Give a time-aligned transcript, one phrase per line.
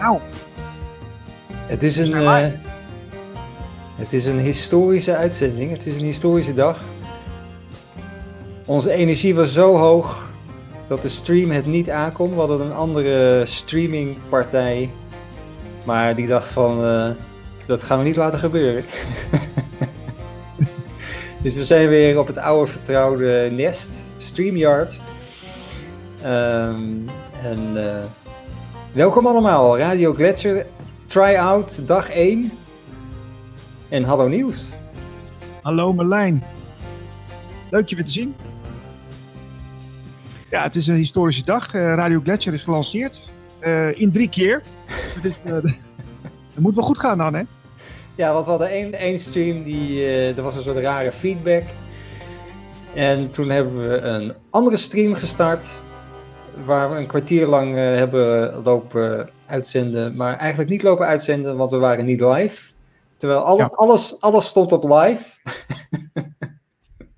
[0.00, 0.20] Nou.
[1.52, 2.46] Het is een, uh,
[3.96, 5.70] het is een historische uitzending.
[5.70, 6.78] Het is een historische dag.
[8.66, 10.28] Onze energie was zo hoog
[10.88, 12.30] dat de stream het niet aankon.
[12.30, 14.90] We hadden een andere streamingpartij.
[15.84, 17.10] Maar die dacht van, uh,
[17.66, 18.84] dat gaan we niet laten gebeuren.
[21.42, 25.00] dus we zijn weer op het oude vertrouwde nest, StreamYard.
[26.24, 27.08] Um,
[27.42, 27.96] en uh,
[28.92, 30.66] welkom allemaal, Radio Gletscher,
[31.06, 32.50] try-out, dag 1.
[33.88, 34.64] En hallo Nieuws.
[35.62, 36.44] Hallo Merlijn.
[37.70, 38.34] Leuk je weer te zien.
[40.50, 41.74] Ja, het is een historische dag.
[41.74, 43.32] Uh, Radio Gletscher is gelanceerd.
[43.60, 44.62] Uh, in drie keer.
[45.14, 45.72] dat, is, uh, dat
[46.58, 47.42] moet wel goed gaan dan, hè?
[48.14, 51.62] Ja, want we hadden één, één stream, die, er was een soort rare feedback.
[52.94, 55.80] En toen hebben we een andere stream gestart
[56.64, 61.70] waar we een kwartier lang uh, hebben lopen uitzenden, maar eigenlijk niet lopen uitzenden, want
[61.70, 62.70] we waren niet live.
[63.16, 63.70] Terwijl alle, ja.
[63.72, 65.24] alles, alles stond op live.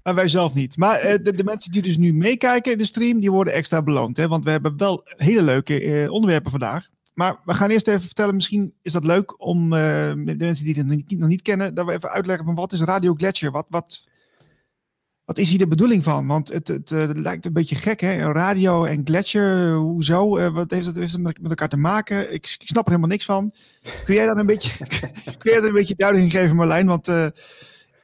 [0.02, 0.76] Maar wij zelf niet.
[0.76, 3.82] Maar uh, de, de, mensen die dus nu meekijken in de stream, die worden extra
[3.82, 4.16] beloond.
[4.16, 4.28] Hè?
[4.28, 6.88] Want we hebben wel hele leuke uh, onderwerpen vandaag.
[7.14, 10.86] Maar we gaan eerst even vertellen, misschien is dat leuk om de mensen die het
[10.86, 13.50] nog niet, nog niet, kennen, dat we even uitleggen van wat is Radio Gletscher?
[13.50, 14.04] Wat, wat,
[15.24, 16.26] wat is hier de bedoeling van?
[16.26, 18.32] Want het, het, het lijkt een beetje gek, hè?
[18.32, 20.38] Radio en Gletscher, hoezo?
[20.38, 22.32] Uh, wat heeft het met elkaar te maken?
[22.32, 23.52] Ik, ik, snap er helemaal niks van.
[24.04, 24.86] Kun jij dan een beetje,
[25.38, 26.86] kun jij er een beetje duiding geven, Marlijn?
[26.86, 27.26] Want uh,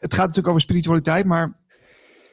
[0.00, 1.56] het gaat natuurlijk over spiritualiteit, maar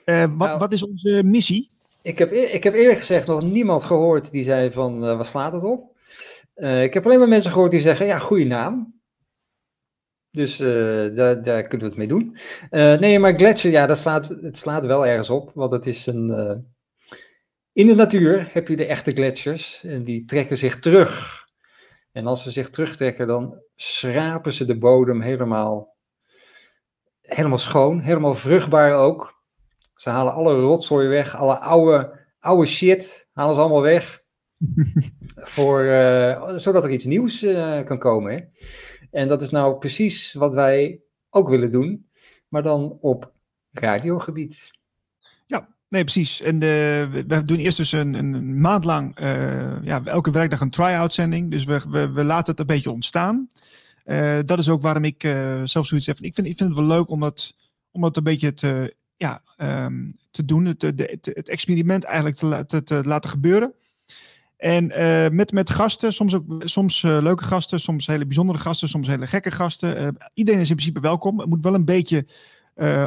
[0.05, 1.71] uh, wat, nou, wat, is onze missie?
[2.01, 5.63] Ik heb, ik heb eerlijk gezegd nog niemand gehoord die zei van, waar slaat het
[5.63, 5.93] op?
[6.81, 8.94] ik heb alleen maar mensen gehoord die zeggen, ja, goede naam.
[10.35, 10.67] Dus uh,
[11.15, 12.37] daar, daar, kunnen we het mee doen.
[12.71, 15.51] Uh, nee, maar gletsjer, ja, dat slaat, het slaat wel ergens op.
[15.53, 16.29] Want het is een.
[16.29, 16.51] Uh,
[17.73, 19.83] in de natuur heb je de echte gletsjers.
[19.83, 21.43] En die trekken zich terug.
[22.11, 25.95] En als ze zich terugtrekken, dan schrapen ze de bodem helemaal.
[27.21, 29.43] Helemaal schoon, helemaal vruchtbaar ook.
[29.95, 34.23] Ze halen alle rotzooi weg, alle oude, oude shit halen ze allemaal weg.
[35.55, 35.83] voor,
[36.59, 37.39] zodat er iets nieuws
[37.85, 38.33] kan komen.
[38.33, 38.39] Hè?
[39.15, 42.09] En dat is nou precies wat wij ook willen doen,
[42.47, 43.31] maar dan op
[43.71, 44.71] radiogebied.
[45.45, 46.41] Ja, nee, precies.
[46.41, 50.69] En uh, we doen eerst dus een, een maand lang, uh, ja, elke werkdag een
[50.69, 51.51] try-out-zending.
[51.51, 53.49] Dus we, we, laten het een beetje ontstaan.
[54.05, 55.21] Uh, dat is ook waarom ik
[55.63, 56.17] zelf zoiets heb.
[56.19, 57.55] Ik vind, ik vind het wel leuk om dat,
[57.91, 60.65] om dat een beetje te, ja, um, te doen.
[60.65, 63.73] Het, de, het, experiment eigenlijk te, te laten gebeuren.
[64.65, 68.89] En uh, met, met gasten, soms ook soms uh, leuke gasten, soms hele bijzondere gasten,
[68.89, 70.01] soms hele gekke gasten.
[70.01, 71.39] Uh, iedereen is in principe welkom.
[71.39, 72.25] Het moet wel een beetje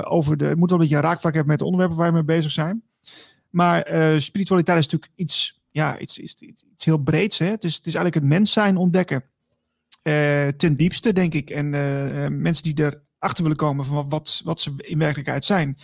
[0.04, 0.44] over de.
[0.44, 2.82] Het moet wel een beetje raakvlak hebben met de onderwerpen waar we mee bezig zijn.
[3.50, 3.80] Maar
[4.20, 7.38] spiritualiteit is natuurlijk iets, ja, iets, iets, iets, iets heel breeds.
[7.38, 7.46] Hè?
[7.46, 9.24] Het, is, het is eigenlijk het mens zijn ontdekken.
[10.56, 11.50] ten diepste, denk ik.
[11.50, 11.70] En
[12.40, 15.76] mensen die erachter willen komen van wat, wat ze in werkelijkheid zijn.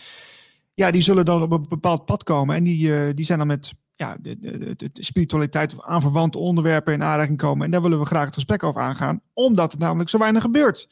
[0.73, 2.55] Ja, die zullen dan op een bepaald pad komen.
[2.55, 7.03] En die, die zijn dan met ja, de, de, de, spiritualiteit of aanverwante onderwerpen in
[7.03, 7.65] aanraking komen.
[7.65, 10.87] En daar willen we graag het gesprek over aangaan, omdat het namelijk zo weinig gebeurt.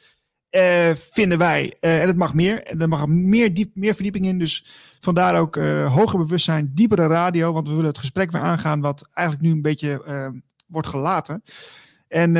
[0.51, 1.73] Uh, vinden wij.
[1.81, 2.63] Uh, en het mag meer.
[2.63, 4.39] En er mag meer, diep, meer verdieping in.
[4.39, 4.65] Dus
[4.99, 7.53] vandaar ook uh, hoger bewustzijn, diepere radio.
[7.53, 10.01] Want we willen het gesprek weer aangaan, wat eigenlijk nu een beetje
[10.67, 11.43] wordt gelaten.
[12.07, 12.33] En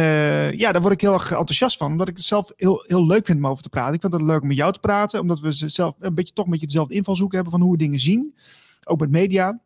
[0.58, 1.92] ja, daar word ik heel erg enthousiast van.
[1.92, 3.94] Omdat ik het zelf heel, heel leuk vind om over te praten.
[3.94, 5.20] Ik vind het leuk om met jou te praten.
[5.20, 8.00] Omdat we zelf een beetje, toch een beetje dezelfde invalshoek hebben van hoe we dingen
[8.00, 8.36] zien.
[8.84, 9.62] Ook met media.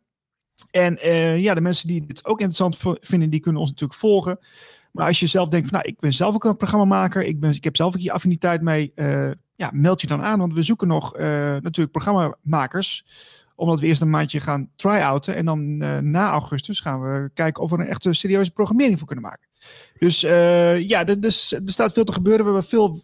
[0.70, 4.38] En uh, ja, de mensen die dit ook interessant vinden, die kunnen ons natuurlijk volgen.
[4.92, 7.54] Maar als je zelf denkt van, nou, ik ben zelf ook een programmamaker, ik, ben,
[7.54, 10.38] ik heb zelf ook hier affiniteit mee, uh, ja, meld je dan aan.
[10.38, 11.20] Want we zoeken nog uh,
[11.56, 13.04] natuurlijk programmamakers,
[13.54, 15.34] omdat we eerst een maandje gaan try-outen.
[15.34, 15.76] En dan
[16.10, 19.48] na augustus gaan we kijken of we een echte serieuze programmering voor kunnen maken.
[19.98, 22.44] Dus ja, er, dus, er staat veel te gebeuren.
[22.44, 23.00] We hebben veel,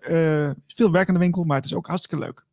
[0.67, 2.45] veel werk aan de winkel, maar het is ook hartstikke leuk.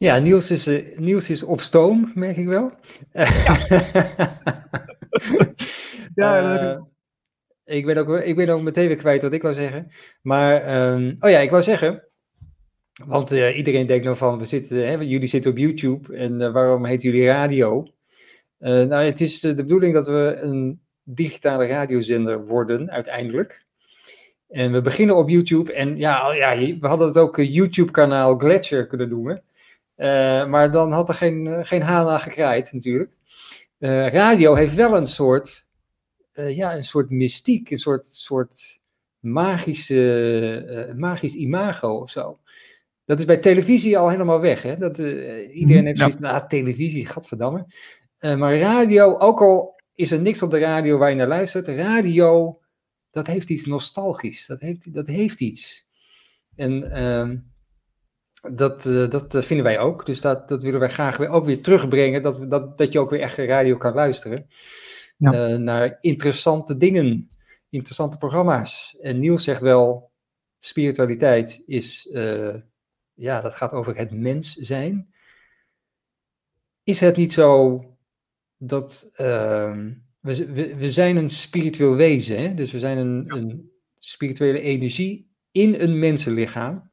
[0.00, 2.72] Ja, Niels is, uh, Niels is op stoom, merk ik wel.
[3.12, 3.58] Ja,
[6.14, 6.80] ja uh,
[7.64, 9.92] ik, ben ook, ik ben ook meteen weer kwijt wat ik wou zeggen.
[10.22, 12.04] Maar, um, oh ja, ik wou zeggen,
[13.04, 16.84] want uh, iedereen denkt nou van, we zitten, hè, jullie zitten op YouTube en waarom
[16.84, 17.86] heet jullie radio?
[18.58, 23.64] nou, het is de bedoeling dat we een digitale radiozender worden, uiteindelijk.
[24.48, 29.08] En we beginnen op YouTube en ja, ja we hadden het ook YouTube-kanaal Gletscher kunnen
[29.08, 29.42] noemen.
[30.00, 33.12] Uh, maar dan had er geen, uh, geen haan aan gekraaid natuurlijk.
[33.78, 35.68] Uh, radio heeft wel een soort,
[36.32, 38.80] ja, een soort mystiek, een soort, soort
[39.18, 42.38] magische, magisch imago of zo.
[43.04, 44.62] Dat is bij televisie al helemaal weg.
[44.62, 44.76] Hè?
[44.76, 46.20] Dat, iedereen heeft zoiets, ja.
[46.20, 47.66] nou, televisie, gadverdamme.
[48.20, 52.60] maar radio, ook al is er niks op de radio waar je naar luistert, radio
[53.10, 54.46] dat heeft iets nostalgisch.
[54.46, 55.86] Dat heeft, dat heeft iets.
[56.56, 57.36] En ehm,
[58.40, 60.06] dat, uh, dat vinden wij ook.
[60.06, 62.22] Dus dat, dat willen wij graag weer, ook weer terugbrengen.
[62.22, 64.46] Dat, dat, dat je ook weer echt radio kan luisteren.
[65.16, 65.50] Ja.
[65.50, 67.30] Uh, naar interessante dingen.
[67.68, 68.96] Interessante programma's.
[69.00, 70.10] En Niels zegt wel,
[70.58, 72.54] spiritualiteit is, uh,
[73.14, 75.14] ja, dat gaat over het mens zijn.
[76.82, 77.80] Is het niet zo
[78.56, 82.54] dat ehm, we, we, we, zijn een spiritueel wezen, hè?
[82.54, 86.89] dus we zijn een, een spirituele energie in een mensenlichaam.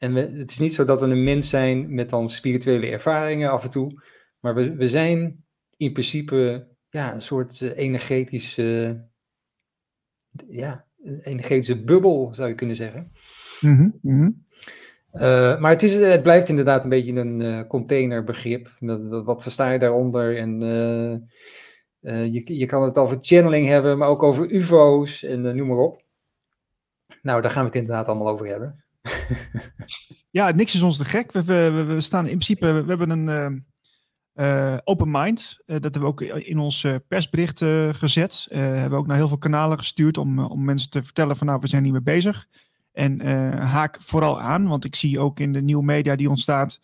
[0.00, 3.50] En we, het is niet zo dat we een mens zijn met dan spirituele ervaringen
[3.50, 4.02] af en toe,
[4.40, 5.44] maar we, we zijn
[5.76, 9.00] in principe ja, een soort uh, energetische,
[10.48, 10.86] ja,
[11.22, 13.12] energetische bubbel zou je kunnen zeggen.
[13.60, 14.44] Mm -hmm.
[15.14, 18.70] Uh, maar het, is, het blijft inderdaad een beetje een uh, containerbegrip.
[19.24, 20.36] Wat versta je daaronder?
[20.36, 20.62] En
[22.00, 25.78] uh, je, je kan het over channeling hebben, maar ook over UFO's en noem maar
[25.78, 26.02] op.
[27.22, 28.84] Nou, daar gaan we het inderdaad allemaal over hebben.
[30.38, 31.32] ja, niks is ons te gek.
[31.32, 33.64] We, we, we staan in principe, we, hebben een
[34.84, 35.58] open mind.
[35.66, 37.58] dat hebben we ook in ons persbericht
[37.92, 38.46] gezet.
[38.50, 41.60] hebben we ook naar heel veel kanalen gestuurd om, om mensen te vertellen van nou,
[41.60, 42.46] we zijn niet meer bezig.
[42.92, 43.20] En
[43.58, 46.80] haak vooral aan, want ik zie ook in de nieuwe media die ontstaat,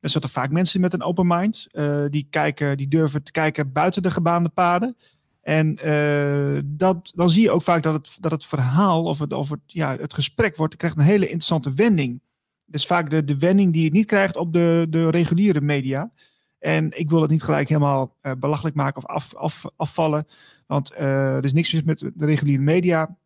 [0.00, 1.66] er zitten vaak mensen met een open mind.
[2.10, 4.96] Die, kijken, die durven te kijken buiten de gebaande paden.
[5.44, 9.32] En uh, dat, dan zie je ook vaak dat het, dat het verhaal of het,
[9.32, 12.20] of het, ja, het gesprek wordt, krijgt een hele interessante wending.
[12.64, 16.12] Dus vaak de, de wending die je niet krijgt op de, de reguliere media.
[16.58, 20.26] En ik wil het niet gelijk helemaal uh, belachelijk maken of af, af, afvallen.
[20.66, 23.16] Want er is niks mis met de reguliere media.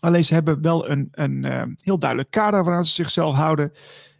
[0.00, 1.44] Alleen ze hebben wel een, een
[1.78, 3.72] heel duidelijk kader waaraan ze zichzelf houden.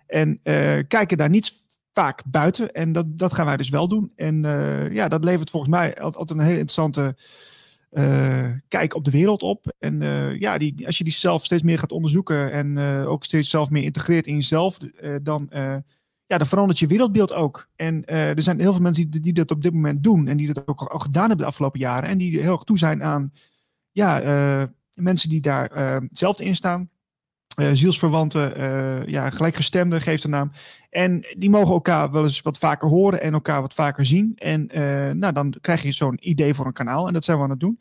[0.06, 0.40] En
[0.88, 1.52] kijken daar niet
[1.94, 2.72] vaak buiten.
[2.72, 4.12] En dat, dat gaan wij dus wel doen.
[4.16, 7.16] En uh, ja, dat levert volgens mij altijd een hele interessante
[8.68, 9.74] kijk op de wereld op.
[9.78, 10.00] En
[10.38, 13.82] ja, die, als je die zelf steeds meer gaat onderzoeken en ook steeds zelf meer
[13.82, 14.78] integreert in jezelf,
[15.22, 15.48] dan,
[16.26, 17.68] ja, dan verandert je wereldbeeld ook.
[17.76, 20.52] En er zijn heel veel mensen die, die dat op dit moment doen en die
[20.52, 22.08] dat ook al gedaan hebben de afgelopen jaren.
[22.08, 23.32] En die heel erg toe zijn aan
[23.90, 25.70] ja, mensen die daar
[26.08, 26.88] hetzelfde in staan.
[27.56, 30.50] Uh, zielsverwanten, uh, ja, gelijkgestemden geeft de naam.
[30.90, 34.32] En die mogen elkaar wel eens wat vaker horen en elkaar wat vaker zien.
[34.36, 34.66] En
[35.18, 37.06] nou, dan krijg je zo'n idee voor een kanaal.
[37.06, 37.78] En dat zijn we aan het doen.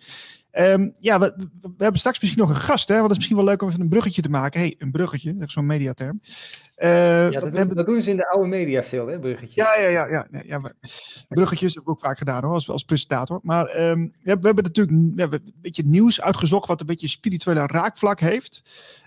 [0.57, 2.93] Um, ja, we, we, hebben straks misschien nog een gast, hè?
[2.93, 4.59] Want het is misschien wel leuk om even een bruggetje te maken.
[4.59, 6.21] hey, een bruggetje, dat is zo'n mediaterm.
[6.77, 7.75] Uh, ja, dat, hebben...
[7.75, 9.55] dat, doen ze in de oude media veel, hè, bruggetjes.
[9.55, 10.07] Ja, ja, ja.
[10.07, 10.61] ja, ja,
[11.27, 13.39] bruggetjes heb ik ook vaak gedaan, hoor, als, als presentator.
[13.43, 16.85] Maar um, we, hebben, we hebben natuurlijk we hebben een beetje nieuws uitgezocht wat een
[16.85, 18.61] beetje spirituele raakvlak heeft.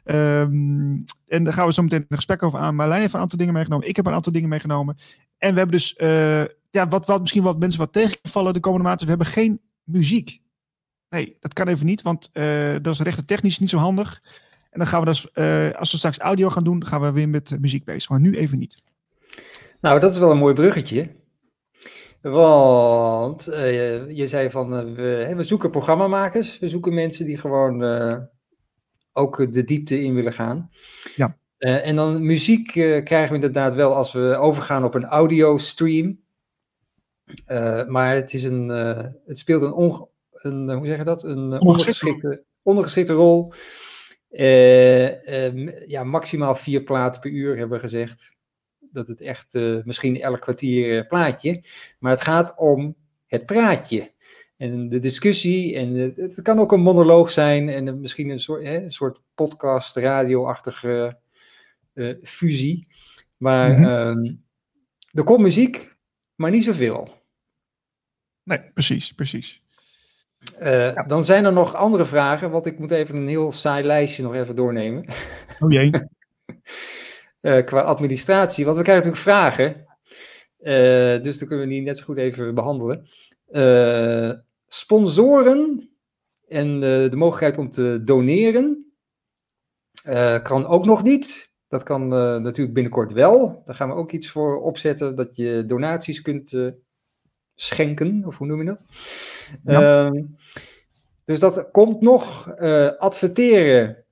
[0.04, 2.74] Um, en daar gaan we zo meteen een gesprek over aan.
[2.74, 3.88] Marlijn heeft een aantal dingen meegenomen.
[3.88, 4.96] Ik heb een aantal dingen meegenomen.
[5.38, 8.84] En we hebben dus, uh, ja, wat, wat misschien wat mensen wat tegenvallen de komende
[8.84, 9.04] maanden.
[9.04, 10.44] We hebben geen muziek.
[11.16, 14.22] Nee, dat kan even niet, want uh, dat is rechten technisch niet zo handig.
[14.70, 17.28] En dan gaan we dus, uh, als we straks audio gaan doen, gaan we weer
[17.28, 18.10] met muziek bezig.
[18.10, 18.82] Maar nu even niet.
[19.80, 21.14] Nou, dat is wel een mooi bruggetje.
[22.20, 26.58] Want uh, je zei van, we, we, zoeken programmamakers.
[26.58, 27.82] We zoeken mensen die gewoon
[29.12, 30.70] ook de diepte in willen gaan.
[31.14, 31.36] Ja.
[31.58, 32.66] en dan muziek
[33.04, 36.20] krijgen we inderdaad wel als we overgaan op een audio stream.
[37.86, 38.68] maar het, is een,
[39.26, 40.08] het speelt een onge
[40.46, 41.22] een, hoe zeg je dat?
[41.22, 43.52] Een eh, ondergeschikte, ondergeschikte rol.
[44.30, 48.36] Uh, ja, maximaal vier platen per uur hebben we gezegd.
[48.78, 51.64] Dat het echt misschien elk kwartier plaatje.
[51.98, 54.12] Maar het gaat om het praatje.
[54.56, 55.74] En de discussie.
[55.76, 57.68] En het, het kan ook een monoloog zijn.
[57.68, 61.18] En misschien een soort, hè, een soort podcast, radio-achtige
[62.22, 62.86] fusie.
[63.36, 64.44] Maar mm -hmm.
[65.12, 65.96] er komt muziek,
[66.34, 67.16] maar niet zoveel.
[68.46, 69.62] Nee, precies, precies.
[70.62, 74.22] Uh, Dan zijn er nog andere vragen, want ik moet even een heel saai lijstje
[74.22, 75.04] nog even doornemen.
[75.60, 75.90] Oh jee.
[77.40, 79.84] uh, qua administratie, want we krijgen natuurlijk vragen.
[80.60, 83.08] Uh, dus dan kunnen we die net zo goed even behandelen.
[84.66, 85.90] sponsoren
[86.48, 88.92] en de mogelijkheid om te doneren
[90.42, 91.54] kan ook nog niet.
[91.68, 92.08] Dat kan
[92.42, 93.62] natuurlijk binnenkort wel.
[93.66, 96.52] Daar gaan we ook iets voor opzetten, dat je donaties kunt
[97.56, 98.84] schenken, of hoe noem je dat?
[99.64, 100.06] Ja.
[100.06, 100.22] Uh,
[101.24, 102.54] dus dat komt nog.
[102.58, 104.04] Uh, adverteren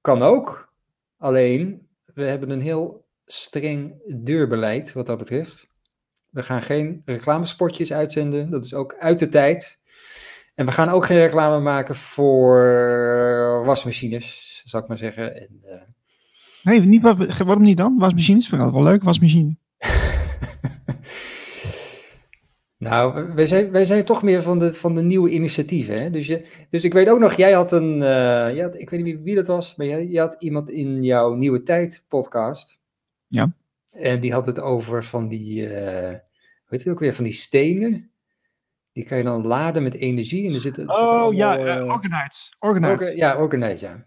[0.00, 0.72] kan ook.
[1.18, 3.94] Alleen, we hebben een heel streng
[4.24, 5.66] deurbeleid wat dat betreft.
[6.28, 8.50] We gaan geen reclamespotjes uitzenden.
[8.50, 9.80] Dat is ook uit de tijd.
[10.54, 15.36] En we gaan ook geen reclame maken voor wasmachines, zou ik maar zeggen.
[15.36, 15.80] En, uh...
[16.62, 17.98] Nee, niet, waarom niet dan?
[17.98, 18.52] Wasmachines?
[18.52, 19.56] Ik wel leuk, wasmachine.
[22.82, 26.02] Nou, wij zijn, wij zijn toch meer van de, van de nieuwe initiatieven.
[26.02, 26.10] Hè?
[26.10, 29.22] Dus, je, dus ik weet ook nog, jij had een, uh, had, ik weet niet
[29.22, 32.78] wie, dat was, maar jij, je had iemand in jouw Nieuwe Tijd podcast.
[33.26, 33.54] Ja.
[33.90, 36.14] En die had het over van die, uh,
[36.66, 38.10] weet je ook weer, van die stenen.
[38.92, 40.48] Die kan je dan laden met energie.
[40.48, 41.86] En er zit, er oh zit ja, uh.
[42.58, 44.06] Orga, ja, Organite, ja.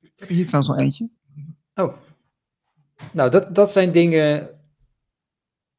[0.00, 1.10] Ik heb hier trouwens al eentje.
[1.74, 1.96] Oh.
[3.12, 4.48] Nou, dat, dat zijn dingen...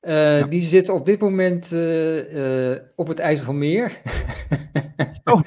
[0.00, 0.47] Ja.
[0.47, 1.65] Die zit op dit moment
[2.95, 4.00] op het IJsselmeer.
[5.25, 5.43] oh.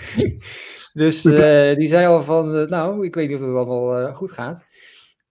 [1.02, 4.66] dus die zei al van, nou, ik weet niet of het allemaal goed gaat.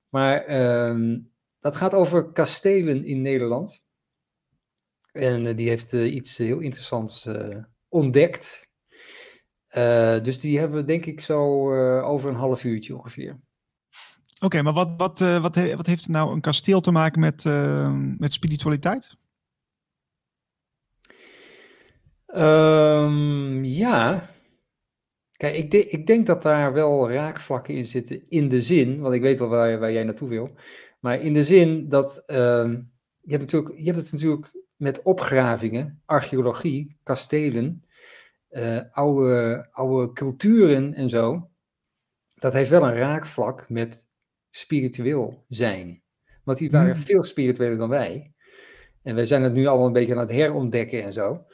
[0.09, 1.30] Maar um,
[1.61, 3.83] dat gaat over kastelen in Nederland.
[5.13, 7.29] En uh, die heeft uh, iets heel interessants
[7.89, 8.69] ontdekt.
[10.23, 13.41] dus die hebben we denk ik zo over een half uurtje ongeveer.
[14.35, 17.45] Oké, okay, maar wat, wat, wat, he wat, heeft nou een kasteel te maken met,
[18.19, 19.19] met spiritualiteit?
[22.35, 24.31] Um, ja.
[25.37, 29.15] Kijk, ik, de ik, denk dat daar wel raakvlakken in zitten in de zin, want
[29.15, 30.51] ik weet wel waar, waar jij naartoe wil.
[31.01, 32.37] Maar in de zin dat uh,
[33.17, 37.85] je, hebt natuurlijk, je hebt het natuurlijk met opgravingen, archeologie, kastelen,
[38.51, 41.51] uh, oude, oude culturen en zo.
[42.35, 44.09] Dat heeft wel een raakvlak met
[44.51, 46.03] spiritueel zijn.
[46.45, 47.03] Want die waren hmm.
[47.03, 48.35] veel spiritueler dan wij.
[49.03, 51.47] En wij zijn het nu allemaal een beetje aan het herontdekken en zo.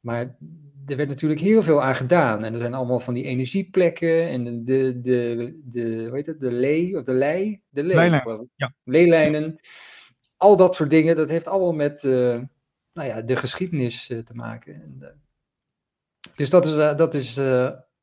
[0.00, 0.36] Maar
[0.86, 2.44] er werd natuurlijk heel veel aan gedaan.
[2.44, 6.40] En er zijn allemaal van die energieplekken en de, de, de, de hoe heet het,
[6.40, 8.10] de lee, of de lei, de lee,
[8.56, 8.74] ja.
[8.84, 9.60] leelijnen.
[10.36, 12.40] Al dat soort dingen, dat heeft allemaal met uh,
[12.92, 14.74] nou ja, de geschiedenis uh, te maken.
[14.74, 15.08] En, uh,
[16.34, 17.40] dus dat is, dat is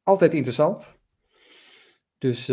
[0.04, 0.96] altijd interessant.
[2.18, 2.46] Dus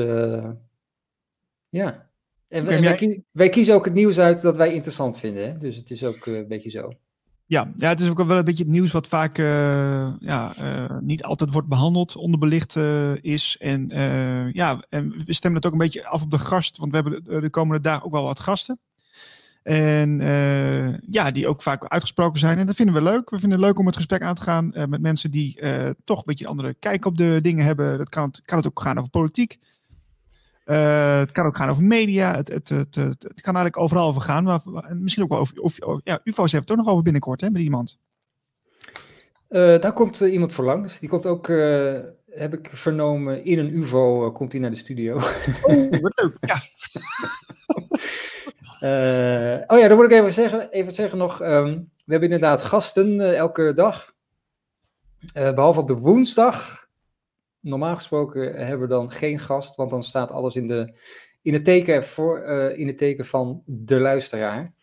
[1.69, 2.11] ja.
[2.49, 5.49] En wij, wij, kiezen ook het nieuws uit dat wij interessant vinden.
[5.49, 5.59] Hè?
[5.59, 6.93] Dus het is ook een beetje zo.
[7.49, 10.99] Ja, ja, het is ook wel een beetje het nieuws wat vaak uh, ja, uh,
[11.01, 13.57] niet altijd wordt behandeld, onderbelicht uh, is.
[13.61, 13.89] En
[14.53, 17.25] ja, en we stemmen het ook een beetje af op de gast, want we hebben
[17.25, 18.79] de, de komende dagen ook wel wat gasten.
[19.63, 20.19] En
[21.11, 22.59] ja, die ook vaak uitgesproken zijn.
[22.59, 23.31] En dat vinden we leuk.
[23.31, 25.61] We vinden het leuk om het gesprek aan te gaan met mensen die
[26.05, 27.99] toch een beetje een andere kijk op de dingen hebben.
[27.99, 29.59] Dat kan, kan het ook gaan over politiek.
[30.69, 32.35] Uh, het kan ook gaan over media.
[32.35, 34.45] Het, het, het, het, kan eigenlijk overal over gaan.
[34.45, 34.61] Maar,
[34.91, 35.61] misschien ook wel over.
[35.61, 37.99] Of, ja, UFO's heeft het ook nog over binnenkort, hè, met iemand.
[39.51, 40.99] Uh, daar komt uh, iemand voor langs.
[40.99, 41.47] Die komt ook,
[42.27, 45.17] heb ik vernomen, in een UFO komt hij naar de studio.
[45.63, 46.37] Oh, wat leuk.
[46.41, 46.61] Ja.
[49.67, 51.43] oh ja, dan moet ik even zeggen, even zeggen nog.
[51.43, 54.15] Um, we hebben inderdaad gasten elke dag.
[55.33, 56.88] behalve op de woensdag
[57.61, 60.95] normaal gesproken hebben we dan geen gast, want dan staat alles in, de,
[61.43, 64.75] in, het, teken voor, uh, in het teken van de luisteraar.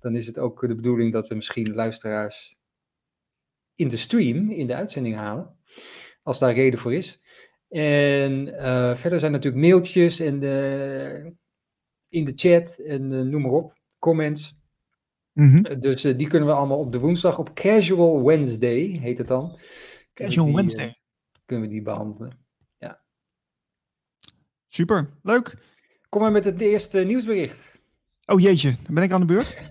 [0.00, 2.56] Dan is het ook de bedoeling dat we misschien luisteraars
[3.74, 5.56] in de stream, in de uitzending halen,
[6.22, 7.22] als daar reden voor is.
[7.68, 11.32] En uh, verder zijn natuurlijk mailtjes en de,
[12.08, 14.54] in de chat en uh, noem maar op, comments.
[15.32, 15.80] Mm -hmm.
[15.80, 19.58] Dus die kunnen we allemaal op de woensdag, op Casual Wednesday heet het dan.
[20.14, 20.94] Casual die, Wednesday
[21.46, 22.38] kunnen we die behandelen.
[22.78, 23.00] Ja.
[24.68, 25.56] Super, leuk.
[26.08, 27.74] Kom maar met het eerste nieuwsbericht.
[28.24, 29.70] Oh jeetje, dan ben ik aan de beurt.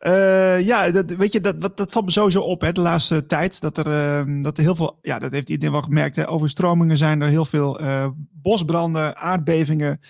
[0.00, 3.26] Uh, ja, dat, weet je, dat, dat, dat valt me sowieso op hè, de laatste
[3.26, 3.60] tijd.
[3.60, 3.86] Dat er,
[4.26, 6.16] uh, dat er heel veel, ja, dat heeft iedereen wel gemerkt.
[6.16, 10.00] Hè, overstromingen zijn er heel veel uh, bosbranden, aardbevingen.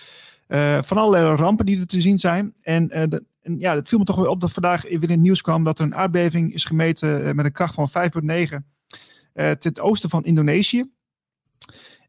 [0.80, 2.54] van allerlei rampen die er te zien zijn.
[2.62, 5.20] En, de, en, ja, het viel me toch weer op dat vandaag weer in het
[5.20, 8.56] nieuws kwam dat er een aardbeving is gemeten met een kracht van 5,9
[9.58, 10.90] ten oosten van Indonesië.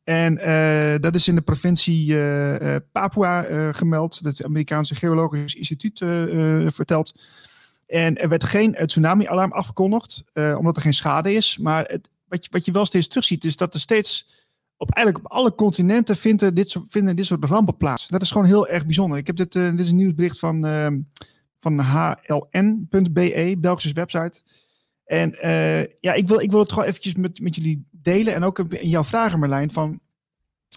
[0.03, 4.19] En uh, dat is in de provincie uh, Papua gemeld.
[4.23, 5.97] Het Amerikaanse Geologisch Instituut
[6.73, 7.13] vertelt.
[7.87, 11.57] En er werd geen tsunami-alarm afgekondigd, omdat er geen schade is.
[11.57, 14.27] Maar het, wat, je, wat je wel steeds terugziet, is dat er steeds
[14.77, 18.07] op eigenlijk op alle continenten vinden dit soort, vinden dit soort rampen plaats.
[18.07, 19.17] Dat is gewoon heel erg bijzonder.
[19.17, 20.61] Ik heb dit, dit is een nieuwsbericht van,
[21.59, 24.41] van hln.be, Belgische website.
[25.11, 25.35] En
[25.99, 28.89] ja, ik wil, ik wil het gewoon eventjes met, met jullie delen en ook in
[28.89, 29.99] jouw vragen, Marlijn, van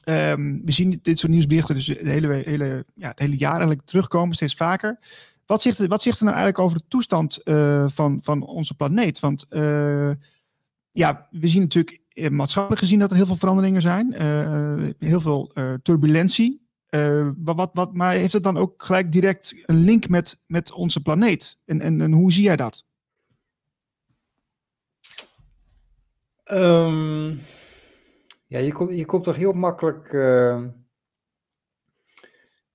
[0.04, 3.82] um, we zien dit soort nieuwsberichten dus het hele, hele, ja, het hele jaar eigenlijk
[3.84, 4.98] terugkomen, steeds vaker.
[5.46, 9.20] Wat zegt, wat zegt er nou eigenlijk over de toestand uh, van, van onze planeet?
[9.20, 10.10] Want uh,
[10.92, 12.00] ja, we zien natuurlijk
[12.30, 14.14] maatschappelijk gezien dat er heel veel veranderingen zijn,
[14.98, 16.66] heel veel turbulentie.
[17.36, 21.00] Wat, wat, wat, maar heeft het dan ook gelijk direct een link met, met onze
[21.00, 21.58] planeet?
[21.64, 22.84] En, en, en hoe zie jij dat?
[26.54, 27.40] Um,
[28.46, 30.12] ja, je komt, je komt toch heel makkelijk.
[30.12, 30.66] Uh,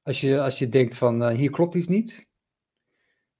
[0.02, 2.28] als, je, als je denkt van uh, hier klopt iets niet,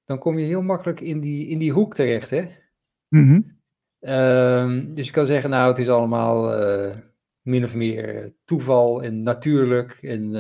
[0.06, 2.30] dan kom je heel makkelijk in die, in die hoek terecht.
[2.30, 2.48] Hè?
[3.08, 3.60] Mm -hmm.
[4.00, 6.98] uh, dus je kan zeggen, nou, het is allemaal eh,
[7.42, 9.98] min of meer toeval en natuurlijk.
[10.02, 10.32] En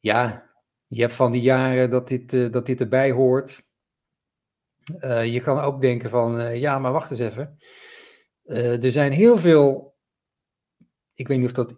[0.00, 0.50] ja,
[0.86, 3.64] je hebt van die jaren dat dit, dat dit erbij hoort.
[5.24, 7.58] je kan ook denken van, ja, maar wacht eens even.
[8.46, 9.94] Er zijn heel veel
[11.14, 11.76] ik weet niet of dat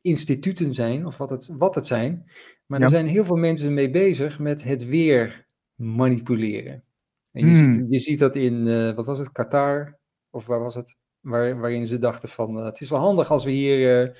[0.00, 2.24] instituten zijn of wat het, wat het zijn.
[2.66, 6.84] Maar er zijn heel veel mensen mee bezig met het weer manipuleren.
[7.32, 7.92] En je, ziet, hmm.
[7.92, 9.98] je ziet dat in, uh, wat was het, Qatar?
[10.30, 10.96] Of waar was het?
[11.20, 14.18] Waar, waarin ze dachten van, uh, het is wel handig als we hier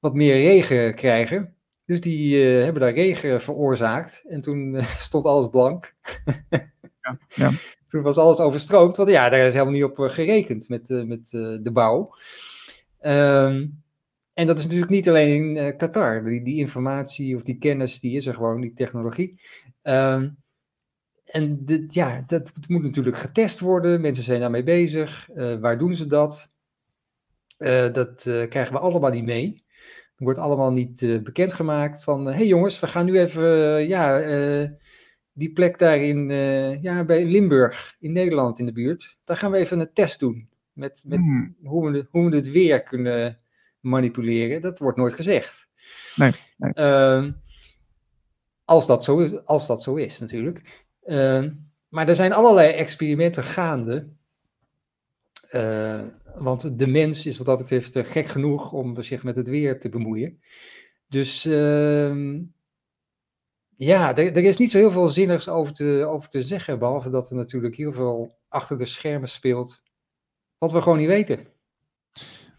[0.00, 1.54] wat meer regen krijgen.
[1.84, 4.24] Dus die hebben daar regen veroorzaakt.
[4.28, 5.94] En toen stond alles blank.
[7.00, 7.50] ja, ja.
[7.86, 8.96] Toen was alles overstroomd.
[8.96, 11.30] Want ja, daar is helemaal niet op gerekend met, met
[11.62, 12.14] de bouw.
[13.02, 13.82] Um,
[14.34, 16.24] en dat is natuurlijk niet alleen in Qatar.
[16.24, 19.40] Die, die, informatie of die kennis, die is er gewoon, die technologie.
[19.82, 20.36] Um,
[21.24, 24.00] en dit, ja, dat moet natuurlijk getest worden.
[24.00, 25.28] Mensen zijn daarmee bezig.
[25.60, 26.52] Waar doen ze dat?
[27.92, 29.64] Dat krijgen we allemaal niet mee.
[30.16, 32.26] Wordt allemaal niet bekendgemaakt van...
[32.26, 33.88] Hey jongens, we gaan nu even...
[33.88, 34.20] ja,
[35.36, 36.28] die plek daar in,
[36.82, 39.18] ja, bij Limburg, in Nederland in de buurt.
[39.24, 40.48] Daar gaan we even een test doen.
[40.72, 41.56] Met, met hmm.
[41.62, 43.38] hoe, we, hoe we het weer kunnen
[43.80, 44.60] manipuleren.
[44.60, 45.68] Dat wordt nooit gezegd.
[46.16, 46.32] Nee.
[46.56, 46.72] nee.
[46.74, 47.32] Uh,
[48.64, 50.84] als, dat zo, als dat zo is, natuurlijk.
[51.06, 51.44] Uh,
[51.88, 54.08] maar er zijn allerlei experimenten gaande.
[55.52, 56.02] Uh,
[56.36, 59.88] want de mens is wat dat betreft gek genoeg om zich met het weer te
[59.88, 60.40] bemoeien.
[61.08, 62.42] Dus ehm,
[63.76, 66.78] ja, er, er, is niet zo heel veel zinnigs over te, over te zeggen.
[66.78, 69.82] Behalve dat er natuurlijk heel veel achter de schermen speelt
[70.58, 71.46] wat we gewoon niet weten.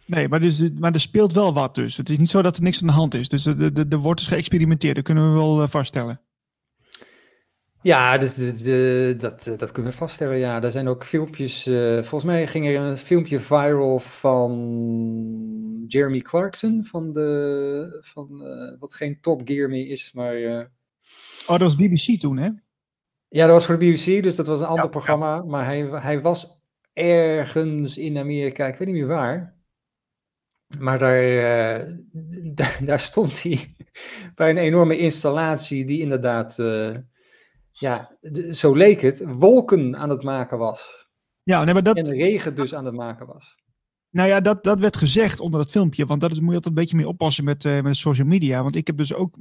[0.05, 1.97] Nee, maar, dus, maar er speelt wel wat dus.
[1.97, 3.29] Het is niet zo dat er niks aan de hand is.
[3.29, 6.21] Dus er, er, wordt dus geëxperimenteerd, dat kunnen we wel uh, vaststellen.
[7.81, 8.35] Ja, dus,
[9.17, 10.37] dat, dat kunnen we vaststellen.
[10.37, 11.67] Ja, er zijn ook filmpjes.
[11.67, 16.85] Uh, volgens mij ging er een filmpje viral van Jeremy Clarkson.
[16.85, 17.99] Van de.
[18.01, 20.69] Van, uh, wat geen Top Gear meer is, maar.
[21.47, 22.49] Oh, dat was BBC toen, hè?
[23.27, 25.43] Ja, dat was voor de BBC, dus dat was een ander programma.
[25.43, 29.55] Maar hij, hij was ergens in Amerika, ik weet niet meer waar.
[30.79, 31.23] Maar daar,
[31.83, 31.97] uh,
[32.83, 33.75] daar, stond hij
[34.35, 36.97] bij een enorme installatie die inderdaad, uh,
[37.71, 38.17] ja,
[38.51, 41.09] zo leek het, wolken aan het maken was.
[41.43, 41.97] Ja, nee, maar dat...
[41.97, 43.55] En regen dus aan het maken was.
[44.11, 46.05] Nou ja, dat, dat werd gezegd onder het filmpje.
[46.05, 48.63] Want dat moet je altijd een beetje mee oppassen met, uh, met social media.
[48.63, 49.37] Want ik heb dus ook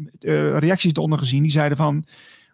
[0.59, 2.05] reacties eronder gezien die zeiden van...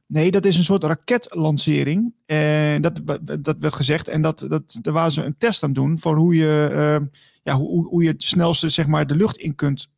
[0.06, 2.14] Nee, dat is een soort raketlancering.
[2.26, 3.00] En dat,
[3.40, 4.08] dat werd gezegd.
[4.08, 7.06] En dat, dat, daar waren ze een test aan doen voor hoe je, uh,
[7.42, 9.88] ja, hoe, hoe je het snelste zeg maar, de lucht in kunt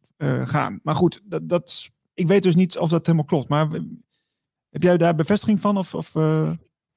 [0.44, 0.80] gaan.
[0.82, 3.48] Maar goed, dat, dat, ik weet dus niet of dat helemaal klopt.
[3.48, 3.68] Maar
[4.70, 5.76] heb jij daar bevestiging van?
[5.76, 6.12] Of, of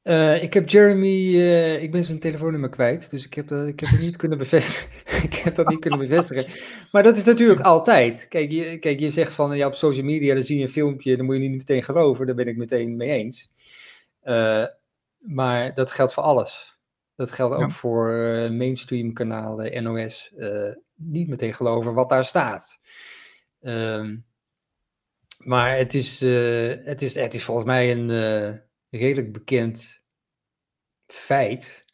[0.07, 0.17] uh...
[0.17, 3.79] Uh, ik heb Jeremy, uh, ik ben zijn telefoonnummer kwijt, dus ik heb, dat, ik
[3.79, 4.89] heb het niet kunnen bevestigen.
[5.29, 6.45] ik heb dat niet kunnen bevestigen.
[6.91, 8.27] Maar dat is natuurlijk altijd.
[8.27, 11.17] Kijk, je, kijk, je zegt van ja, op social media, dan zie je een filmpje,
[11.17, 12.25] dan moet je niet meteen geloven.
[12.25, 13.51] Daar ben ik meteen mee eens.
[14.23, 14.65] Uh,
[15.17, 16.79] maar dat geldt voor alles.
[17.15, 17.69] Dat geldt ook ja.
[17.69, 18.11] voor
[18.51, 20.33] mainstream kanalen, NOS.
[20.95, 22.79] niet meteen geloven wat daar staat.
[23.61, 24.17] Ehm,
[25.37, 28.09] maar het is, eh, het, is, het is volgens mij een
[28.89, 30.05] redelijk bekend
[31.07, 31.85] feit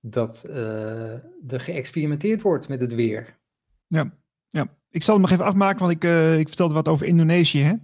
[0.00, 1.12] dat uh,
[1.52, 3.38] er geëxperimenteerd wordt met het weer.
[3.86, 4.12] Ja,
[4.48, 4.76] ja.
[4.90, 6.02] ik zal het nog even afmaken, want ik,
[6.38, 7.62] ik vertelde wat over Indonesië.
[7.62, 7.74] Hè?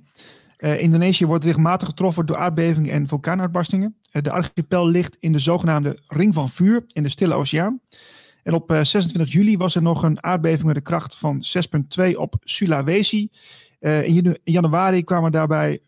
[0.76, 3.96] Indonesië wordt regelmatig getroffen door aardbevingen en vulkaanuitbarstingen.
[4.10, 7.80] de archipel ligt in de zogenaamde Ring van Vuur in de Stille Oceaan.
[8.42, 11.44] En op 26 juli was er nog een aardbeving met een kracht van
[11.98, 13.30] 6,2 op Sulawesi.
[13.78, 15.80] In januari kwam er daarbij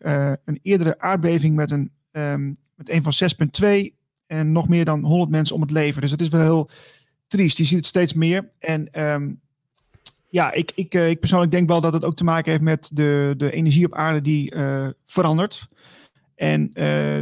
[0.45, 3.13] een eerdere aardbeving met een, um, met een van
[3.89, 3.95] 6,2
[4.27, 6.01] en nog meer dan 100 mensen om het leven.
[6.01, 6.69] Dus het is wel heel
[7.27, 7.57] triest.
[7.57, 8.49] Je ziet het steeds meer.
[8.59, 9.39] En um,
[10.29, 12.89] ja, ik, ik, uh, ik persoonlijk denk wel dat het ook te maken heeft met
[12.93, 14.53] de, de energie op aarde die
[15.05, 15.67] verandert.
[16.35, 16.71] En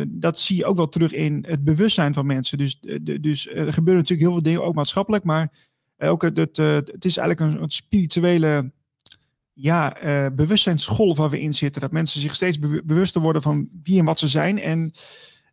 [0.07, 2.57] dat zie je ook wel terug in het bewustzijn van mensen.
[2.57, 5.51] Dus, de, dus er gebeuren natuurlijk heel veel dingen, ook maatschappelijk, maar
[5.97, 8.71] ook het, het, het is eigenlijk een, een spirituele
[9.57, 11.81] ja, uh, waar we in zitten.
[11.81, 14.59] Dat mensen zich steeds bewuster worden van wie en wat ze zijn.
[14.59, 14.91] En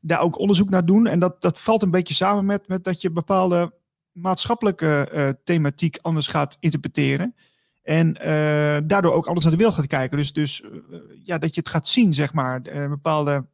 [0.00, 1.06] daar ook onderzoek naar doen.
[1.06, 3.72] En dat, dat valt een beetje samen met, met dat je bepaalde
[4.12, 7.34] maatschappelijke uh, thematiek anders gaat interpreteren.
[7.82, 8.24] En uh,
[8.84, 10.16] daardoor ook anders naar de wereld gaat kijken.
[10.16, 10.62] Dus, dus
[11.24, 12.62] ja, dat je het gaat zien, zeg maar.
[12.88, 13.46] bepaalde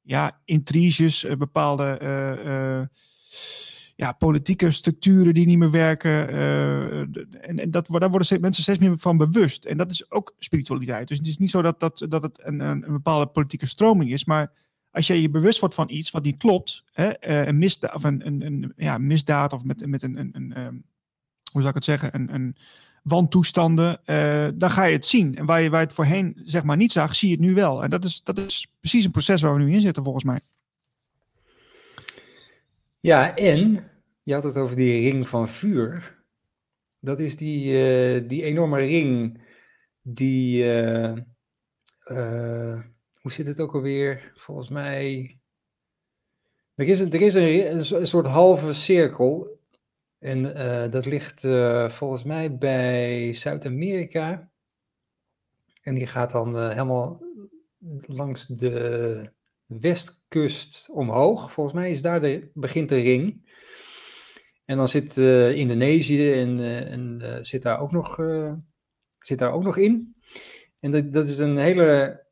[0.00, 1.98] ja, intriges, bepaalde
[4.00, 6.30] ja, politieke structuren die niet meer werken.
[6.34, 9.64] Uh, en en dat, daar worden mensen steeds meer van bewust.
[9.64, 11.08] En dat is ook spiritualiteit.
[11.08, 14.24] Dus het is niet zo dat, dat, dat het een, een, bepaalde politieke stroming is.
[14.24, 14.52] Maar
[14.90, 18.04] als je je bewust wordt van iets wat niet klopt, hè, uh, een, misdaad, of
[18.04, 20.84] een, een, ja, misdaad of met, met een, een, een um,
[21.52, 22.56] hoe zou ik het zeggen, een, een
[23.02, 25.36] wantoestanden, uh, dan ga je het zien.
[25.36, 27.54] En waar je, waar je het voorheen zeg maar niet zag, zie je het nu
[27.54, 27.82] wel.
[27.82, 30.40] En dat is, dat is precies een proces waar we nu in zitten, volgens mij.
[33.00, 33.89] Ja, en
[34.30, 36.18] je had het over die ring van vuur.
[36.98, 39.42] Dat is die, uh, die enorme ring
[40.02, 40.64] die.
[40.64, 41.16] Uh,
[42.04, 42.80] uh,
[43.20, 44.32] hoe zit het ook alweer?
[44.34, 45.38] Volgens mij.
[46.74, 49.58] Er is, er is een, een soort halve cirkel.
[50.18, 50.42] En
[50.90, 51.40] dat ligt
[51.88, 54.50] volgens mij bij Zuid-Amerika.
[55.82, 57.22] En die gaat dan helemaal
[58.00, 59.30] langs de
[59.66, 61.52] westkust omhoog.
[61.52, 63.48] Volgens mij is daar de, begint de ring.
[64.70, 68.18] En dan zit uh, Indonesië en, uh, en uh, zit, daar ook nog,
[69.18, 70.16] zit daar ook nog in.
[70.80, 72.24] En dat, dat is een hele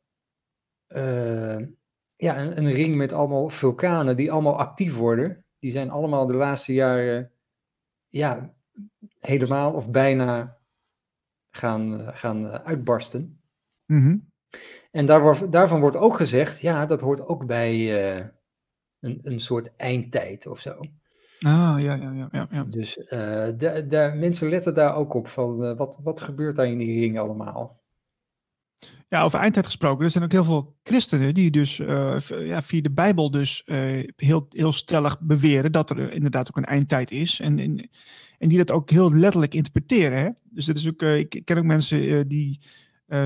[2.15, 5.45] ja, een, een, ring met allemaal vulkanen die allemaal actief worden.
[5.59, 7.31] Die zijn allemaal de laatste jaren
[8.07, 8.53] ja,
[9.19, 10.57] helemaal of bijna
[11.49, 13.41] gaan, gaan uitbarsten.
[13.85, 14.31] Mm
[14.91, 17.93] En daar, daarvan wordt ook gezegd, ja, dat hoort ook bij
[18.99, 20.81] een, een soort eindtijd of zo.
[21.39, 22.29] Ah, ja, ja, ja.
[22.31, 22.63] ja, ja.
[22.63, 23.09] Dus uh,
[23.57, 26.99] de, de, mensen letten daar ook op van uh, wat, wat gebeurt daar in die
[26.99, 27.77] ring allemaal.
[29.07, 30.05] Ja, over eindtijd gesproken.
[30.05, 33.63] Er zijn ook heel veel christenen die dus uh, ja, via de Bijbel dus
[34.15, 37.39] heel, heel stellig beweren dat er inderdaad ook een eindtijd is.
[37.39, 37.89] En, en,
[38.37, 40.17] en die dat ook heel letterlijk interpreteren.
[40.17, 40.29] Hè?
[40.43, 42.59] Dus dat is ook, ik ken ook mensen die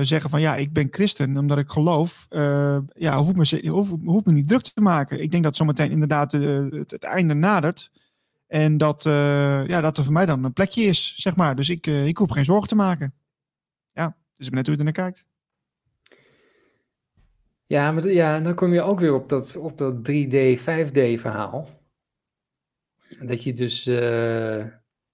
[0.00, 2.26] zeggen van ja, ik ben christen omdat ik geloof.
[2.94, 5.22] ja, hoef ik, me, hoef, hoef me niet druk te maken.
[5.22, 7.90] Ik denk dat zometeen inderdaad het, het einde nadert.
[8.46, 11.56] En dat, uh, ja, dat er voor mij dan een plekje is, zeg maar.
[11.56, 13.14] Dus ik, uh, ik hoef geen zorgen te maken.
[13.92, 15.24] Ja, dus ik ben net hoe je er naar kijkt.
[17.66, 21.68] Ja, maar ja, dan kom je ook weer op dat, op dat 3D, 5D verhaal.
[23.18, 24.64] Dat je dus, uh,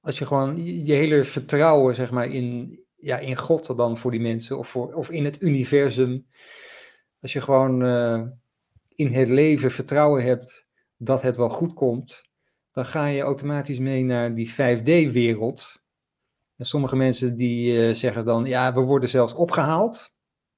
[0.01, 4.21] als je gewoon je hele vertrouwen, zeg maar, in, ja, in God dan voor die
[4.21, 6.27] mensen, of, voor, of in het universum.
[7.21, 7.83] Als je gewoon
[8.89, 12.30] in het leven vertrouwen hebt dat het wel goed komt
[12.81, 15.81] dan ga je automatisch mee naar die 5D-wereld.
[16.57, 20.15] En sommige mensen die uh, zeggen dan, ja, we worden zelfs opgehaald.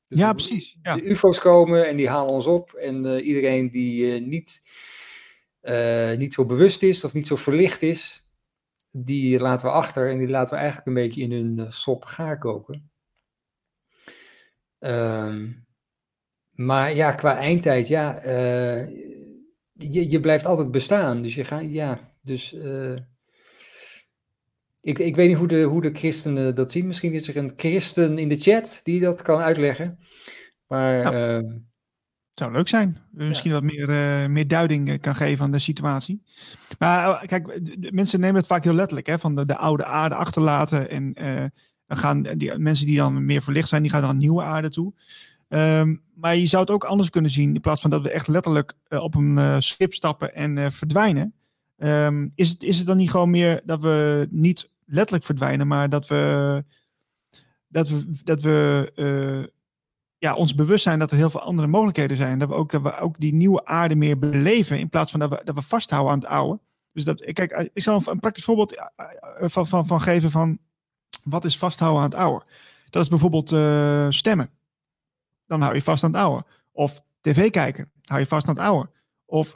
[0.08, 0.78] Dus ja, precies.
[0.82, 0.94] Ja.
[0.94, 2.72] De UFO's komen en die halen ons op.
[2.72, 4.62] En uh, iedereen die uh, niet,
[6.18, 8.30] niet zo bewust is of niet zo verlicht is,
[8.90, 12.38] die laten we achter en die laten we eigenlijk een beetje in hun sop gaar
[12.38, 12.90] koken.
[14.78, 15.66] Um,
[16.50, 18.20] maar ja, qua eindtijd, ja,
[19.72, 21.22] je, je blijft altijd bestaan.
[21.22, 22.96] Dus je gaat, ja, dus uh,
[24.80, 26.86] ik, ik weet niet hoe de, hoe de christenen dat zien.
[26.86, 29.98] Misschien is er een christen in de chat die dat kan uitleggen.
[30.66, 31.02] Maar.
[31.02, 31.52] Nou, uh,
[32.32, 32.98] zou leuk zijn.
[33.10, 33.60] Misschien ja.
[33.60, 36.22] wat meer, uh, meer duiding kan geven aan de situatie.
[36.78, 39.06] Maar kijk, mensen nemen het vaak heel letterlijk.
[39.06, 40.90] Hè, van de, de oude aarde achterlaten.
[40.90, 41.12] En
[41.86, 44.92] dan gaan die mensen die dan meer verlicht zijn, die gaan dan nieuwe aarde toe.
[45.48, 47.54] Um, maar je zou het ook anders kunnen zien.
[47.54, 51.34] In plaats van dat we echt letterlijk op een schip stappen en verdwijnen.
[51.84, 55.88] Um, is, het, is het dan niet gewoon meer dat we niet letterlijk verdwijnen, maar
[55.88, 56.64] dat we,
[57.68, 59.46] dat we, dat we uh,
[60.18, 62.38] ja, ons bewust zijn dat er heel veel andere mogelijkheden zijn.
[62.38, 65.30] Dat we ook, dat we ook die nieuwe aarde meer beleven in plaats van dat
[65.30, 66.60] we, dat we vasthouden aan het oude.
[66.92, 68.90] Dus dat, kijk, ik zal een praktisch voorbeeld
[69.36, 70.58] van, van, van geven van
[71.24, 72.44] wat is vasthouden aan het oude.
[72.90, 73.48] Dat is bijvoorbeeld
[74.14, 74.50] stemmen.
[75.46, 76.44] Dan hou je vast aan het oude.
[76.72, 78.90] Of tv kijken, hou je vast aan het oude.
[79.24, 79.54] Of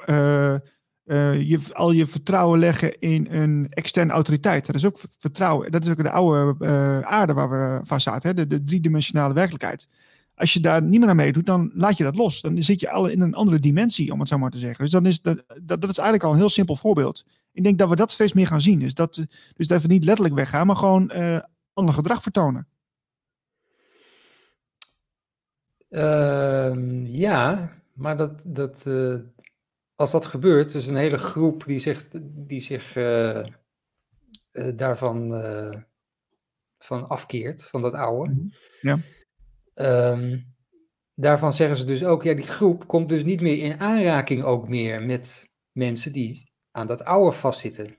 [1.06, 4.66] uh, je, al je vertrouwen leggen in een externe autoriteit.
[4.66, 5.70] Dat is ook vertrouwen.
[5.70, 8.28] Dat is ook de oude uh, aarde waar we vast zaten.
[8.28, 8.34] Hè?
[8.34, 9.88] De, de driedimensionale werkelijkheid.
[10.34, 12.40] Als je daar niet meer aan meedoet, dan laat je dat los.
[12.40, 14.84] Dan zit je al in een andere dimensie, om het zo maar te zeggen.
[14.84, 17.24] Dus dan is dat, dat, dat is eigenlijk al een heel simpel voorbeeld.
[17.52, 18.78] Ik denk dat we dat steeds meer gaan zien.
[18.78, 21.40] Dus dat, dus dat we niet letterlijk weggaan, maar gewoon uh,
[21.72, 22.66] ander gedrag vertonen.
[25.90, 26.72] Uh,
[27.04, 28.86] ja, maar dat, dat,
[29.96, 33.46] als dat gebeurt, dus een hele groep die zich, die zich uh,
[34.74, 35.42] daarvan
[36.78, 38.30] van afkeert, van dat oude.
[38.32, 38.48] Mhm.
[38.80, 38.98] Ja.
[40.12, 40.54] Um,
[41.14, 44.68] daarvan zeggen ze dus ook, ja, die groep komt dus niet meer in aanraking ook
[44.68, 47.98] meer met mensen die aan dat oude vastzitten.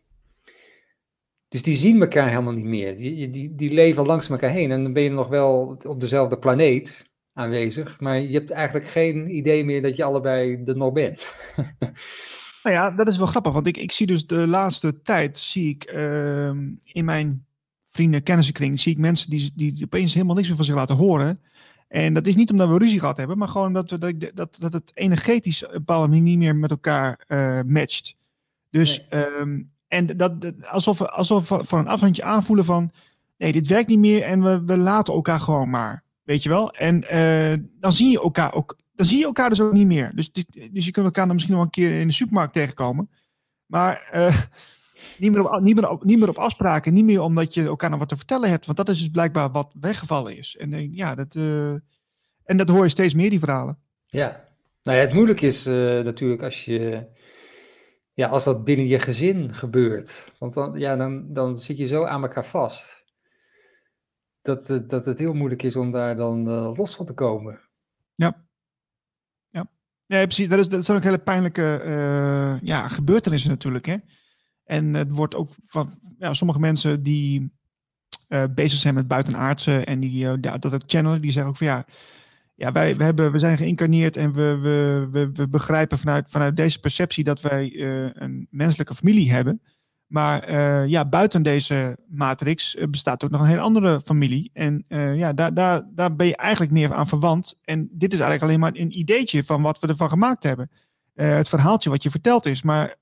[1.48, 2.98] Dus die zien elkaar helemaal niet meer.
[2.98, 4.72] Die, die, die leven langs elkaar heen.
[4.72, 7.07] En dan ben je nog wel op dezelfde planeet
[7.38, 8.00] aanwezig.
[8.00, 11.36] Maar je hebt eigenlijk geen idee meer dat je allebei er nog bent.
[12.63, 13.54] nou ja, dat is wel grappig.
[13.54, 16.50] Want ik, ik zie dus de laatste tijd, zie ik uh,
[16.84, 17.45] in mijn
[17.88, 21.41] vrienden, kennissenkring, zie ik mensen die, die opeens helemaal niks meer van zich laten horen.
[21.88, 24.58] En dat is niet omdat we ruzie gehad hebben, maar gewoon omdat we, dat, dat,
[24.60, 28.15] dat het energetisch op een bepaalde manier niet meer met elkaar uh, matcht.
[28.69, 29.26] Dus, nee.
[29.26, 32.91] um, en dat, dat, alsof, we, alsof we van een afhandje aanvoelen van,
[33.38, 36.04] nee, dit werkt niet meer en we, we laten elkaar gewoon maar.
[36.28, 36.72] Weet je wel?
[36.72, 40.12] En uh, dan zie je elkaar ook, dan zie je elkaar dus ook niet meer.
[40.16, 43.10] Dus, dit, dus je kunt elkaar dan misschien nog een keer in de supermarkt tegenkomen.
[43.66, 44.42] Maar uh,
[45.20, 47.90] niet, meer op, niet, meer op, niet meer op afspraken, niet meer omdat je elkaar
[47.90, 48.66] nog wat te vertellen hebt.
[48.66, 50.56] Want dat is dus blijkbaar wat weggevallen is.
[50.56, 51.36] En ja, dat,
[52.44, 53.80] en dat hoor je steeds meer, die verhalen.
[54.06, 54.44] Ja,
[54.84, 57.08] nou het moeilijk is natuurlijk als je
[58.13, 60.32] ja, als dat binnen je gezin gebeurt.
[60.40, 63.04] Want dan, ja, dan, dan zit je zo aan elkaar vast.
[64.48, 67.60] Dat, dat het heel moeilijk is om daar dan uh, los van te komen.
[68.16, 68.46] Ja.
[69.50, 69.66] Ja,
[70.06, 70.48] ja precies.
[70.48, 73.86] Dat, is, dat zijn ook hele pijnlijke uh, ja, gebeurtenissen natuurlijk.
[73.86, 73.98] Hè?
[74.64, 77.52] En het wordt ook van ja, sommige mensen die
[78.30, 81.86] uh, bezig zijn met buitenaardse en die dat ook channelen, die zeggen ook van ja
[82.56, 86.56] ja, wij we hebben, we zijn geïncarneerd en we, we, we, we begrijpen vanuit, vanuit
[86.56, 87.82] deze perceptie dat wij
[88.14, 89.62] een menselijke familie hebben.
[90.08, 94.50] Maar uh, ja, buiten deze matrix uh, bestaat ook nog een hele andere familie.
[94.54, 97.56] En ja, daar, daar, daar ben je eigenlijk meer aan verwant.
[97.63, 100.72] En dit is eigenlijk alleen maar een ideetje van wat we ervan gemaakt hebben.
[101.13, 102.62] het verhaaltje wat je verteld is.
[102.62, 102.96] Maar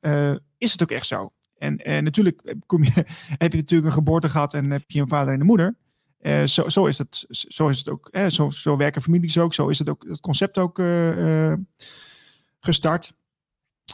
[0.57, 1.31] is het ook echt zo?
[1.57, 2.91] En natuurlijk kom je,
[3.43, 5.75] heb je natuurlijk een geboorte gehad en heb je een vader en een moeder.
[6.45, 8.07] Zo, zo, is het, zo is het ook.
[8.07, 9.53] Eh, zo, zo werken families ook.
[9.53, 10.81] Zo is het, ook, het concept ook
[12.59, 13.13] gestart.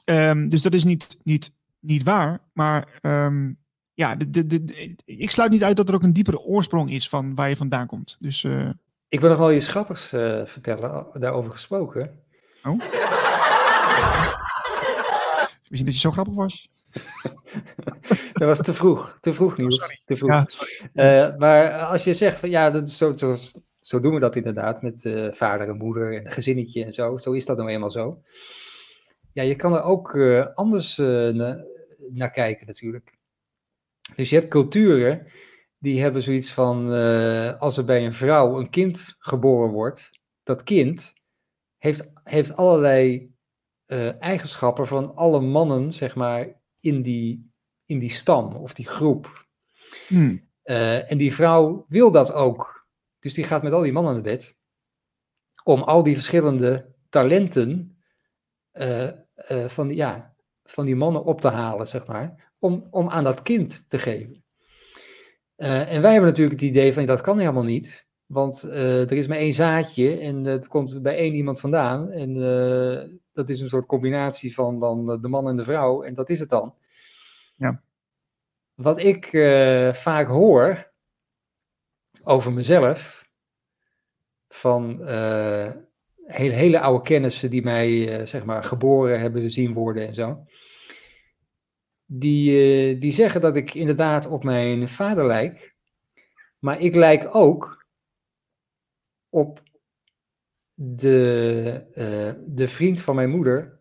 [0.06, 2.40] Um, dus dat is niet, niet, niet waar.
[2.54, 3.58] Maar um,
[3.94, 7.10] ja, de, de, de, ik sluit niet uit dat er ook een diepere oorsprong is
[7.10, 8.16] van waar je vandaan komt.
[8.20, 8.48] Dus,
[9.10, 10.08] ik wil nog wel iets grappigs
[10.46, 12.20] vertellen, daarover gesproken.
[12.64, 12.80] Oh?
[15.70, 16.70] Misschien dat je zo grappig was.
[18.34, 19.18] dat was te vroeg.
[19.22, 19.84] Te vroeg, nieuws.
[19.84, 20.30] Oh, te vroeg.
[20.94, 23.36] Ja, uh, maar als je zegt van ja, dat, zo, zo,
[23.82, 27.18] zo doen we dat inderdaad met vader en moeder en gezinnetje en zo.
[27.18, 28.22] Zo is dat nou eenmaal zo.
[29.34, 30.18] Ja, je kan er ook
[30.56, 30.98] anders
[32.10, 33.18] naar kijken natuurlijk.
[34.16, 35.28] Dus je hebt culturen
[35.78, 36.90] die hebben zoiets van
[37.60, 40.10] als er bij een vrouw een kind geboren wordt,
[40.44, 41.14] dat kind
[41.78, 43.32] heeft, heeft allerlei
[44.20, 47.52] eigenschappen van alle mannen, zeg maar, in die,
[47.86, 49.48] in die stam of die groep.
[50.08, 50.50] Hmm.
[50.64, 52.88] Uh, en die vrouw wil dat ook.
[53.20, 54.56] Dus die gaat met al die mannen naar bed.
[55.64, 57.98] Om al die verschillende talenten
[59.68, 60.31] van, ja,
[60.72, 62.54] van die mannen op te halen, zeg maar.
[62.60, 64.44] Om, om aan dat kind te geven.
[65.56, 68.08] en wij hebben natuurlijk het idee van dat kan helemaal niet.
[68.26, 72.12] Want er is maar één zaadje en het komt bij één iemand vandaan.
[72.12, 72.34] En
[73.34, 76.04] dat is een soort combinatie van dan de man en de vrouw.
[76.04, 76.76] En dat is het dan.
[77.56, 77.82] Ja.
[78.74, 79.26] Wat ik
[79.94, 80.92] vaak hoor
[82.24, 83.30] over mezelf,
[84.48, 85.08] van
[86.26, 90.46] hele, hele oude kennissen die mij zeg maar geboren hebben zien worden en zo.
[92.14, 95.76] Die, die zeggen dat ik inderdaad op mijn vader lijk.
[96.60, 97.86] Maar ik lijk ook
[99.30, 99.64] op
[100.74, 103.80] de, uh, de vriend van mijn moeder,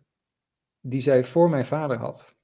[0.79, 2.35] die zij voor mijn vader had.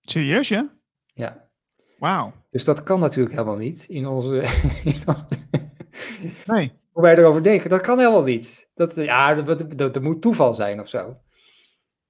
[0.00, 0.78] Serieus, ja?
[1.14, 1.50] Ja.
[1.98, 2.32] Wauw.
[2.50, 4.44] Dus dat kan natuurlijk helemaal niet in onze.
[6.46, 6.72] Nee.
[6.92, 8.68] Hoe wij erover denken, dat kan helemaal niet.
[8.74, 11.20] Dat, ja, dat, dat, dat, moet toeval zijn of zo.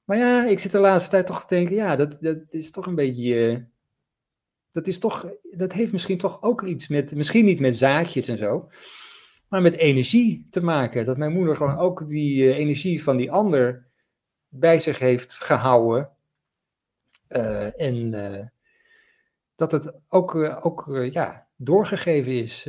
[0.09, 2.87] Maar ja, ik zit de laatste tijd toch te denken, ja, dat, dat is toch
[2.87, 3.51] een beetje...
[3.51, 3.59] eh,
[4.73, 8.37] dat is toch, dat heeft misschien toch ook iets met, misschien niet met zaadjes en
[8.37, 8.71] zo,
[9.49, 11.07] maar met energie te maken.
[11.07, 13.87] Dat mijn moeder gewoon ook die eh, energie van die ander
[14.49, 16.11] bij zich heeft gehouden.
[17.27, 18.11] Eh, en
[19.55, 22.66] dat het ook, ook ja, doorgegeven is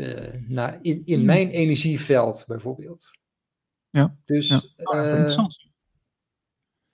[0.47, 1.25] naar, in, in Hmm.
[1.25, 3.11] mijn energieveld bijvoorbeeld.
[3.89, 4.61] Ja, Dus ja.
[4.83, 5.68] Ah, interessant.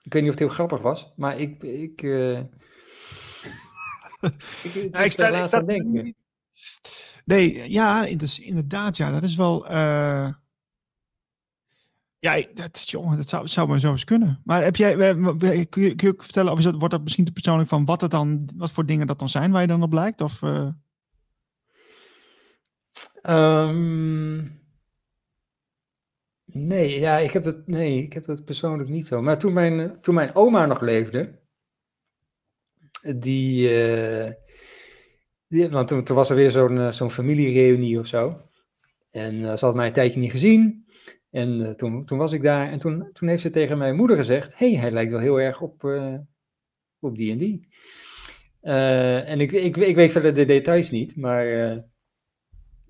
[0.06, 1.62] Ik weet niet of het heel grappig was, maar ik.
[1.62, 2.38] ik, eh,
[4.62, 6.14] ik, ik, sta- daar ik laatst sta- aan denken.
[7.24, 8.04] Nee, ja,
[8.40, 9.66] inderdaad, ja, dat is wel.
[9.68, 10.32] eh,
[12.18, 14.40] ja, dat, jongen, dat zou, zou maar zo eens kunnen.
[14.44, 17.24] Maar heb jij, kun je, kun je ook vertellen, of is dat, wordt dat misschien
[17.24, 19.82] te persoonlijk van wat het dan, wat voor dingen dat dan zijn waar je dan
[19.82, 20.20] op lijkt?
[20.20, 20.68] Of, eh,
[23.22, 24.44] Ehm,
[26.46, 29.22] nee, ja, ik heb dat, nee, ik heb dat persoonlijk niet zo.
[29.22, 31.38] Maar toen mijn, toen mijn oma nog leefde,
[33.14, 34.32] die, eh,
[35.70, 38.40] want toen, toen was er weer zo'n eh, zo'n familiereunie of zo.
[39.10, 40.84] En eh, ze had mij een tijdje niet gezien.
[41.30, 44.58] En toen, toen was ik daar en toen, toen heeft ze tegen mijn moeder gezegd,
[44.58, 45.84] hey, hij lijkt wel heel erg op,
[46.98, 47.68] op die en die.
[48.60, 51.46] En ik, ik, ik weet verder de details niet, maar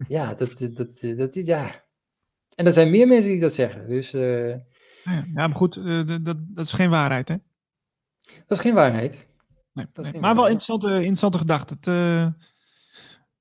[0.08, 1.85] ja, dat, dat, dat, dat, ja.
[2.56, 5.76] En er zijn meer mensen die dat zeggen, dus eh, nou ja, ja, maar goed,
[5.76, 7.36] eh, dat, dat, is geen waarheid, hè?
[8.46, 9.26] dat is geen waarheid.
[9.72, 9.86] Nee,
[10.20, 11.74] Maar wel interessante, interessante gedachte.
[11.74, 12.26] Het, eh,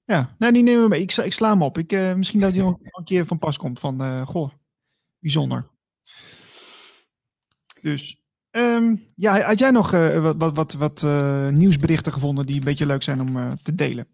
[0.06, 1.02] ja, nee, die nemen we mee.
[1.02, 1.78] Ik, sla- ik sla hem op.
[1.78, 3.80] Ik, misschien dat hij nog een keer van pas komt.
[3.80, 4.52] Van, goh,
[5.20, 5.70] bijzonder.
[7.82, 11.02] Dus, ehm, ja, had jij nog wat, wat, wat, wat
[11.52, 14.08] nieuwsberichten gevonden die een beetje leuk zijn om te delen?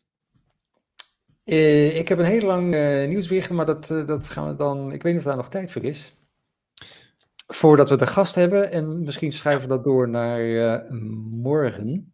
[1.44, 4.92] Eh, ik heb een heel lang eh, nieuwsbericht, maar dat, eh, dat gaan we dan,
[4.92, 6.16] ik weet niet of daar nog tijd voor is.
[7.48, 10.86] Voordat we de gast hebben en misschien schuiven we dat door naar
[11.30, 12.14] morgen.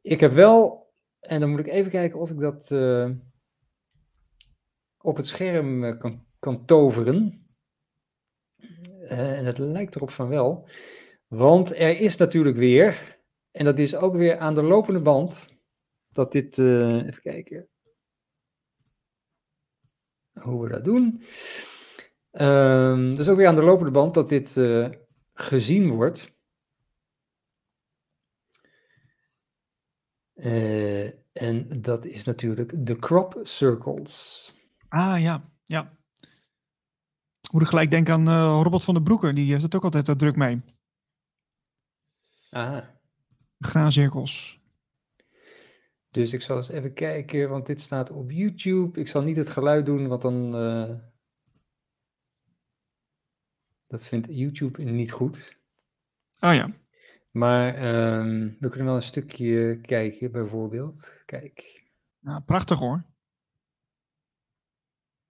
[0.00, 0.86] Ik heb wel,
[1.20, 2.70] en dan moet ik even kijken of ik dat
[5.00, 7.46] op het scherm kan, kan toveren.
[9.08, 10.68] En het lijkt erop van wel.
[11.26, 13.18] Want er is natuurlijk weer,
[13.50, 15.46] en dat is ook weer aan de lopende band,
[16.12, 17.68] dat dit, even kijken
[20.40, 21.22] hoe we dat doen.
[22.30, 24.88] Ehm dus ook weer aan de lopende band dat dit eh,
[25.34, 26.34] gezien wordt.
[30.34, 34.54] Eh, en dat is natuurlijk de crop circles.
[34.88, 35.96] Ah, ja, ja.
[37.52, 39.34] Moet ik gelijk denken aan eh, Robert van der Broeker.
[39.34, 40.62] Die heeft het ook altijd druk mee.
[42.50, 42.94] Aha.
[43.58, 44.60] Graancirkels.
[46.16, 49.00] Dus ik zal eens even kijken, want dit staat op YouTube.
[49.00, 50.54] Ik zal niet het geluid doen, want dan.
[50.54, 50.94] eh,
[53.86, 55.58] dat vindt YouTube niet goed.
[56.38, 56.70] Ah ja.
[57.30, 61.14] Maar ehm, we kunnen wel een stukje kijken, bijvoorbeeld.
[61.24, 61.84] Kijk.
[62.18, 63.04] Nou, prachtig hoor.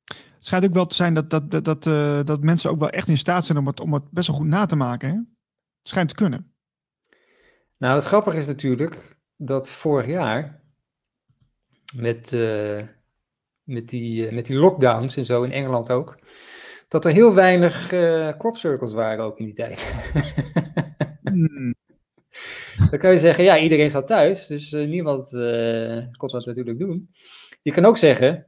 [0.04, 2.90] Het schijnt ook wel te zijn dat, dat, dat, dat, eh, dat mensen ook wel
[2.90, 5.08] echt in staat zijn om het, om het best wel goed na te maken.
[5.08, 5.14] Hè?
[5.14, 6.54] Het schijnt te kunnen.
[7.76, 10.64] Nou, het grappige is natuurlijk dat vorig jaar
[11.94, 12.82] met, eh,
[13.62, 16.18] met, die, eh, met die lockdowns en zo in Engeland ook,
[16.88, 19.94] dat er heel weinig eh crop circles waren ook in die tijd.
[21.22, 21.74] Hmm,
[22.90, 25.30] Dan kan je zeggen, ja, iedereen zat thuis, dus niemand
[26.16, 27.10] kon dat natuurlijk doen.
[27.62, 28.46] Je kan ook zeggen,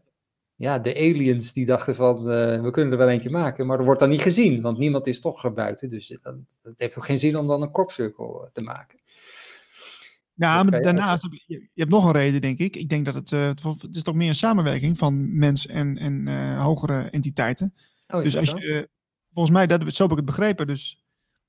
[0.57, 2.25] ja, de aliens die dachten van,
[2.63, 5.21] we kunnen er wel eentje maken, maar er wordt dan niet gezien, want niemand is
[5.21, 8.61] toch er buiten, dus het, heeft ook geen zin om dan een crop circle te
[8.61, 8.99] maken.
[10.39, 12.77] Ja, maar daarnaast heb je, je hebt nog een reden, denk ik.
[12.77, 16.29] Ik denk dat het, eh, het, is toch meer een samenwerking van mens en, en
[16.29, 17.75] eh, hogere entiteiten.
[18.09, 18.89] Oh, Dus als je,
[19.33, 21.05] volgens mij, dat, zo heb ik het begrepen, dus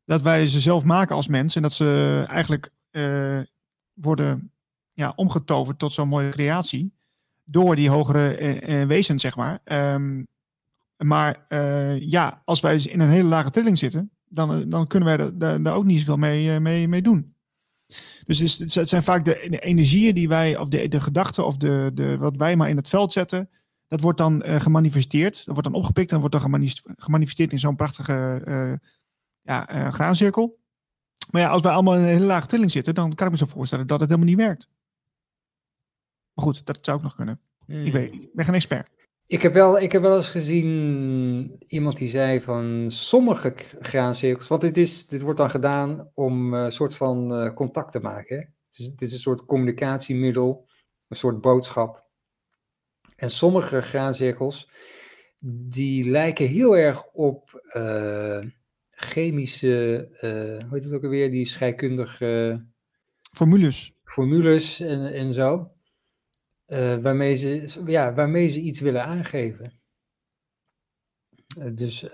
[0.06, 3.40] dat wij ze zelf maken als mens en dat ze eigenlijk eh,
[3.94, 4.52] worden
[4.94, 6.94] ja, omgetoverd tot zo'n mooie creatie
[7.44, 9.60] door die hogere wezens, zeg maar.
[9.64, 10.24] Ehm,
[10.98, 11.46] maar
[12.00, 15.86] ja, als wij in een hele lage trilling zitten, dan, dan kunnen wij daar, ook
[15.86, 17.34] niet zoveel mee, mee, mee doen.
[18.26, 21.46] Dus het, is- het zijn- vaak de, de energieën die wij, of de, de gedachten,
[21.46, 23.50] of de, de, wat wij maar in het veld zetten,
[23.88, 25.36] dat wordt dan eh, gemanifesteerd.
[25.36, 28.74] Dat wordt dan opgepikt en wordt dan gemanifesteerd in zo'n prachtige eh
[29.42, 30.58] ja, eh, graancirkel.
[31.32, 33.38] Maar ja, als wij allemaal in een hele lage trilling zitten, dan kan ik me
[33.40, 34.70] zo voorstellen dat het helemaal niet werkt.
[36.34, 37.40] Maar goed, dat zou ook nog kunnen.
[37.68, 37.92] Ik Hmm.
[37.92, 38.24] weet niet.
[38.24, 38.90] Ik ben geen expert.
[39.30, 44.62] Ik heb, wel, ik heb wel eens gezien iemand die zei van sommige graancirkels, want
[44.62, 48.36] dit, is, dit wordt dan gedaan om eh, een soort van eh, contact te maken.
[48.36, 48.44] Hè?
[48.86, 50.68] Het, is, een soort communicatiemiddel,
[51.08, 52.06] een soort boodschap.
[53.16, 54.72] En sommige graancirkels,
[55.70, 58.40] die lijken heel erg op uh,
[58.90, 62.66] chemische, hoe heet het ook alweer, die scheikundige...
[63.32, 63.94] Formules.
[64.04, 65.72] Formules en, en zo.
[66.70, 69.82] Uh, waarmee, ze, ja, waarmee ze iets willen aangeven.
[71.74, 72.08] dus,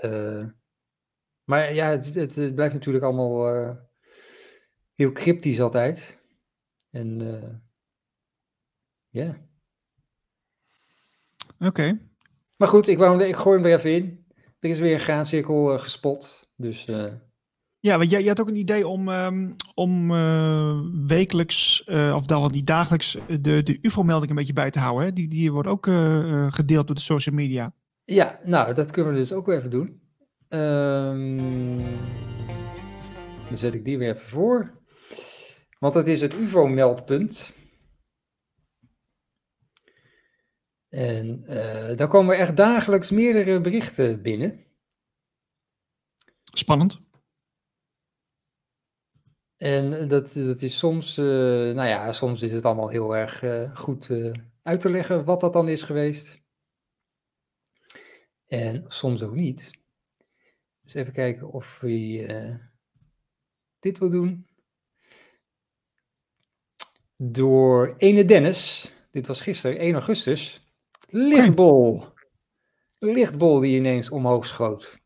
[1.43, 3.77] maar ja, het, het, blijft natuurlijk allemaal
[4.93, 6.19] heel cryptisch altijd.
[6.89, 7.19] En
[9.09, 9.47] ja.
[11.59, 11.99] Oké.
[12.55, 14.25] Maar goed, ik, wou, ik gooi hem er even in.
[14.59, 16.49] Er is weer een graancirkel gespot.
[16.55, 16.85] Dus.
[17.85, 21.83] Ja, want jij, jij, had ook een idee om, um, om uh, wekelijks,
[22.13, 25.05] of dan wel niet dagelijks, de, de UFO-melding een beetje bij te houden.
[25.05, 25.13] Hè?
[25.13, 25.85] Die, die wordt ook
[26.49, 27.73] gedeeld door de social media.
[28.03, 30.01] Ja, nou, dat kunnen we dus ook weer even doen.
[30.49, 31.77] Um,
[33.47, 34.69] dan zet ik die weer even voor.
[35.79, 37.53] Want het is het UFO-meldpunt.
[40.89, 41.43] En
[41.95, 44.65] daar komen echt dagelijks meerdere berichten binnen.
[46.43, 47.04] Spannend.
[49.57, 51.25] En dat, dat is soms, uh,
[51.75, 54.09] nou ja, soms is het allemaal heel erg uh, goed
[54.61, 56.41] uit te leggen wat dat dan is geweest.
[58.47, 59.71] En soms ook niet.
[60.81, 62.69] Dus even kijken of we
[63.79, 64.47] dit wil doen.
[67.15, 70.65] Door ene Dennis, dit was gisteren, 1 augustus,
[71.09, 72.03] Lichtbol.
[72.99, 74.99] Lichtbol die ineens omhoog schoot.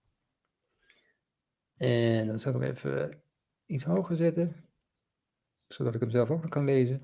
[1.78, 3.24] En dan zal ik hem even
[3.70, 4.56] iets hoger zetten.
[5.68, 7.02] Zodat ik hem zelf ook nog kan lezen.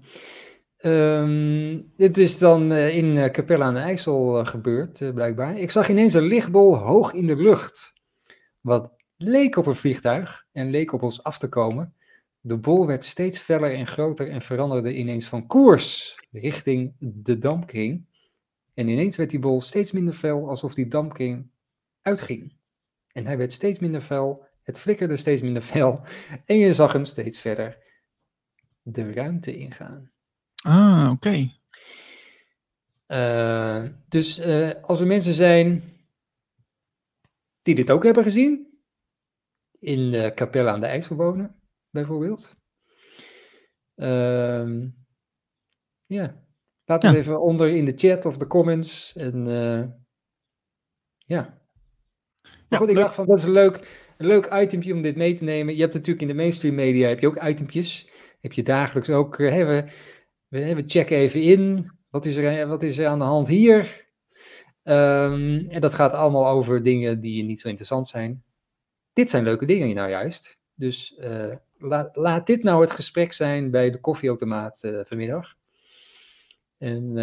[1.98, 5.58] Dit is dan uh, in uh, Capelle aan de IJssel uh, gebeurd, blijkbaar.
[5.58, 7.94] Ik zag ineens een lichtbol hoog in de lucht.
[8.62, 11.94] Wat leek op een vliegtuig en leek op ons af te komen.
[12.40, 18.06] De bol werd steeds feller en groter en veranderde ineens van koers richting de dampkring.
[18.74, 21.50] En ineens werd die bol steeds minder fel, alsof die dampkring
[22.02, 22.56] uitging.
[23.12, 26.02] En hij werd steeds minder fel, het flikkerde steeds minder fel,
[26.46, 27.78] en je zag hem steeds verder
[28.82, 30.12] de ruimte ingaan.
[30.62, 31.50] Ah, oké.
[33.08, 35.84] Uh, dus uh, als er mensen zijn
[37.62, 38.80] die dit ook hebben gezien,
[39.80, 42.56] in de Capelle aan de IJssel wonen, bijvoorbeeld.
[43.96, 44.84] Uh,
[46.06, 46.46] ja,
[46.86, 49.16] Laat het even onder in de chat of de comments.
[49.16, 49.84] En uh,
[51.18, 51.62] ja.
[52.70, 55.76] goed, ik dacht van dat is leuk, een leuk itempje om dit mee te nemen.
[55.76, 58.10] Je hebt natuurlijk in de mainstream media heb je ook itempjes.
[58.42, 59.86] Heb je dagelijks ook, uh, we,
[60.48, 61.92] we, we checken even in.
[62.10, 64.06] Wat is er, wat is er aan de hand hier?
[64.84, 68.44] Um, en dat gaat allemaal over dingen die niet zo interessant zijn.
[69.14, 70.60] Dit zijn leuke dingen nou juist.
[70.74, 71.56] Dus uh,
[72.14, 75.56] laat, dit nou het gesprek zijn bij de koffieautomaat vanmiddag.
[76.78, 77.14] En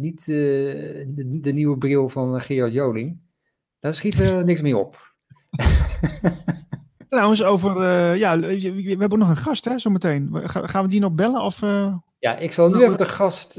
[0.00, 3.20] niet de, de, nieuwe bril van Gerard Joling.
[3.80, 5.14] Daar schiet er niks meer op.
[7.08, 7.76] Trouwens, over.
[7.76, 10.30] Uh, ja, we hebben nog een gast, hè, zometeen.
[10.44, 11.40] Gaan we die nog bellen?
[11.42, 11.60] Of,
[12.18, 13.54] Ja, ik zal nu even de gast.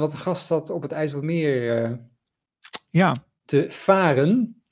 [0.00, 2.00] wat de gast had op het IJsselmeer.
[2.90, 3.14] ja.
[3.44, 4.62] Te varen.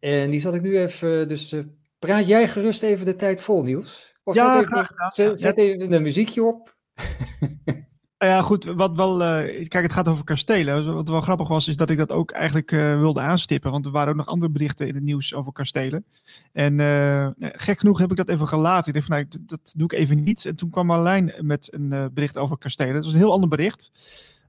[0.00, 1.28] En die zat ik nu even.
[1.28, 1.54] Dus
[1.98, 4.14] praat jij gerust even de tijd vol, Niels?
[4.24, 5.10] Of ja, zet even, graag gedaan.
[5.14, 6.76] Zet, zet even een muziekje op.
[8.18, 10.94] Nou ja, goed, wat wel, uh, kijk, het gaat over kastelen.
[10.94, 13.70] Wat wel grappig was, is dat ik dat ook eigenlijk uh, wilde aanstippen.
[13.70, 16.04] Want er waren ook nog andere berichten in het nieuws over kastelen.
[16.52, 18.88] En uh, gek genoeg heb ik dat even gelaten.
[18.88, 20.44] Ik dacht van, nou, dat doe ik even niet.
[20.44, 22.94] En toen kwam Marlijn met een bericht over kastelen.
[22.94, 23.90] Dat was een heel ander bericht.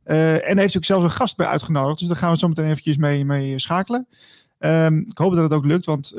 [0.03, 1.99] en heeft ook zelfs een gast bij uitgenodigd.
[1.99, 4.07] Dus daar gaan we zo meteen eventjes mee, mee schakelen.
[4.59, 6.13] Um, ik hoop dat het ook lukt, want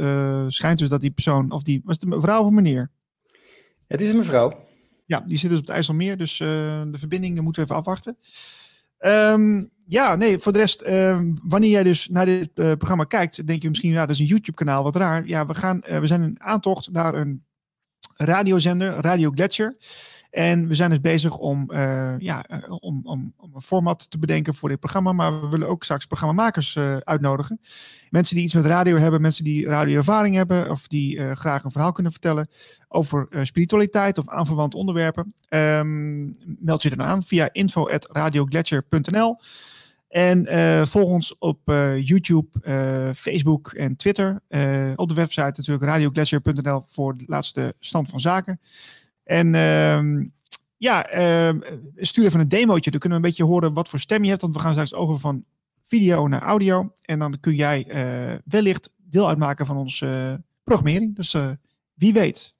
[0.49, 2.91] schijnt dus dat die persoon, of die, was het een mevrouw of een meneer?
[3.87, 4.67] Het is een mevrouw.
[5.09, 6.49] Ja, die zit dus op het IJsselmeer, dus uh,
[6.91, 8.17] de verbindingen moeten we even afwachten.
[9.01, 13.47] Um, ja, nee, voor de rest, uh, wanneer jij dus naar dit uh, programma kijkt,
[13.47, 15.27] denk je misschien, ja, dat is een YouTube-kanaal, wat raar.
[15.27, 17.45] Ja, we, gaan, we zijn een aantocht naar een
[18.17, 19.77] radiozender, Radio Gletscher.
[20.31, 21.73] En we zijn dus bezig om,
[22.19, 25.13] ja, om, om, om, een format te bedenken voor dit programma.
[25.13, 27.61] Maar we willen ook straks programmamakers uitnodigen.
[28.11, 30.71] Mensen die iets met radio hebben, mensen die radioervaring hebben.
[30.71, 32.49] Of die graag een verhaal kunnen vertellen
[32.89, 35.35] over spiritualiteit of aanverwante onderwerpen.
[35.49, 39.37] Um, meld je dan aan via info.radiogletscher.nl.
[40.09, 40.47] En
[40.89, 41.61] volg ons op
[42.01, 42.49] YouTube,
[43.17, 44.41] Facebook en Twitter.
[44.95, 48.61] op de website natuurlijk radiogletscher.nl voor de laatste stand van zaken.
[49.29, 50.27] En uh,
[50.77, 51.61] ja, uh,
[51.97, 52.91] stuur even een demootje.
[52.91, 54.43] Dan kunnen we een beetje horen wat voor stem je hebt.
[54.43, 55.45] Want we gaan straks over van
[55.87, 56.93] video naar audio.
[57.03, 61.17] En dan kun jij uh, wellicht deel uitmaken van onze programmering.
[61.17, 61.51] Dus eh,
[61.95, 62.55] wie weet.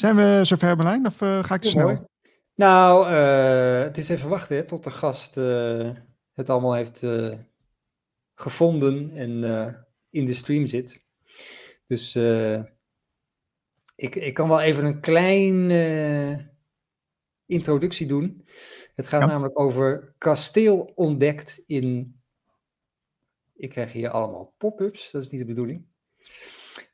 [0.00, 1.06] Zijn we zover, Berlijn?
[1.06, 2.10] Of ga ik te snel?
[2.54, 3.12] Nou,
[3.84, 5.34] het is even wachten hè, tot de gast
[6.32, 7.06] het allemaal heeft
[8.34, 9.30] gevonden en
[10.10, 11.04] in de stream zit.
[11.86, 12.16] Dus
[13.96, 15.70] ik, ik kan wel even een klein
[17.46, 18.46] introductie doen.
[18.94, 22.20] Het gaat namelijk over kasteel ontdekt in.
[23.54, 25.86] Ik krijg hier allemaal pop-ups, dat is niet de bedoeling.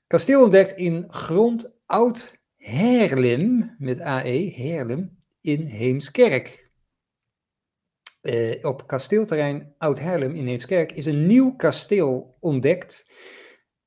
[0.07, 6.70] Kasteel ontdekt in grond Oud Herlem, met AE, Herlem, in Heemskerk.
[8.22, 13.10] Uh, op kasteelterrein Oud Herlem in Heemskerk is een nieuw kasteel ontdekt.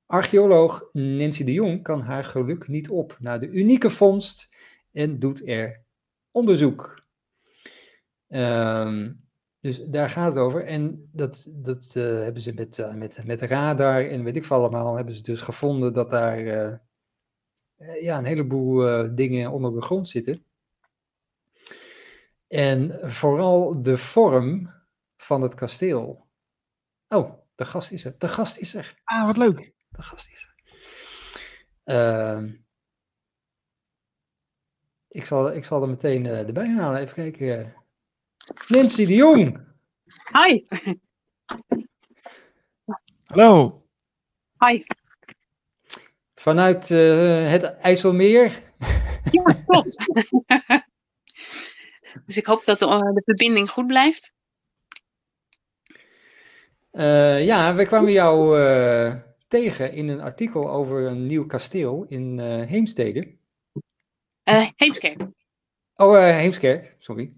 [0.06, 4.50] Archeoloog Nancy de Jong kan haar geluk niet op na de unieke vondst
[4.92, 5.84] en doet er
[6.32, 7.06] onderzoek.
[8.28, 9.26] Um,
[9.60, 10.66] dus daar gaat het over.
[10.66, 14.58] En dat, dat uh, hebben ze met, uh, met, met radar en weet ik veel
[14.58, 16.86] allemaal, hebben ze dus gevonden dat daar
[18.02, 20.46] ja, een heleboel dingen onder de grond zitten.
[22.48, 24.74] En vooral de vorm
[25.18, 26.28] van het kasteel.
[27.08, 28.16] Oh, de gast is er.
[28.18, 29.02] De gast is er.
[29.04, 29.74] Ah, wat leuk.
[29.90, 30.56] De gast is er.
[31.84, 32.54] Ehm,
[35.08, 37.02] ik, zal, ik zal er meteen erbij halen.
[37.02, 37.74] Even kijken.
[38.68, 39.66] Nancy de Jong.
[40.34, 40.66] Hi.
[43.24, 43.86] Hallo.
[44.66, 44.84] Hi.
[46.48, 48.62] Vanuit uh, het IJsselmeer.
[49.32, 49.98] Ja, klopt.
[52.26, 54.34] dus ik hoop dat de, uh, de verbinding goed blijft.
[56.92, 58.60] Uh, ja, we kwamen jou
[59.48, 63.38] tegen in een artikel over een nieuw kasteel in Heemstede.
[64.76, 65.22] Heemskerk.
[65.96, 67.34] Oh, Heemskerk, sorry.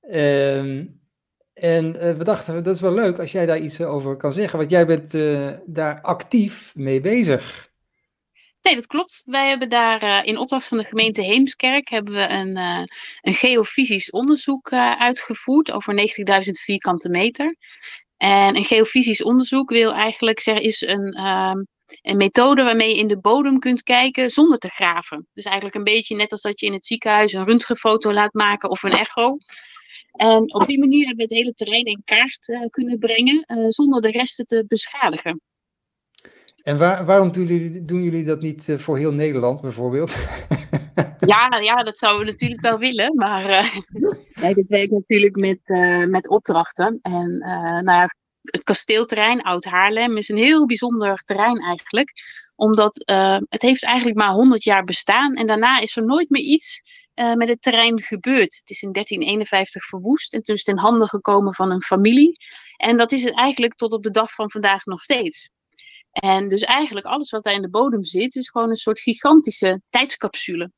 [0.00, 0.86] Ehm,
[1.52, 4.70] en we dachten, dat is wel leuk als jij daar iets over kan zeggen, want
[4.70, 5.12] jij bent
[5.66, 7.72] daar actief mee bezig.
[8.64, 9.22] Nee, dat klopt.
[9.26, 12.56] Wij hebben daar uh, in opdracht van de gemeente Heemskerk hebben we een,
[13.20, 15.94] een geofysisch onderzoek uitgevoerd over
[16.44, 17.56] 90.000 vierkante meter.
[18.16, 21.58] En een geofysisch onderzoek wil eigenlijk zeggen, is een, ehm,
[22.02, 25.28] een methode waarmee je in de bodem kunt kijken zonder te graven.
[25.34, 28.70] Dus eigenlijk een beetje net als dat je in het ziekenhuis een röntgenfoto laat maken
[28.70, 29.36] of een echo.
[30.12, 34.10] En op die manier hebben we het hele terrein in kaart kunnen brengen zonder de
[34.10, 35.40] resten te beschadigen.
[36.64, 40.16] En waar, waarom doen jullie, doen jullie, dat niet uh, voor heel Nederland bijvoorbeeld?
[41.32, 43.72] ja, ja, dat zouden we natuurlijk wel willen, maar
[44.54, 45.60] dit werkt natuurlijk met,
[46.08, 46.98] met opdrachten.
[47.02, 47.38] En
[47.84, 48.08] nou ja,
[48.42, 52.12] het kasteelterrein Oud Haarlem is een heel bijzonder terrein eigenlijk,
[52.56, 53.02] omdat
[53.48, 56.80] het heeft eigenlijk maar 100 jaar bestaan en daarna is er nooit meer iets
[57.14, 58.56] uh, met het terrein gebeurd.
[58.56, 62.32] Het is in 1351 verwoest en toen is het in handen gekomen van een familie.
[62.76, 65.50] En dat is het eigenlijk tot op de dag van vandaag nog steeds.
[66.20, 69.80] En dus eigenlijk alles wat daar in de bodem zit, is gewoon een soort gigantische
[69.90, 70.70] tijdscapsule.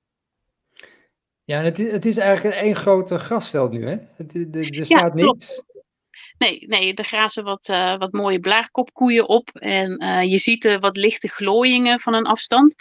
[1.45, 3.97] Ja, het is, het is eigenlijk één grote grasveld nu, hè?
[4.16, 5.62] Het, er, staat ja, niks.
[6.39, 9.49] Nee, nee, er grazen wat, uh, wat mooie blaarkopkoeien op.
[9.49, 12.74] En uh, je ziet uh, wat lichte glooiingen van een afstand.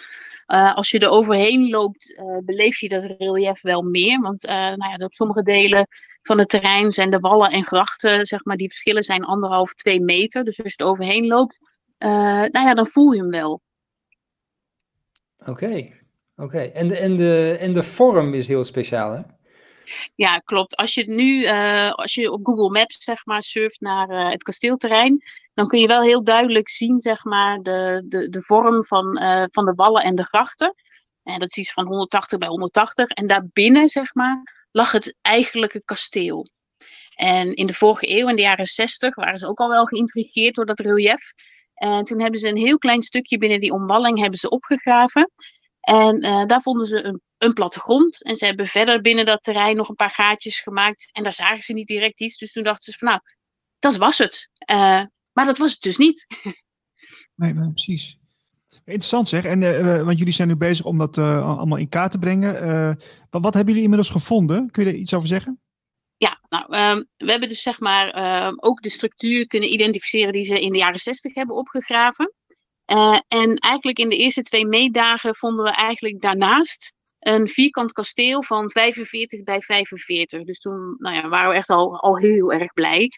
[0.73, 4.19] als je er overheen loopt, beleef je dat relief wel meer.
[4.19, 5.87] Want nou ja, op sommige delen
[6.21, 10.01] van het terrein zijn de wallen en grachten, zeg maar, die verschillen zijn anderhalf, twee
[10.01, 10.43] meter.
[10.43, 11.59] Dus als je er overheen loopt,
[12.09, 13.61] nou ja, dan voel je hem wel.
[15.39, 16.01] Oké, okay.
[16.35, 16.43] oké.
[16.43, 16.71] Okay.
[16.71, 19.21] En, de, en, de, en de vorm is heel speciaal, hè?
[20.15, 20.75] Ja, klopt.
[20.75, 24.43] Als je nu, uh, als je op Google Maps zeg maar surft naar uh, het
[24.43, 29.21] kasteelterrein, dan kun je wel heel duidelijk zien zeg maar de, de, de vorm van,
[29.21, 30.75] uh, van de wallen en de grachten.
[31.23, 33.09] En dat is iets van 180 bij 180.
[33.09, 36.47] En daarbinnen zeg maar lag het eigenlijke kasteel.
[37.15, 40.55] En in de vorige eeuw, in de jaren 60, waren ze ook al wel geïntrigeerd
[40.55, 41.33] door dat relief.
[41.75, 45.31] En toen hebben ze een heel klein stukje binnen die omwalling hebben ze opgegraven.
[45.79, 48.23] En uh, daar vonden ze een, een plattegrond.
[48.23, 51.09] En ze hebben verder binnen dat terrein nog een paar gaatjes gemaakt.
[51.11, 52.37] En daar zagen ze niet direct iets.
[52.37, 53.19] Dus toen dachten ze van nou,
[53.79, 54.49] dat was het.
[54.71, 56.25] Uh, maar dat was het dus niet.
[57.35, 58.17] nee, maar precies.
[58.85, 59.43] Interessant zeg.
[59.43, 62.53] En, uh, want jullie zijn nu bezig om dat allemaal in kaart te brengen.
[63.29, 64.71] wat hebben jullie inmiddels gevonden?
[64.71, 65.59] Kun je er iets over zeggen?
[66.17, 70.45] Ja, nou, um, we hebben dus zeg maar um, ook de structuur kunnen identificeren die
[70.45, 72.33] ze in de jaren 60 hebben opgegraven.
[72.91, 78.43] Uh, en eigenlijk in de eerste twee meedagen vonden we eigenlijk daarnaast een vierkant kasteel
[78.43, 80.43] van 45 bij 45.
[80.43, 83.09] Dus toen nou ja, waren we echt al, al heel erg blij.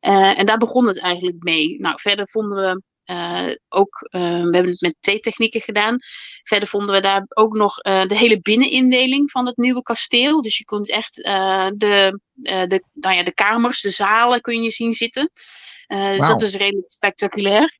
[0.00, 1.80] Uh, en daar begon het eigenlijk mee.
[1.80, 5.98] Nou, verder vonden we uh, ook, we hebben het met twee technieken gedaan.
[6.42, 10.42] Verder vonden we daar ook nog de hele binnenindeling van het nieuwe kasteel.
[10.42, 14.92] Dus je kunt echt de, de, nou ja, de kamers, de zalen kun je zien
[14.92, 15.30] zitten.
[15.86, 16.16] Wow.
[16.16, 17.78] Dus dat is redelijk spectaculair.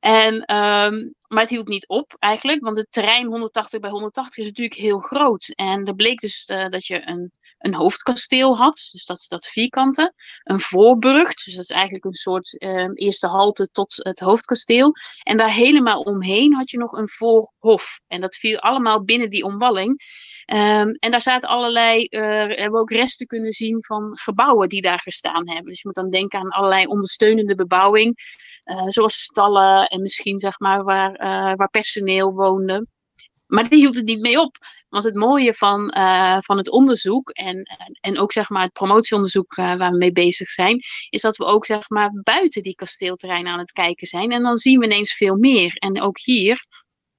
[0.00, 4.46] En um, maar het hield niet op eigenlijk, want het terrein 180 bij 180 is
[4.46, 5.48] natuurlijk heel groot.
[5.48, 9.46] En er bleek dus uh, dat je een, een hoofdkasteel had, dus dat is dat
[9.46, 10.12] vierkante.
[10.42, 14.92] Een voorburg, dus dat is eigenlijk een soort uh, eerste halte tot het hoofdkasteel.
[15.22, 18.00] En daar helemaal omheen had je nog een voorhof.
[18.06, 20.02] En dat viel allemaal binnen die omwalling.
[20.52, 24.82] Um, en daar zaten allerlei, uh, hebben we ook resten kunnen zien van gebouwen die
[24.82, 25.66] daar gestaan hebben.
[25.66, 28.16] Dus je moet dan denken aan allerlei ondersteunende bebouwing,
[28.70, 31.16] uh, zoals stallen en misschien zeg maar waar,
[31.56, 32.86] waar personeel woonde.
[33.46, 34.56] Maar die hield het niet mee op.
[34.88, 37.68] Want het mooie van, uh, van het onderzoek en,
[38.00, 41.44] en ook zeg maar het promotieonderzoek uh, waar we mee bezig zijn, is dat we
[41.44, 44.32] ook zeg maar buiten die kasteelterreinen aan het kijken zijn.
[44.32, 45.74] En dan zien we ineens veel meer.
[45.74, 46.66] En ook hier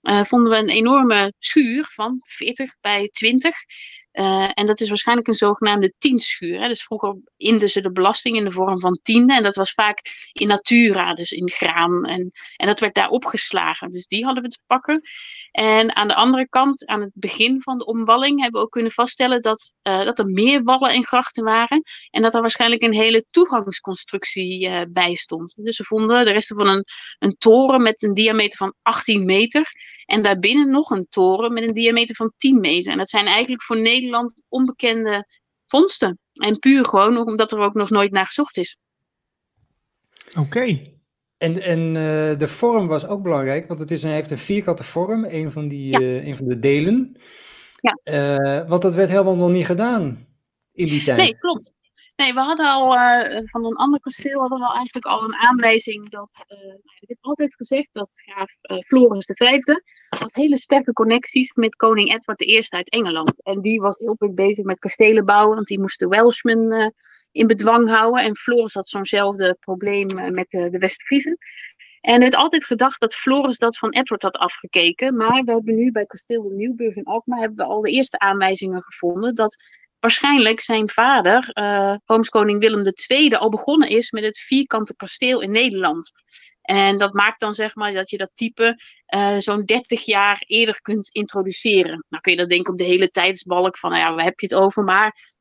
[0.01, 3.55] vonden we een enorme schuur van 40 bij 20.
[4.17, 6.59] Uh, en dat is waarschijnlijk een zogenaamde tienschuur.
[6.59, 6.67] Hè.
[6.67, 9.37] Dus vroeger inden ze de belasting in de vorm van tienden.
[9.37, 10.01] En dat was vaak
[10.31, 12.05] in natura, dus in graan.
[12.05, 13.91] En, en dat werd daar opgeslagen.
[13.91, 15.01] Dus die hadden we te pakken.
[15.51, 18.91] En aan de andere kant, aan het begin van de omwalling, hebben we ook kunnen
[18.91, 21.81] vaststellen dat, uh, dat er meer wallen en grachten waren.
[22.09, 25.55] En dat er waarschijnlijk een hele toegangsconstructie uh, bij stond.
[25.63, 26.83] Dus we vonden de resten van een,
[27.19, 29.71] een toren met een diameter van 18 meter.
[30.05, 32.91] En daarbinnen nog een toren met een diameter van 10 meter.
[32.91, 35.27] En dat zijn eigenlijk voor Nederland Nederland onbekende
[35.65, 36.19] vondsten.
[36.33, 38.77] En puur gewoon omdat er ook nog nooit naar gezocht is.
[40.29, 40.39] Oké.
[40.39, 40.99] Okay.
[41.37, 44.83] En, en uh, de vorm was ook belangrijk, want het is een, heeft een vierkante
[44.83, 45.99] vorm, een van, die, ja.
[45.99, 47.19] uh, een van de delen.
[47.79, 47.99] Ja.
[48.03, 50.27] Uh, want dat werd helemaal nog niet gedaan
[50.71, 51.17] in die tijd.
[51.17, 51.71] Nee, klopt.
[52.15, 56.09] Nee, we hadden al uh, van een ander kasteel hadden we eigenlijk al een aanwijzing
[56.09, 56.45] dat.
[56.47, 59.61] Uh, ik heb altijd gezegd dat graaf uh, Floris V
[60.09, 63.43] had hele sterke connecties met koning Edward I uit Engeland.
[63.43, 66.93] En die was heel druk bezig met kastelen bouwen, want die moest de Welshmen
[67.31, 68.23] in bedwang houden.
[68.23, 71.37] En Floris had zo'nzelfde probleem met de, West-Friezen.
[72.01, 75.15] En werd altijd gedacht dat Floris dat van Edward had afgekeken.
[75.15, 78.19] Maar we hebben nu bij kasteel de Nieuwburg in Alkmaar hebben we al de eerste
[78.19, 79.55] aanwijzingen gevonden dat
[80.05, 81.95] waarschijnlijk zijn vader, uh,
[82.29, 86.11] koning Willem II, al begonnen is met het vierkante kasteel in Nederland.
[86.61, 88.79] En dat maakt dan zeg maar dat je dat type
[89.15, 92.05] uh, zo'n 30 jaar eerder kunt introduceren.
[92.09, 94.45] Nou kun je dat denken op de hele tijdsbalk van, nou ja, waar heb je
[94.45, 94.83] het over?
[94.83, 95.35] Maar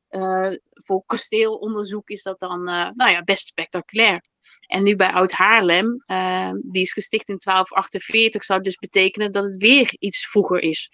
[0.71, 4.21] voor kasteelonderzoek is dat dan, nou ja, best spectaculair.
[4.67, 9.43] En nu bij Oud Haarlem, uh, die is gesticht in 1248, zou dus betekenen dat
[9.43, 10.89] het weer iets vroeger is.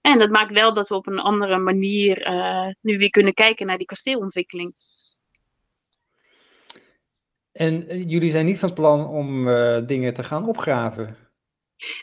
[0.00, 3.66] En dat maakt wel dat we op een andere manier uh, nu weer kunnen kijken
[3.66, 4.72] naar die kasteelontwikkeling.
[7.52, 9.44] En uh, jullie zijn niet van plan om
[9.86, 11.16] dingen te gaan opgraven?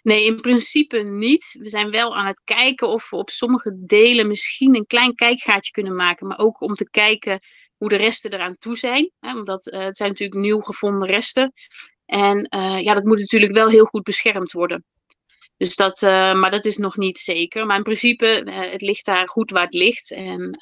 [0.04, 1.58] Nee, in principe niet.
[1.60, 5.72] We zijn wel aan het kijken of we op sommige delen misschien een klein kijkgaatje
[5.72, 6.28] kunnen maken.
[6.28, 7.40] Maar ook om te kijken
[7.78, 9.12] hoe de resten eraan toe zijn.
[9.20, 11.54] Hè, omdat uh, het zijn natuurlijk nieuw gevonden resten.
[12.06, 14.86] En uh, ja, dat moet natuurlijk wel heel goed beschermd worden.
[15.58, 17.66] Dus dat, uh, maar dat is nog niet zeker.
[17.66, 20.12] Maar in principe, het ligt daar goed waar het ligt.
[20.12, 20.58] En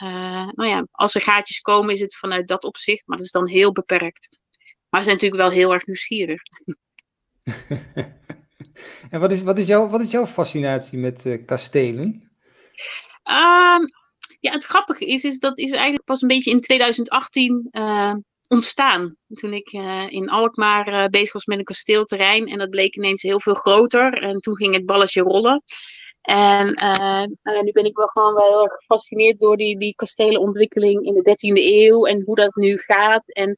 [0.55, 3.03] nou ja, als er gaatjes komen, is het vanuit dat opzicht.
[3.05, 4.39] Maar dat is dan heel beperkt.
[4.89, 6.41] Maar we zijn natuurlijk wel heel erg nieuwsgierig.
[9.09, 12.05] En wat is, wat is, jouw, wat is jouw fascinatie met uh, kastelen?
[13.23, 13.91] Um,
[14.39, 18.13] ja, het grappige is, is dat is eigenlijk pas een beetje in 2018 uh,
[18.47, 19.15] ontstaan.
[19.27, 22.47] Toen ik uh, in Alkmaar bezig was met een kasteelterrein.
[22.47, 24.13] En dat bleek ineens heel veel groter.
[24.13, 25.63] En toen ging het balletje rollen.
[26.21, 26.65] En
[27.63, 31.29] nu ben ik wel gewoon wel heel erg gefascineerd door die, die kastelenontwikkeling in de
[31.29, 32.05] 13e eeuw.
[32.05, 33.23] En hoe dat nu gaat.
[33.31, 33.57] En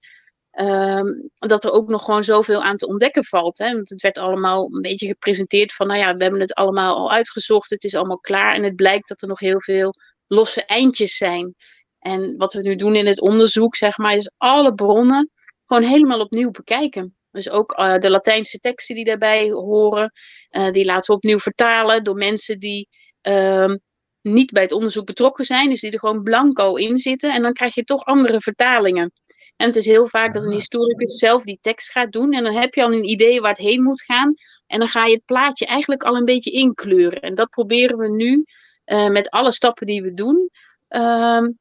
[0.52, 3.58] Um, dat er ook nog gewoon zoveel aan te ontdekken valt.
[3.58, 3.74] Hè?
[3.74, 7.12] Want het werd allemaal een beetje gepresenteerd van, nou ja, we hebben het allemaal al
[7.12, 8.56] uitgezocht, het is allemaal klaar.
[8.56, 9.94] En het blijkt dat er nog heel veel
[10.28, 11.56] losse eindjes zijn.
[12.00, 15.32] En wat we nu doen in het onderzoek, zeg maar, is alle bronnen
[15.66, 17.18] gewoon helemaal opnieuw bekijken.
[17.32, 20.12] Dus ook uh, de Latijnse teksten die daarbij horen,
[20.52, 22.90] uh, die laten we opnieuw vertalen door mensen die
[23.28, 23.74] uh,
[24.22, 27.34] niet bij het onderzoek betrokken zijn, dus die er gewoon blanco in zitten.
[27.34, 29.12] En dan krijg je toch andere vertalingen.
[29.60, 32.34] En het is heel vaak dat een historicus zelf die tekst gaat doen.
[32.34, 34.34] En dan heb je al een idee waar het heen moet gaan.
[34.68, 37.22] En dan ga je het plaatje eigenlijk al een beetje inkleuren.
[37.22, 38.46] En dat proberen we nu
[38.86, 40.50] uh, met alle stappen die we doen.
[40.90, 41.02] Uh,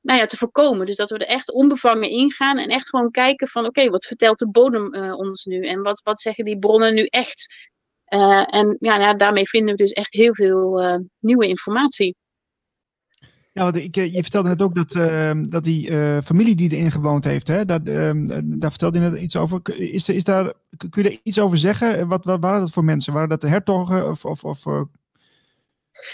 [0.00, 0.86] nou ja, te voorkomen.
[0.86, 4.06] Dus dat we er echt onbevangen ingaan en echt gewoon kijken van oké, okay, wat
[4.06, 5.66] vertelt de bodem uh, ons nu?
[5.66, 7.68] En wat, wat zeggen die bronnen nu echt?
[8.14, 10.80] Uh, en ja, ja, daarmee vinden we dus echt heel veel
[11.18, 12.16] nieuwe informatie.
[13.58, 16.90] Ja, want ik, je vertelde net ook dat, uh, dat die uh, familie die erin
[16.90, 18.10] gewoond heeft, hè, dat, uh,
[18.42, 19.60] daar vertelde je net iets over.
[19.76, 20.52] Is, is daar,
[20.90, 22.08] kun je er iets over zeggen?
[22.08, 23.12] Wat, wat waren dat voor mensen?
[23.12, 24.24] Waren dat de hertogen of...
[24.24, 24.64] of, of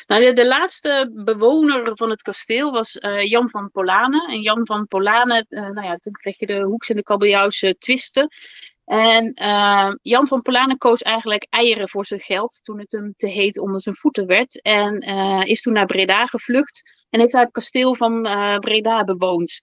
[0.07, 4.29] nou, de, de, laatste bewoner van het kasteel was Jan van Polanen.
[4.29, 8.29] En Jan van Polanen, nou ja, toen kreeg je de Hoeks en de Kabeljauwse twisten.
[8.85, 13.29] En uh, Jan van Polanen koos eigenlijk eieren voor zijn geld toen het hem te
[13.29, 14.63] heet onder zijn voeten werd.
[14.63, 19.05] En uh, is toen naar Breda gevlucht en heeft hij het kasteel van uh, Breda
[19.05, 19.59] bewoond.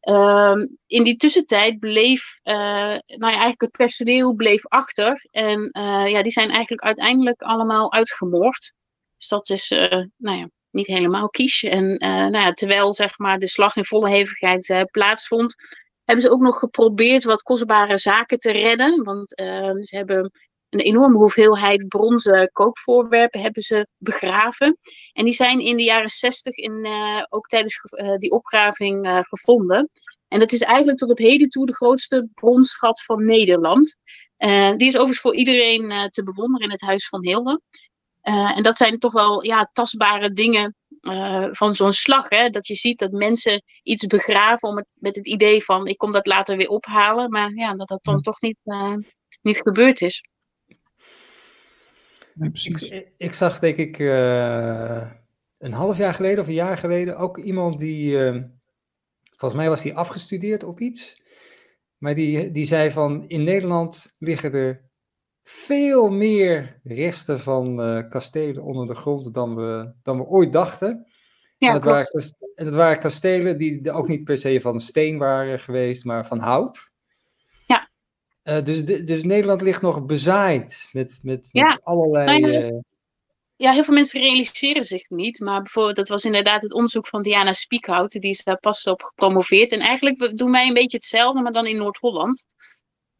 [0.00, 5.26] Ehm, in die tussentijd bleef, nou ja, eigenlijk het personeel bleef achter.
[5.30, 5.70] En
[6.08, 8.74] ja, die zijn eigenlijk uiteindelijk allemaal uitgemoord.
[9.18, 9.68] Dus dat is,
[10.16, 11.62] nou ja, niet helemaal kies.
[11.62, 15.54] En nou ja, terwijl zeg maar, de slag in volle hevigheid plaatsvond,
[16.12, 19.04] hebben ze ook nog geprobeerd wat kostbare zaken te redden.
[19.04, 20.30] Want uh, ze hebben
[20.68, 24.78] een enorme hoeveelheid bronzen kookvoorwerpen hebben ze begraven.
[25.12, 29.18] En die zijn in de jaren 60 in, uh, ook tijdens uh, die opgraving uh,
[29.20, 29.90] gevonden.
[30.28, 33.96] En dat is eigenlijk tot op heden toe de grootste bronschat van Nederland.
[34.76, 37.60] die is overigens voor iedereen te bewonderen in het Huis van Hilde.
[38.54, 42.28] en dat zijn toch wel ja, tastbare dingen uh, van zo'n slag.
[42.28, 42.48] Hè?
[42.48, 46.12] Dat je ziet dat mensen iets begraven om het, met het idee van ik kom
[46.12, 47.30] dat later weer ophalen.
[47.30, 48.96] Maar ja, dat dat dan toch niet, uh,
[49.42, 50.24] niet gebeurd is.
[52.34, 52.88] Nee, precies.
[52.88, 55.10] Ik, ik, zag denk ik uh,
[55.58, 58.18] een half jaar geleden of een jaar geleden ook iemand die,
[59.36, 61.20] volgens mij was die afgestudeerd op iets.
[61.98, 64.91] Maar die, die zei van in Nederland liggen er
[65.42, 71.06] veel meer resten van uh, kastelen onder de grond dan we, dan we ooit dachten.
[71.58, 75.18] Ja, en, dat waren, en dat waren kastelen die ook niet per se van steen
[75.18, 76.90] waren geweest, maar van hout.
[77.66, 77.90] Ja.
[78.44, 82.44] Uh, dus, dus Nederland ligt nog bezaaid met, met, met allerlei.
[82.44, 82.80] Uh...
[83.56, 85.40] Ja, heel veel mensen realiseren zich niet.
[85.40, 88.10] Maar bijvoorbeeld, dat was inderdaad het onderzoek van Diana Spiekhout.
[88.10, 89.72] Die is daar pas op gepromoveerd.
[89.72, 92.44] En eigenlijk doen wij een beetje hetzelfde, maar dan in Noord-Holland.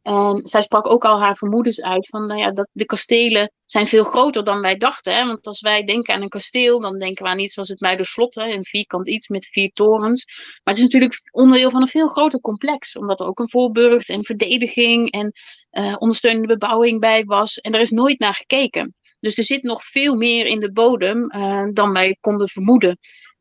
[0.03, 3.87] En zij sprak ook al haar vermoedens uit van, nou ja, dat de kastelen zijn
[3.87, 5.15] veel groter dan wij dachten.
[5.15, 5.27] Hè?
[5.27, 8.35] Want als wij denken aan een kasteel, dan denken we aan iets zoals het Muiderslot,
[8.35, 8.47] hè?
[8.47, 10.25] een vierkant iets met vier torens.
[10.65, 14.09] Maar het is natuurlijk onderdeel van een veel groter complex, omdat er ook een voorburcht
[14.09, 15.33] en verdediging en
[15.73, 17.59] uh, ondersteunende bebouwing bij was.
[17.59, 18.95] En er is nooit naar gekeken.
[19.21, 22.99] Dus er zit nog veel meer in de bodem uh, dan wij konden vermoeden.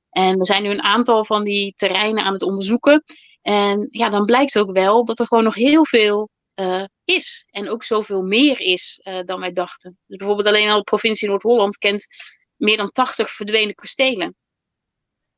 [0.10, 3.04] En er zijn nu een aantal van die terreinen aan het onderzoeken.
[3.42, 6.30] En ja, dan blijkt ook wel dat er gewoon nog heel veel
[6.62, 7.48] uh, is.
[7.50, 9.98] En ook zoveel meer is uh, dan wij dachten.
[10.08, 12.08] Dus bijvoorbeeld alleen al de provincie Noord-Holland kent
[12.56, 14.36] meer dan 80 verdwenen kastelen.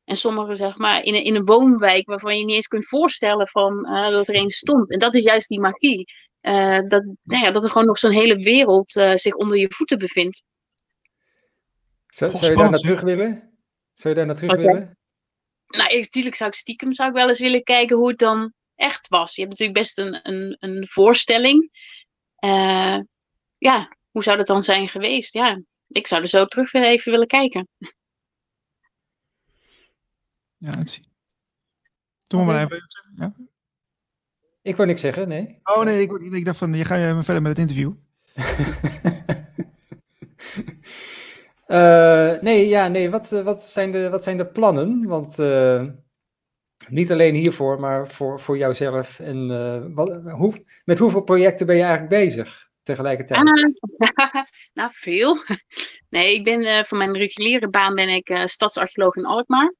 [0.04, 3.48] En sommige, zeg maar, in een, in een woonwijk waarvan je niet eens kunt voorstellen
[3.48, 4.90] van, uh, dat er een stond.
[4.90, 6.04] En dat is juist die magie.
[6.88, 10.44] dat, nou ja, dat er gewoon nog zo'n hele wereld zich onder je voeten bevindt.
[12.06, 13.54] Zou, zou je daar naar terug willen?
[13.92, 14.64] Zou je daar naar terug okay.
[14.64, 14.98] willen?
[15.66, 19.08] Nou, natuurlijk zou ik stiekem zou ik wel eens willen kijken hoe het dan echt
[19.08, 19.34] was.
[19.34, 21.70] Je hebt natuurlijk best een, een, een voorstelling.
[22.44, 22.98] Uh,
[23.58, 25.32] ja, hoe zou dat dan zijn geweest?
[25.32, 27.68] Ja, ik zou er zo terug weer even willen kijken.
[30.56, 31.04] Ja, het zie.
[32.22, 32.80] Doe maar even.
[33.16, 33.34] Ja.
[34.62, 35.60] Ik wou niks zeggen, nee.
[35.62, 37.92] Oh nee, ik, ik dacht van, je gaat even verder met het interview.
[41.66, 45.06] uh, nee, ja, nee, wat, wat, zijn de, wat zijn de plannen?
[45.06, 45.84] Want uh,
[46.90, 49.20] niet alleen hiervoor, maar voor, voor jouzelf.
[49.20, 50.22] En uh, wat,
[50.84, 53.40] met hoeveel projecten ben je eigenlijk bezig tegelijkertijd?
[53.40, 53.72] Uh,
[54.74, 55.42] nou, veel.
[56.08, 59.74] Nee, ik ben uh, voor mijn reguliere baan ben ik stadsarcheoloog in Alkmaar.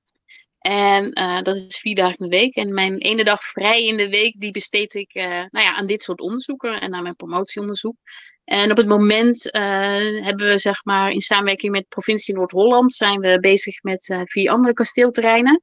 [0.59, 1.11] En
[1.43, 2.55] dat is vier dagen in de week.
[2.55, 6.03] En mijn ene dag vrij in de week, die besteed ik nou ja, aan dit
[6.03, 7.97] soort onderzoeken en aan mijn promotieonderzoek.
[8.45, 13.41] En op het moment hebben we, zeg maar, in samenwerking met provincie Noord-Holland, zijn we
[13.41, 15.61] bezig met vier andere kasteelterreinen.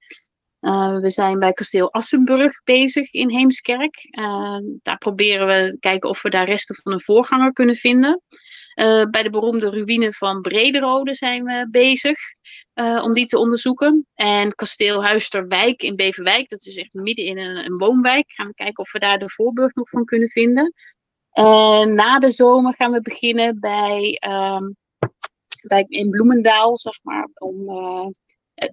[0.62, 4.07] Uh, we zijn bij kasteel Assenburg bezig in Heemskerk.
[4.20, 8.22] Uh, daar proberen we kijken of we daar resten van een voorganger kunnen vinden.
[8.76, 12.18] Uh, bij de beroemde ruïne van Brederode zijn we bezig
[13.03, 14.07] om die te onderzoeken.
[14.16, 18.32] En kasteel Huisterwijk in Beverwijk, dat is echt midden in een, een woonwijk.
[18.32, 20.74] Gaan we kijken of we daar de voorburg nog van kunnen vinden.
[21.32, 24.76] En na de zomer gaan we beginnen bij, um,
[25.62, 28.07] bij in Bloemendaal, zeg maar, om eh,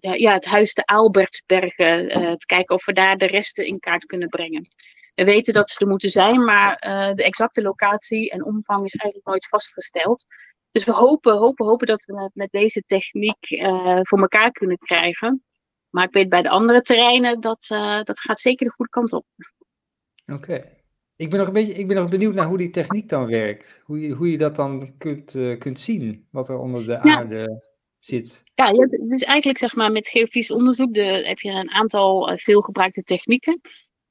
[0.00, 2.18] ja, het huis de Aalbertsbergen.
[2.18, 4.68] Uh, te kijken of we daar de resten in kaart kunnen brengen.
[5.14, 8.94] We weten dat ze er moeten zijn, maar uh, de exacte locatie en omvang is
[8.94, 10.24] eigenlijk nooit vastgesteld.
[10.70, 13.46] Dus we hopen, hopen, hopen dat we het met deze techniek
[14.02, 15.44] voor elkaar kunnen krijgen.
[15.90, 17.66] Maar ik weet bij de andere terreinen dat
[18.04, 19.24] dat gaat zeker de goede kant op.
[20.26, 20.76] Oké.
[21.16, 23.82] Ik ben nog een beetje ik ben nog benieuwd naar hoe die techniek dan werkt.
[23.84, 27.16] Hoe je, hoe je dat dan kunt, kunt zien, wat er onder de ja.
[27.16, 27.64] aarde
[27.98, 28.42] zit.
[28.64, 28.70] Ja,
[29.08, 33.60] dus eigenlijk zeg maar met geofysisch onderzoek de, heb je een aantal uh, veelgebruikte technieken.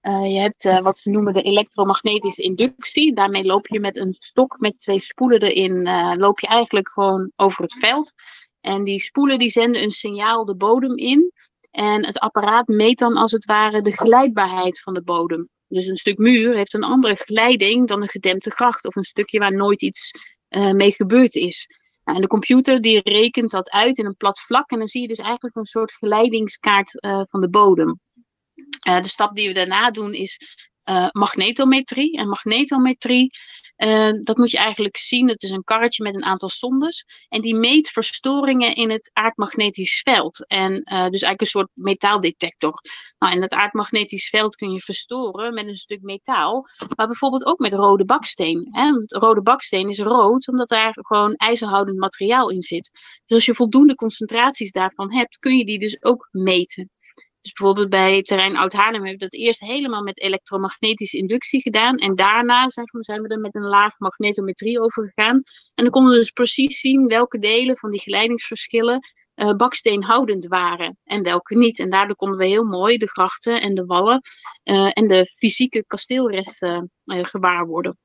[0.02, 3.14] Uh, je hebt uh, wat ze noemen de elektromagnetische inductie.
[3.14, 5.84] Daarmee loop je met een stok met twee spoelen erin,
[6.18, 8.14] loop je eigenlijk gewoon over het veld.
[8.62, 11.32] En die spoelen die zenden een signaal de bodem in.
[11.72, 15.50] En het apparaat meet dan als het ware de glijdbaarheid van de bodem.
[15.68, 19.40] Dus een stuk muur heeft een andere glijding dan een gedempte gracht of een stukje
[19.40, 20.12] waar nooit iets
[20.74, 21.68] mee gebeurd is.
[22.08, 25.02] Nou, en de computer die rekent dat uit in een plat vlak en dan zie
[25.02, 28.00] je dus eigenlijk een soort geleidingskaart uh, van de bodem.
[28.88, 30.40] Uh, de stap die we daarna doen is
[30.90, 32.18] uh, magnetometrie.
[32.18, 33.30] En magnetometrie,
[33.78, 35.28] uh, dat moet je eigenlijk zien.
[35.28, 37.06] Het is een karretje met een aantal sondes.
[37.30, 40.48] En die meet verstoringen in het aardmagnetisch veld.
[40.48, 42.82] En uh, dus eigenlijk een soort metaaldetector.
[43.20, 46.66] Nou, en dat aardmagnetisch veld kun je verstoren met een stuk metaal.
[46.96, 48.68] Maar bijvoorbeeld ook met rode baksteen.
[48.72, 48.92] Hè?
[48.92, 52.90] Want rode baksteen is rood omdat daar gewoon ijzerhoudend materiaal in zit.
[53.26, 56.90] Dus als je voldoende concentraties daarvan hebt, kun je die dus ook meten.
[57.42, 61.98] Dus bijvoorbeeld bij terrein Oud-Haarlem hebben we dat eerst helemaal met elektromagnetische inductie gedaan.
[61.98, 65.36] En daarna zijn we er met een laag magnetometrie over gegaan.
[65.76, 69.00] En dan konden we dus precies zien welke delen van die geleidingsverschillen
[69.36, 71.80] uh, baksteenhoudend waren en welke niet.
[71.80, 74.22] En daardoor konden we heel mooi de grachten en de wallen
[74.64, 77.98] uh, en de fysieke kasteelresten uh, gewaarworden.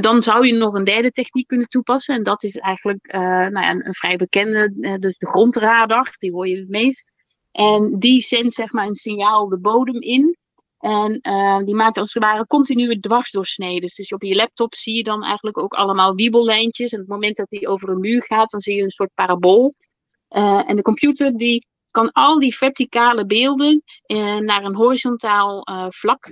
[0.00, 2.14] dan zou je nog een derde techniek kunnen toepassen.
[2.14, 6.14] En dat is eigenlijk nou ja, een, een, vrij bekende, dus de grondradar.
[6.18, 7.12] Die hoor je het meest.
[7.52, 10.38] En die zendt zeg maar een signaal de bodem in.
[10.78, 13.90] En uh, die maakt als het ware continue dwarsdoorsneden.
[13.94, 16.92] Dus op je laptop zie je dan eigenlijk ook allemaal wiebellijntjes.
[16.92, 19.14] En op het moment dat die over een muur gaat, dan zie je een soort
[19.14, 19.74] parabool.
[20.36, 26.28] Uh, en de computer die kan al die verticale beelden uh, naar een horizontaal vlak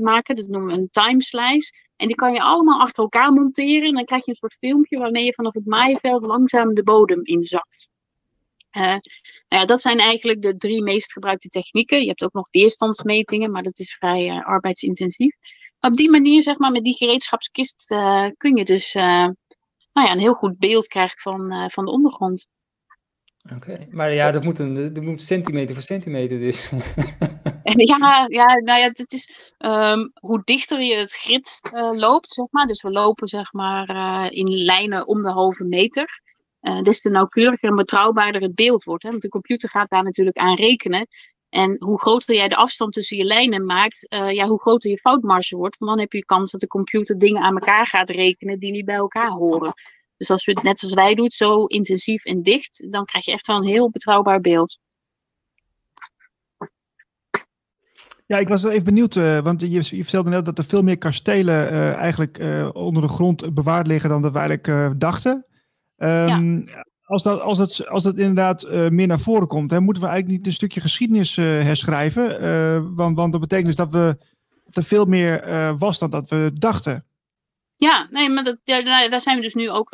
[0.00, 0.36] maken.
[0.36, 1.72] Dat noemen we een timeslice.
[1.96, 3.88] En die kan je allemaal achter elkaar monteren.
[3.88, 7.24] En dan krijg je een soort filmpje waarmee je vanaf het maaienveld langzaam de bodem
[7.24, 7.88] inzakt.
[8.72, 9.00] Uh, nou
[9.48, 12.00] ja, dat zijn eigenlijk de drie meest gebruikte technieken.
[12.00, 15.36] Je hebt ook nog weerstandsmetingen, maar dat is vrij uh, arbeidsintensief.
[15.80, 20.12] Maar op die manier, zeg maar, met die gereedschapskist uh, kun je dus nou ja,
[20.12, 22.48] een heel goed beeld krijgen van, van de ondergrond.
[23.54, 23.88] Oké, okay.
[23.90, 26.70] maar ja, dat moet, een, dat moet centimeter voor centimeter dus.
[27.88, 31.60] ja, ja, nou ja, het is um, hoe dichter je het grid
[31.94, 32.66] loopt, zeg maar.
[32.66, 33.88] Dus we lopen zeg maar
[34.32, 36.20] in lijnen om de halve meter
[36.60, 39.02] uh, des te nauwkeuriger en betrouwbaarder het beeld wordt.
[39.02, 39.10] Hè?
[39.10, 41.06] Want de computer gaat daar natuurlijk aan rekenen.
[41.48, 44.98] En hoe groter jij de afstand tussen je lijnen maakt, uh, ja, hoe groter je
[44.98, 45.78] foutmarge wordt.
[45.78, 48.84] Want dan heb je kans dat de computer dingen aan elkaar gaat rekenen die niet
[48.84, 49.72] bij elkaar horen.
[50.16, 53.32] Dus als we het net zoals wij doen, zo intensief en dicht, dan krijg je
[53.32, 54.78] echt wel een heel betrouwbaar beeld.
[58.26, 60.98] Ja, ik was even benieuwd, uh, want je, je, vertelde net dat er veel meer
[60.98, 62.38] kastelen eigenlijk
[62.72, 65.47] onder de grond bewaard liggen dan dat we eigenlijk dachten.
[65.98, 66.86] Um, ja.
[67.08, 70.08] Als dat, als, dat, als dat inderdaad uh, meer naar voren komt, hè, moeten we
[70.08, 72.42] eigenlijk niet een stukje geschiedenis uh, herschrijven.
[72.42, 74.18] Uh, want, want dat betekent dus dat we
[74.70, 75.42] er veel meer
[75.78, 77.06] was dan dat we dachten.
[77.76, 79.90] Ja, nee, maar dat, ja, daar zijn we dus nu ook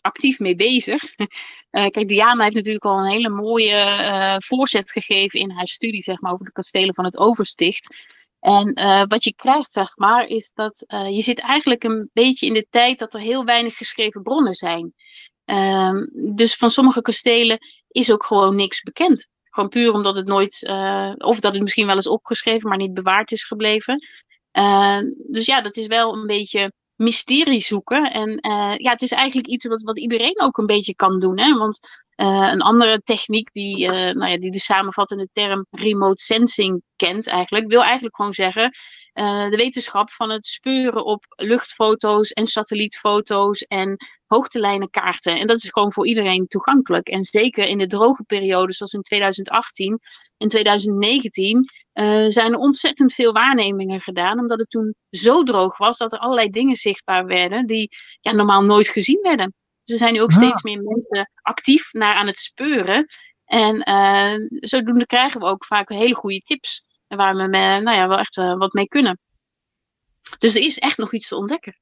[0.00, 1.02] actief mee bezig.
[1.70, 6.32] kijk, Diana heeft natuurlijk al een hele mooie voorzet gegeven in haar studie zeg maar,
[6.32, 8.06] over de kastelen van het Oversticht.
[8.40, 8.74] En
[9.08, 12.98] wat je krijgt, zeg maar, is dat je zit eigenlijk een beetje in de tijd
[12.98, 14.94] dat er heel weinig geschreven bronnen zijn.
[15.50, 19.28] Um, dus van sommige kastelen is ook gewoon niks bekend.
[19.44, 22.94] Gewoon puur omdat het nooit, uh, of dat het misschien wel is opgeschreven, maar niet
[22.94, 24.06] bewaard is gebleven.
[24.58, 24.98] Uh,
[25.30, 28.12] dus ja, dat is wel een beetje mysterie zoeken.
[28.12, 31.38] En uh, ja, het is eigenlijk iets wat, wat iedereen ook een beetje kan doen.
[31.38, 31.56] Hè?
[31.56, 31.78] Want
[32.22, 37.82] een andere techniek die, nou ja, die de samenvattende term remote sensing kent eigenlijk, wil
[37.82, 38.70] eigenlijk gewoon zeggen
[39.14, 43.96] uh, de wetenschap van het speuren op luchtfoto's en satellietfoto's en
[44.26, 45.38] hoogtelijnenkaarten.
[45.38, 47.08] En dat is gewoon voor iedereen toegankelijk.
[47.08, 49.98] En zeker in de droge periode, zoals in 2018
[50.36, 51.56] en 2019,
[51.94, 54.38] uh, zijn er ontzettend veel waarnemingen gedaan.
[54.38, 57.88] Omdat het toen zo droog was dat er allerlei dingen zichtbaar werden die
[58.20, 59.54] ja, normaal nooit gezien werden.
[59.90, 60.36] Dus er zijn nu ook ah.
[60.36, 63.06] steeds meer mensen actief naar aan het speuren.
[63.44, 67.00] En uh, zodoende krijgen we ook vaak hele goede tips.
[67.06, 69.18] En waar we nou ja, wel echt uh, wat mee kunnen.
[70.38, 71.74] Dus er is echt nog iets te ontdekken.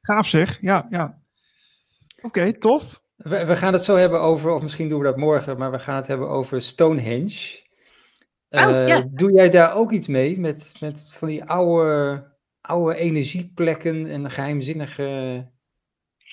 [0.00, 0.86] Gaaf zeg, ja.
[0.90, 1.22] ja.
[2.16, 3.00] Oké, okay, tof.
[3.16, 5.78] We, we, gaan het zo hebben over, of misschien doen we dat morgen, maar we
[5.78, 7.62] gaan het hebben over Stonehenge.
[8.48, 9.04] Oh, uh, ja.
[9.10, 12.24] Doe jij daar ook iets mee met, met van die oude,
[12.60, 15.52] oude energieplekken en geheimzinnige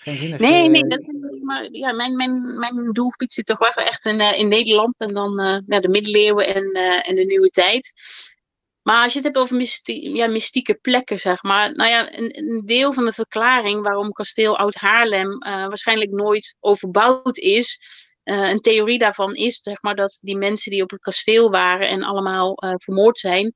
[0.03, 4.19] Nee, nee, dat is, maar, ja, mijn, mijn, mijn doelgebied zit toch wel echt in,
[4.19, 7.93] uh, in Nederland en dan uh, ja, de middeleeuwen en, uh, en de nieuwe tijd.
[8.81, 11.75] Maar als je het hebt over mystie ja, mystieke plekken, zeg maar.
[11.75, 17.79] Nou ja, een, een deel van de verklaring waarom kasteel Oud-Haarlem waarschijnlijk nooit overbouwd is.
[18.31, 22.03] Een theorie daarvan is zeg maar, dat die mensen die op het kasteel waren en
[22.03, 23.53] allemaal vermoord zijn,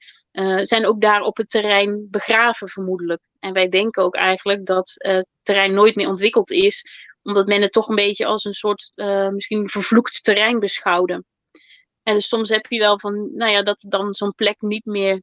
[0.61, 3.23] zijn ook daar op het terrein begraven vermoedelijk.
[3.39, 6.85] En wij denken ook eigenlijk dat het terrein nooit meer ontwikkeld is,
[7.23, 8.91] omdat men het toch een beetje als een soort
[9.31, 11.23] misschien vervloekt terrein beschouwde.
[12.03, 15.21] En dus soms heb je wel van, nou ja, dat dan zo'n plek niet meer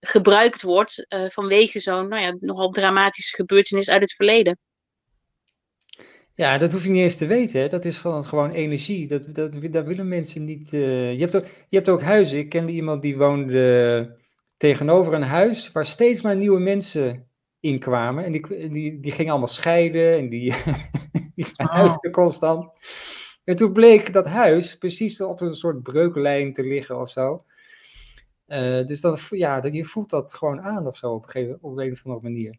[0.00, 4.58] gebruikt wordt vanwege zo'n nou ja, nogal dramatische gebeurtenis uit het verleden.
[6.40, 7.60] Ja, dat hoef je niet eens te weten.
[7.60, 7.68] Hè?
[7.68, 9.06] Dat is gewoon, gewoon energie.
[9.06, 10.70] Dat, dat, dat willen mensen niet.
[10.70, 12.38] je, hebt ook, je hebt ook huizen.
[12.38, 14.16] Ik kende iemand die woonde
[14.56, 17.28] tegenover een huis waar steeds maar nieuwe mensen
[17.60, 18.24] inkwamen.
[18.24, 20.54] En die, die, die gingen allemaal scheiden en die,
[21.36, 22.72] die verhuisden constant.
[23.44, 27.44] En toen bleek dat huis precies op een soort breuklijn te liggen of zo.
[28.48, 31.78] Uh, dus dan, ja, je voelt dat gewoon aan of zo op een, gegeven, op
[31.78, 32.58] een of andere manier.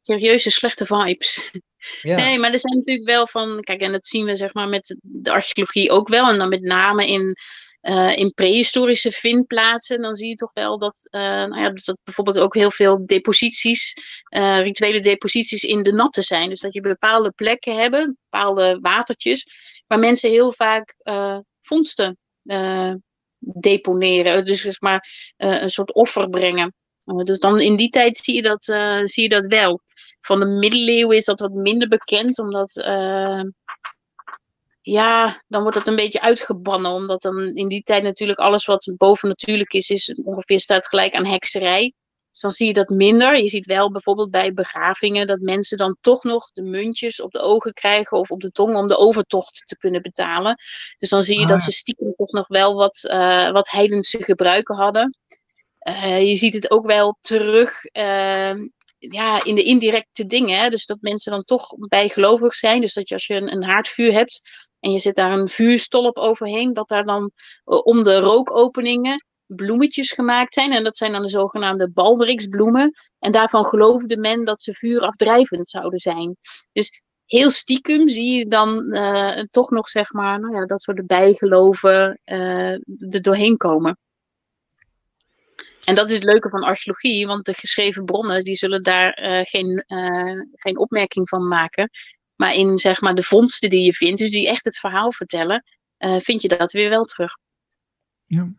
[0.00, 1.40] Serieuze slechte vibes.
[2.02, 2.16] Ja.
[2.16, 4.96] Nee, maar er zijn natuurlijk wel van, kijk, en dat zien we zeg maar met
[5.00, 6.28] de archeologie ook wel.
[6.28, 7.36] En dan met name in
[7.82, 12.38] uh, in prehistorische vindplaatsen, dan zie je toch wel dat, uh, nou ja, dat bijvoorbeeld
[12.38, 13.96] ook heel veel deposities,
[14.36, 16.48] uh, rituele deposities in de natte zijn.
[16.48, 19.46] Dus dat je bepaalde plekken hebt, bepaalde watertjes,
[19.86, 20.94] waar mensen heel vaak
[21.60, 22.18] vondsten
[23.38, 24.44] deponeren.
[24.44, 26.74] Dus zeg maar een soort offer brengen.
[27.04, 28.64] Dus dan in die tijd zie je dat,
[29.10, 29.80] zie je dat wel.
[30.20, 32.72] Van de middeleeuwen is dat wat minder bekend, omdat
[34.82, 36.90] ja, dan wordt het een beetje uitgebannen.
[36.90, 41.26] Omdat dan in die tijd natuurlijk alles wat bovennatuurlijk is, is ongeveer staat gelijk aan
[41.26, 41.92] hekserij.
[42.30, 43.36] Dus dan zie je dat minder.
[43.36, 47.40] Je ziet wel bijvoorbeeld bij begravingen dat mensen dan toch nog de muntjes op de
[47.40, 50.56] ogen krijgen of op de tong om de overtocht te kunnen betalen.
[50.98, 51.62] Dus dan zie je dat ah.
[51.62, 55.16] ze stiekem toch nog wel wat, uh, wat heidense gebruiken hadden.
[55.88, 58.54] Uh, je ziet het ook wel terug uh,
[58.98, 60.58] ja, in de indirecte dingen.
[60.58, 60.68] Hè?
[60.68, 62.80] Dus dat mensen dan toch bijgelovig zijn.
[62.80, 64.40] Dus dat je als je een, haardvuur hebt
[64.80, 67.30] en je zet daar een vuurstolp overheen, dat daar dan
[67.64, 70.72] uh, om de rookopeningen bloemetjes gemaakt zijn.
[70.72, 72.92] En dat zijn dan de zogenaamde balbriksbloemen.
[73.18, 76.36] En daarvan geloofde men dat ze vuurafdrijvend zouden zijn.
[76.72, 81.06] Dus heel stiekem zie je dan uh, toch nog, zeg maar, nou ja, dat soort
[81.06, 82.72] bijgeloven uh,
[83.12, 83.98] er doorheen komen.
[85.84, 89.40] En dat is het leuke van archeologie, want de geschreven bronnen die zullen daar uh,
[89.42, 91.90] geen, uh, geen opmerking van maken.
[92.36, 95.64] Maar in zeg maar, de vondsten die je vindt, dus die echt het verhaal vertellen,
[95.98, 97.36] uh, vind je dat weer wel terug.
[98.26, 98.52] Ja.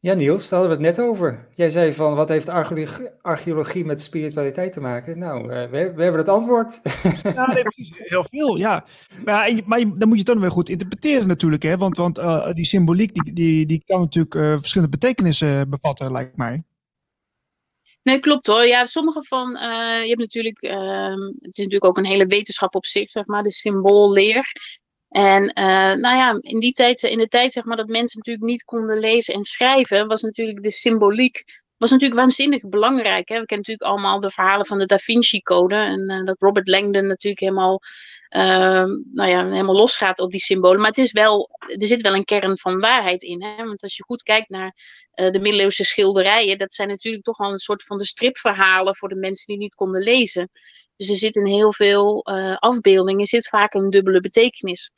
[0.00, 1.48] Ja, Niels, daar hadden we het net over.
[1.54, 5.18] Jij zei van, wat heeft archeologie, archeologie met spiritualiteit te maken?
[5.18, 6.80] Nou, uh, we, we, hebben het antwoord.
[7.34, 7.92] Ja, nee, precies.
[7.96, 8.84] Heel veel, ja.
[9.24, 11.76] Maar, ja, maar dan moet je het dan weer goed interpreteren natuurlijk, hè.
[11.76, 16.36] Want, want uh, die symboliek, die, die, die kan natuurlijk uh, verschillende betekenissen bevatten, lijkt
[16.36, 16.62] mij.
[18.02, 18.66] Nee, klopt hoor.
[18.66, 19.50] Ja, sommige van,
[20.02, 23.42] je hebt natuurlijk, ehm, het is natuurlijk ook een hele wetenschap op zich, zeg maar,
[23.42, 24.52] de symboolleer.
[25.08, 25.54] En uh,
[25.94, 28.98] nou ja, in die tijd, in de tijd zeg maar dat mensen natuurlijk niet konden
[28.98, 31.44] lezen en schrijven, was natuurlijk de symboliek
[31.78, 33.28] was natuurlijk waanzinnig belangrijk.
[33.28, 33.38] Hè?
[33.40, 36.68] We kennen natuurlijk allemaal de verhalen van de Da Vinci Code en uh, dat Robert
[36.68, 37.80] Langdon natuurlijk helemaal,
[38.36, 38.42] uh,
[39.12, 40.78] nou ja, helemaal losgaat op die symbolen.
[40.80, 43.42] Maar het is wel, er zit wel een kern van waarheid in.
[43.42, 43.64] Hè?
[43.64, 44.74] Want als je goed kijkt naar
[45.14, 49.08] uh, de middeleeuwse schilderijen, dat zijn natuurlijk toch al een soort van de stripverhalen voor
[49.08, 50.50] de mensen die niet konden lezen.
[50.98, 54.90] Dus er zit in heel veel uh, afbeeldingen zit vaak een dubbele betekenis.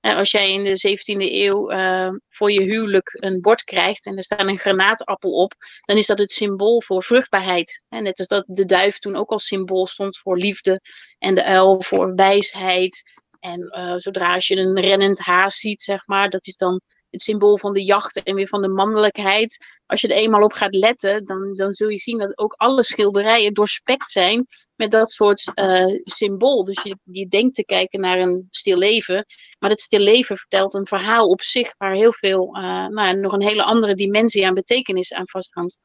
[0.00, 4.16] Uh, als jij in de 17e eeuw uh, voor je huwelijk een bord krijgt en
[4.16, 7.82] er staat een granaatappel op, dan is dat het symbool voor vruchtbaarheid.
[7.88, 10.80] En net als dat de duif toen ook als symbool stond voor liefde
[11.18, 13.02] en de uil voor wijsheid.
[13.40, 16.80] En zodra als je een rennend haas ziet, zeg maar, dat is dan
[17.10, 19.80] het symbool van de jacht en weer van de mannelijkheid.
[19.86, 22.82] Als je er eenmaal op gaat letten, dan, dan zul je zien dat ook alle
[22.82, 24.46] schilderijen doorspekt zijn
[24.76, 26.64] met dat soort uh, symbool.
[26.64, 29.24] Dus je, je denkt te kijken naar een stil leven,
[29.58, 33.32] maar dat stil leven vertelt een verhaal op zich waar heel veel, uh, nou, nog
[33.32, 35.80] een hele andere dimensie aan betekenis aan vasthangt.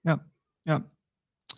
[0.00, 0.26] Ja,
[0.62, 0.90] ja.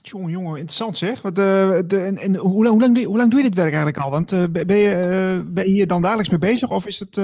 [0.02, 1.22] Jongen, jongen, interessant zeg.
[1.22, 3.72] Wat, uh, de, en, en hoe, lang, hoe, lang, hoe lang doe je dit werk
[3.72, 4.10] eigenlijk al?
[4.10, 7.16] Want uh, ben, je, uh, ben je hier dan dagelijks mee bezig of is het...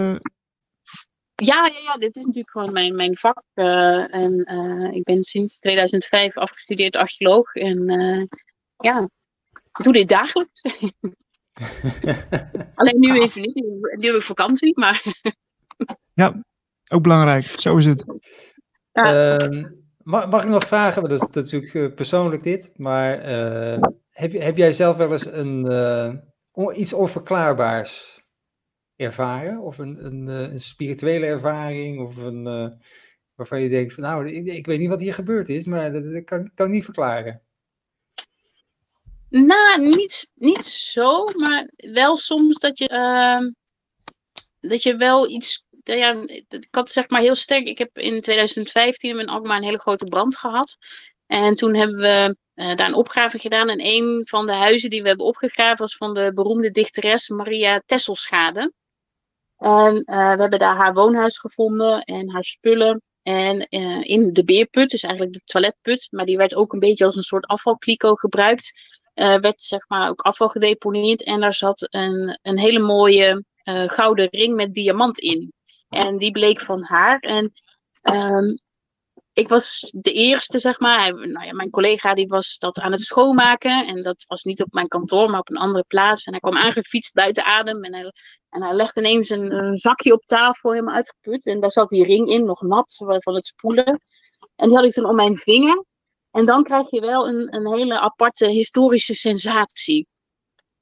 [1.43, 3.43] Ja, ja, ja, dit is natuurlijk gewoon mijn, mijn vak.
[3.55, 4.45] en
[4.95, 7.55] ik ben sinds 2005 afgestudeerd archeoloog.
[7.55, 7.85] En
[8.77, 9.09] ja,
[9.53, 10.63] ik doe dit dagelijks.
[12.75, 13.55] Alleen nu even niet.
[13.97, 15.05] Nu heb ik vakantie, maar...
[16.15, 16.43] ja,
[16.89, 17.45] ook belangrijk.
[17.45, 18.05] Zo is het.
[18.93, 19.37] Ja.
[19.37, 19.65] Ehm,
[20.07, 24.57] Mag, mag ik nog vragen, dat is, natuurlijk eh, persoonlijk dit, maar uh, heb, heb
[24.57, 25.67] jij zelf wel eens een,
[26.55, 28.23] uh, iets onverklaarbaars
[28.97, 29.61] ervaren?
[29.61, 32.01] Of een, een, een spirituele ervaring?
[32.01, 32.43] Of een,
[33.35, 36.25] waarvan je denkt, van, nou, ik, weet niet wat hier gebeurd is, maar dat, dat
[36.25, 37.43] kan, kan ik niet verklaren.
[39.29, 43.51] Nou, niet, niet zo, maar wel soms dat je, ehm,
[44.61, 47.67] dat je wel iets ja, ik had zeg maar heel sterk.
[47.67, 50.77] Ik heb in 2015 in Alkmaar een hele grote brand gehad.
[51.27, 53.69] En toen hebben we uh, daar een opgave gedaan.
[53.69, 57.83] En een van de huizen die we hebben opgegraven was van de beroemde dichteres Maria
[57.87, 58.73] Tesselschade.
[59.57, 63.03] En uh, we hebben daar haar woonhuis gevonden en haar spullen.
[63.27, 67.05] En eh, in de beerput, dus eigenlijk de toiletput, maar die werd ook een beetje
[67.05, 68.73] als een soort afvalkliko gebruikt,
[69.15, 71.23] eh, werd zeg maar ook afval gedeponeerd.
[71.23, 75.53] En daar zat een, een hele mooie eh, gouden ring met diamant in.
[75.89, 77.19] En die bleek van haar.
[77.19, 77.53] En
[78.03, 78.55] ehm,
[79.33, 81.15] ik was de eerste, zeg maar.
[81.15, 83.87] Nou ja, mijn collega die was dat aan het schoonmaken.
[83.87, 86.25] En dat was niet op mijn kantoor, maar op een andere plaats.
[86.25, 87.85] En hij kwam aangefietst buiten adem.
[87.85, 88.13] En hij,
[88.49, 91.47] en hij legde ineens een, een zakje op tafel, helemaal uitgeput.
[91.47, 94.01] En daar zat die ring in, nog nat van het spoelen.
[94.57, 95.85] En die had ik toen om mijn vinger.
[96.31, 100.07] En dan krijg je wel een, een hele aparte historische sensatie.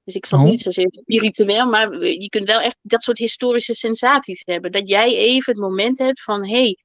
[0.05, 0.47] Dus ik zat Oh.
[0.47, 4.73] niet zozeer spiritueel, maar je kunt wel echt dat soort historische sensaties hebben.
[4.73, 6.79] Dat jij even het moment hebt van, hé, hey,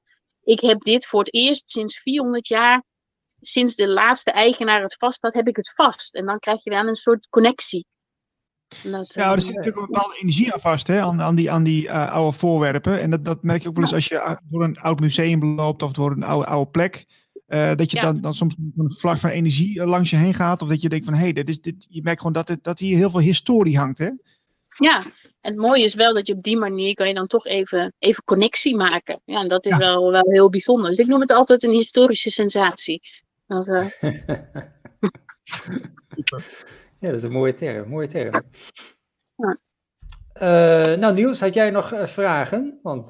[0.43, 2.83] ik heb dit voor het eerst sinds 400 jaar,
[3.39, 6.15] sinds de laatste eigenaar het vast had, heb ik het vast.
[6.15, 7.85] En dan krijg je wel een soort connectie.
[8.83, 11.51] Dat, Ja, eh, er zit natuurlijk een bepaalde energie aan vast, hè, aan, aan die,
[11.51, 13.01] aan die eh, oude voorwerpen.
[13.01, 15.55] En dat, dat merk je ook wel eens als je eh, door een oud museum
[15.55, 17.05] loopt of door een oude, oude plek.
[17.49, 18.03] Eh, dat je Ja.
[18.03, 20.61] dan, dan soms een vlag van energie eh, langs je heen gaat.
[20.61, 22.63] Of dat je denkt van, hé, hey, dit is, dit, je merkt gewoon dat, het,
[22.63, 24.09] dat hier heel veel historie hangt, hè?
[24.77, 27.45] Ja, en het mooie is wel dat je op die manier kan je dan toch
[27.45, 29.21] even, even connectie maken.
[29.25, 29.77] Ja, en dat is Ja.
[29.77, 30.89] wel, wel heel bijzonder.
[30.89, 33.01] Dus ik noem het altijd een historische sensatie.
[33.47, 33.87] Dat, eh,
[36.99, 37.89] Ja, dat is een mooie term.
[37.89, 38.43] Mooie term.
[39.35, 39.57] Ja.
[40.33, 42.79] Eh, nou, Niels, had jij nog vragen?
[42.83, 43.09] Want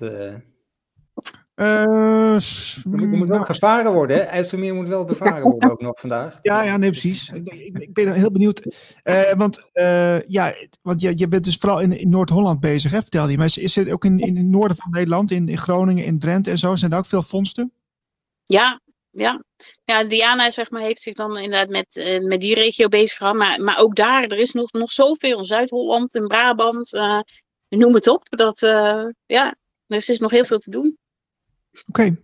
[2.39, 4.23] s- er, moet, nou, gevaren worden, hè?
[4.23, 6.39] IJsselmeer moet wel bevaren worden ook nog vandaag.
[6.41, 7.29] Ja, ja, nee, precies.
[7.29, 8.75] Ik, ik, ik ben heel benieuwd.
[9.03, 13.01] Eh, want eh, ja, want je, je bent dus vooral in, in Noord-Holland bezig, hè,
[13.01, 13.37] vertelde je.
[13.37, 16.19] Maar is, is het ook in, in het noorden van Nederland, in, in Groningen, in
[16.19, 17.71] Drenthe en zo, zijn er ook veel vondsten?
[18.45, 19.43] ja, ja.
[19.83, 23.47] Ja, Diana zeg maar, heeft zich dan inderdaad met, met die regio bezig gehouden.
[23.47, 25.45] Maar, maar ook daar, er is nog, nog zoveel.
[25.45, 27.19] Zuid-Holland en Brabant, eh,
[27.69, 28.21] noem het op.
[28.29, 29.55] Dat, eh, ja,
[29.87, 30.97] er is nog heel veel te doen.
[31.87, 32.15] Oké,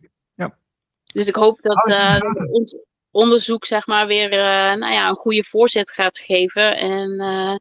[1.06, 2.50] Dus ik hoop dat gaten.
[2.52, 2.76] ons
[3.12, 6.78] onderzoek zeg maar weer eh, nou ja, een goede voorzet gaat geven.
[6.78, 7.56] En eh,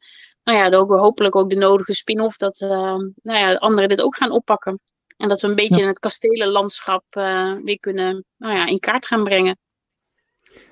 [0.44, 4.30] nou ja, ook, hopelijk ook de nodige spin-off dat nou ja, anderen dit ook gaan
[4.30, 4.80] oppakken.
[5.16, 7.04] En dat we een beetje het kastelenlandschap
[7.64, 9.58] weer kunnen nou ja, in kaart gaan brengen.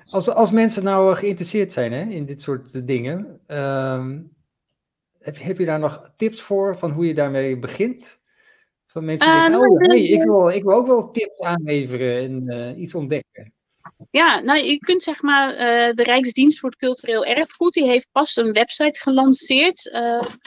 [0.09, 4.21] Als, als mensen nou geïnteresseerd zijn hè, in dit soort dingen, ehm,
[5.19, 8.19] heb, heb je daar nog tips voor van hoe je daarmee begint?
[8.93, 11.39] Van mensen die Eh, denken, nou, oh, hey, ik, wil, ik wil ook wel tips
[11.39, 13.53] aanleveren en eh, iets ontdekken.
[14.11, 18.07] Ja, nou je kunt zeg maar, eh, de Rijksdienst voor het Cultureel Erfgoed, die heeft
[18.11, 19.91] pas een website gelanceerd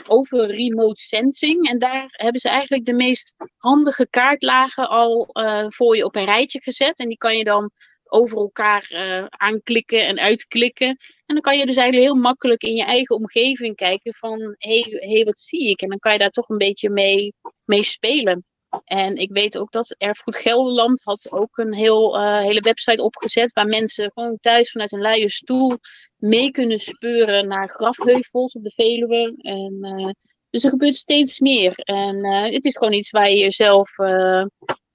[0.06, 1.68] over remote sensing.
[1.68, 5.28] En daar hebben ze eigenlijk de meest handige kaartlagen al
[5.68, 6.98] voor je op een rijtje gezet.
[6.98, 7.70] En die kan je dan
[8.08, 10.88] over elkaar eh, aanklikken en uitklikken.
[11.26, 14.80] En dan kan je dus eigenlijk heel makkelijk in je eigen omgeving kijken van, hé,
[14.80, 15.80] hey, hey, wat zie ik?
[15.80, 17.34] En dan kan je daar toch een beetje mee,
[17.64, 18.44] mee spelen.
[18.84, 23.52] En ik weet ook dat Erfgoed Gelderland had ook een heel, eh, hele website opgezet
[23.52, 25.78] waar mensen gewoon thuis vanuit een luie stoel
[26.16, 29.34] mee kunnen speuren naar grafheuvels op de Veluwe.
[29.40, 30.10] En, eh,
[30.50, 31.72] dus er gebeurt steeds meer.
[31.76, 33.90] En het is gewoon iets waar je jezelf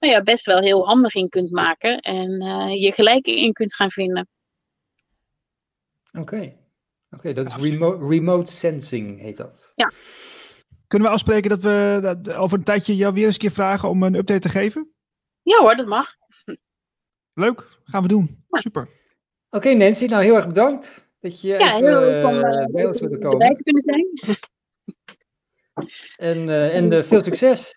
[0.02, 3.74] nou ja, best wel heel handig in kunt maken en eh, je gelijk in kunt
[3.74, 4.28] gaan vinden.
[6.12, 6.56] Oké,
[7.10, 9.72] Oké, dat is remote, remote sensing, heet dat.
[10.86, 13.88] kunnen we afspreken dat we dat, over een tijdje jou weer eens een keer vragen
[13.88, 14.92] om een update te geven?
[15.42, 16.14] Ja hoor, dat mag.
[17.34, 18.44] Leuk, gaan we doen.
[18.50, 18.88] Super.
[19.50, 22.66] Oké, Nancy, nou heel erg bedankt dat je Ja, even heel leuk om eh, eh,
[22.66, 23.56] bij ons wilde komen.
[23.56, 24.36] te kunnen zijn.
[26.16, 27.76] En, eh, en veel succes.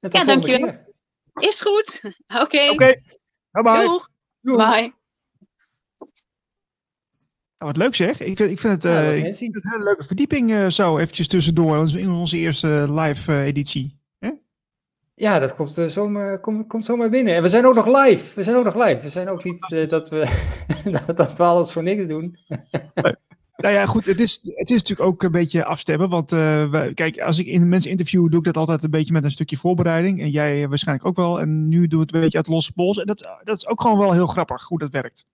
[0.00, 0.88] En Ja, dankjewel.
[1.40, 2.00] Is goed.
[2.26, 2.70] Oké.
[2.70, 3.00] Oké,
[3.50, 3.82] bye bye.
[3.84, 4.08] Doeg.
[4.40, 4.56] Doei.
[4.56, 4.92] Bye.
[7.58, 8.20] Nou, wat leuk zeg.
[8.20, 10.66] Ik, vind- ik vind het, Ja, eh, ik vind het een hele leuke verdieping eh,
[10.68, 13.98] zo eventjes tussendoor in onze eerste live eh, editie.
[15.14, 17.34] Ja, dat komt, zomaar, komt, komt zomaar binnen.
[17.34, 18.34] En we zijn ook nog live.
[18.34, 19.02] We zijn ook nog live.
[19.02, 20.46] We zijn ook niet eh, dat, we,
[21.14, 22.36] dat we alles voor niks doen.
[23.60, 26.08] Nou ja, goed, het is, het is natuurlijk ook een beetje afstemmen.
[26.08, 29.24] Want eh, kijk, als ik in mensen interview, doe ik dat altijd een beetje met
[29.24, 30.20] een stukje voorbereiding.
[30.20, 31.40] En jij waarschijnlijk ook wel.
[31.40, 32.98] En nu doe het een beetje uit losse pols.
[32.98, 35.24] En dat, dat is ook gewoon wel heel grappig hoe dat werkt.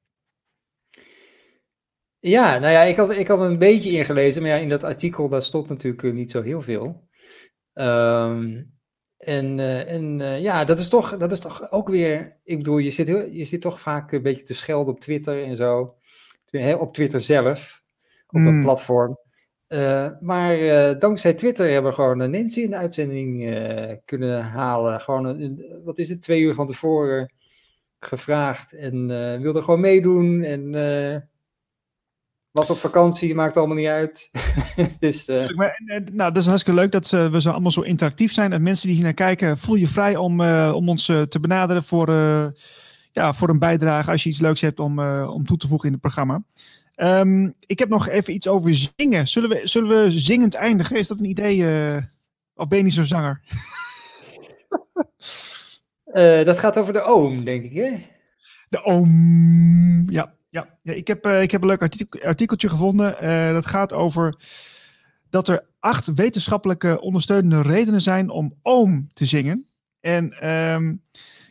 [2.27, 5.29] Ja, nou ja, ik had, ik had een beetje ingelezen, maar ja, in dat artikel
[5.29, 7.09] daar stond natuurlijk eh, niet zo heel veel.
[7.73, 8.63] Ehm,
[9.17, 12.79] en eh, en eh, ja, dat is, toch, dat is toch ook weer, ik bedoel,
[12.79, 15.97] je zit, je zit toch vaak een beetje te schelden op Twitter en zo.
[16.79, 17.83] Op Twitter zelf,
[18.27, 18.63] op dat Mm.
[18.63, 19.19] platform.
[19.67, 24.43] Eh, maar eh, dankzij Twitter hebben we gewoon een Nancy in de uitzending eh, kunnen
[24.45, 25.01] halen.
[25.01, 27.33] Gewoon, een, een- wat is het, twee uur van tevoren
[28.01, 29.07] gevraagd en
[29.43, 30.43] wilde gewoon meedoen.
[30.43, 30.75] En
[32.51, 34.31] Was op vakantie, maakt allemaal niet uit.
[35.01, 35.81] dus, maar,
[36.13, 38.53] nou, dat is hartstikke leuk dat we zo allemaal zo interactief zijn.
[38.53, 40.41] En mensen die hier naar kijken, voel je vrij om,
[40.71, 42.11] om ons te benaderen voor,
[43.13, 44.11] ja, voor een bijdrage.
[44.11, 46.43] Als je iets leuks hebt om, om toe te voegen in het programma.
[46.97, 49.29] Um, ik heb nog even iets over zingen.
[49.29, 50.97] Zullen we, zullen we zingend eindigen?
[50.97, 51.57] Is dat een idee?
[51.57, 52.03] Uh,
[52.69, 53.41] niet zo'n zanger?
[56.07, 58.07] uh, dat gaat over de oom, denk ik, hè?
[58.69, 60.35] De oom, ja.
[60.49, 63.17] ja, ja ik, heb, uh, ik heb een leuk artikel, artikeltje gevonden.
[63.55, 64.35] dat gaat over
[65.31, 69.67] dat er acht wetenschappelijke ondersteunende redenen zijn om oom te zingen.
[70.01, 71.03] En um,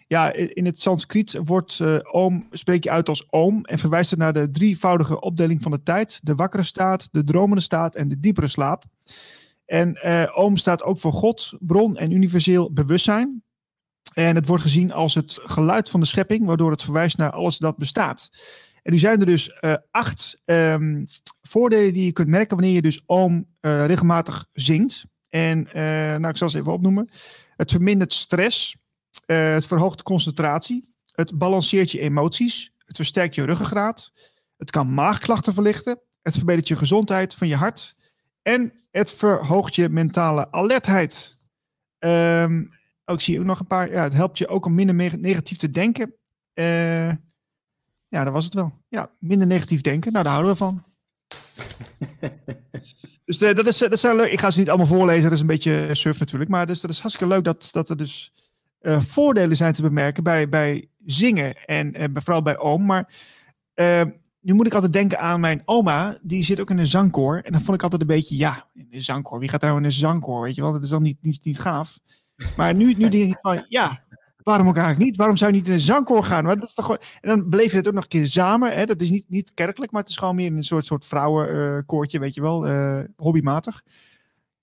[0.08, 4.34] ja, in het Sanskriet wordt uh, spreek je uit als oom en verwijst het naar
[4.34, 6.20] de drievoudige opdeling van de tijd.
[6.24, 8.84] De wakkere staat, de dromende staat en de diepere slaap.
[9.66, 13.44] En uh, oom staat ook voor God, bron en universeel bewustzijn.
[14.14, 17.58] En het wordt gezien als het geluid van de schepping, waardoor het verwijst naar alles
[17.58, 18.30] dat bestaat.
[18.82, 21.06] En nu zijn er dus uh, acht um,
[21.42, 25.06] voordelen die je kunt merken wanneer je dus oom regelmatig zingt.
[25.30, 27.10] En nou, ik zal ze even opnoemen.
[27.56, 28.78] Het vermindert stress.
[29.26, 30.94] Uh, het verhoogt concentratie.
[31.12, 32.72] Het balanceert je emoties.
[32.86, 34.12] Het versterkt je ruggengraat.
[34.58, 36.00] Het kan maagklachten verlichten.
[36.22, 37.96] Het verbetert je gezondheid van je hart.
[38.42, 41.40] En het verhoogt je mentale alertheid.
[42.00, 42.70] Um,
[43.06, 43.92] ook zie je ook nog een paar.
[43.92, 46.16] Ja, het helpt je ook om minder negatief te denken.
[46.54, 47.10] Uh,
[48.08, 48.84] ja, dat was het wel.
[48.88, 50.12] Ja, minder negatief denken.
[50.12, 50.84] Nou, daar houden we van.
[53.26, 54.32] dus uh, dat, is, dat is leuk.
[54.32, 55.24] Ik ga ze niet allemaal voorlezen.
[55.24, 56.50] Dat is een beetje surf natuurlijk.
[56.50, 58.34] Maar dus, dat is hartstikke leuk dat, dat er dus
[58.86, 62.86] uh, voordelen zijn te bemerken bij, bij zingen en uh, vooral bij oom.
[62.86, 63.14] Maar
[63.76, 64.02] uh,
[64.40, 67.38] nu moet ik altijd denken aan mijn oma, die zit ook in een zangkoor.
[67.38, 69.40] En dan vond ik altijd een beetje, ja, in een zangkoor.
[69.40, 70.72] Wie gaat daar nou in een zangkoor, weet je wel?
[70.72, 72.00] Dat is dan niet, niet, niet gaaf.
[72.58, 74.04] Maar nu, nu denk ik van, ja,
[74.44, 75.18] waarom ook eigenlijk niet?
[75.18, 76.44] Waarom zou je niet in een zangkoor gaan?
[76.44, 76.98] Dat is toch.
[77.22, 78.74] En dan beleef je het ook nog een keer samen.
[78.74, 78.86] Hè?
[78.86, 82.34] Dat is niet, niet kerkelijk, maar het is gewoon meer een soort, soort vrouwenkoortje, weet
[82.34, 82.68] je wel,
[83.16, 83.84] hobbymatig.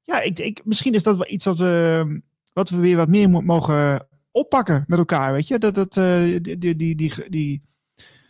[0.03, 2.23] Ja, ik, ik, misschien is dat wel iets wat we,
[2.53, 5.59] wat we weer wat meer mogen oppakken met elkaar, weet je.
[5.59, 7.63] Dat, dat, uh, die, die, die, die,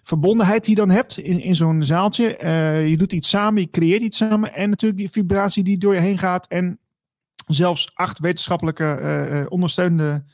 [0.03, 2.39] verbondenheid die je dan hebt in, in zo'n zaaltje.
[2.43, 4.55] Uh, je doet iets samen, je creëert iets samen.
[4.55, 6.47] En natuurlijk die vibratie die door je heen gaat.
[6.47, 6.79] En
[7.47, 8.99] zelfs acht wetenschappelijke
[9.31, 10.25] uh, ondersteunende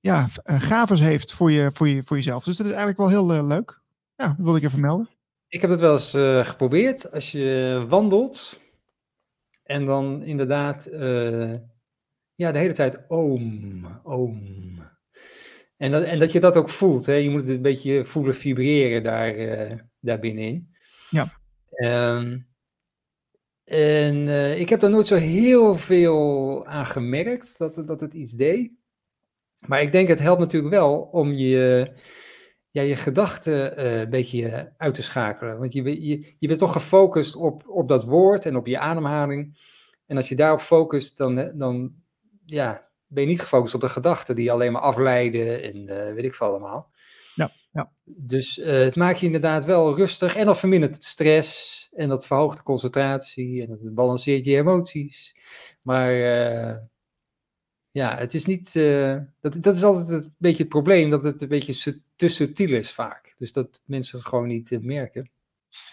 [0.00, 2.44] ja, gavers heeft voor, je, voor, je, voor jezelf.
[2.44, 3.80] Dus dat is eigenlijk wel heel leuk.
[4.16, 5.08] Ja, dat wil ik even melden.
[5.48, 6.10] Ik heb het wel eens
[6.48, 7.12] geprobeerd.
[7.12, 8.58] Als je wandelt
[9.62, 10.88] en dan inderdaad
[12.40, 14.42] ja, de hele tijd oom, oom.
[15.76, 17.06] En dat, en dat je dat ook voelt.
[17.06, 17.14] Hè?
[17.14, 20.74] Je moet het een beetje voelen vibreren daar, uh, daar binnenin.
[21.10, 21.32] Ja.
[22.16, 22.48] Um,
[23.64, 28.32] en uh, ik heb daar nooit zo heel veel aan gemerkt dat, dat het iets
[28.32, 28.72] deed.
[29.66, 31.92] Maar ik denk het helpt natuurlijk wel om je,
[32.70, 35.58] ja, je gedachten uh, een beetje uit te schakelen.
[35.58, 39.58] Want je, je, je bent toch gefocust op, op dat woord en op je ademhaling.
[40.06, 41.99] En als je daarop focust, dan, dan
[42.50, 46.24] ja, ben je niet gefocust op de gedachten die alleen maar afleiden en uh, weet
[46.24, 46.90] ik veel allemaal.
[47.34, 47.92] Ja, ja.
[48.04, 52.26] Dus uh, het maakt je inderdaad wel rustig en dat vermindert het stress en dat
[52.26, 55.36] verhoogt de concentratie en dat balanceert je emoties.
[55.82, 56.76] Maar uh,
[57.90, 58.72] ja, het is niet,
[59.40, 62.90] dat, dat is altijd een beetje het probleem, dat het een beetje te subtiel is
[62.90, 63.34] vaak.
[63.38, 65.30] Dus dat mensen het gewoon niet merken.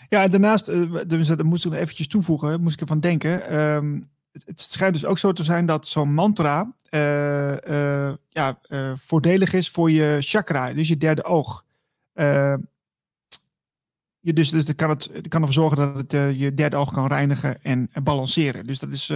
[0.09, 0.65] Ja, en daarnaast,
[1.09, 3.59] dus dat moest ik nog eventjes toevoegen, moest ik ervan denken.
[3.59, 4.09] Um,
[4.45, 9.53] het schijnt dus ook zo te zijn dat zo'n mantra uh, uh, ja, uh, voordelig
[9.53, 11.65] is voor je chakra, dus je derde oog.
[14.19, 17.07] je dus, dus dat kan, het, kan ervoor zorgen dat het je derde oog kan
[17.07, 18.65] reinigen en, en balanceren.
[18.65, 19.07] Dus dat is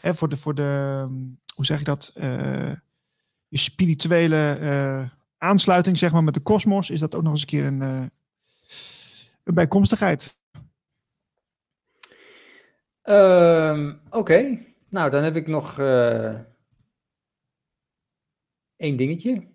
[0.00, 1.06] hè, voor, de, voor de,
[1.54, 2.12] hoe zeg je dat,
[3.48, 7.64] je spirituele aansluiting zeg maar, met de kosmos, is dat ook nog eens een keer
[7.64, 10.36] een, een bijkomstigheid.
[13.04, 14.74] Um, Oké, okay.
[14.90, 16.38] nou dan heb ik nog uh,
[18.76, 19.48] één dingetje.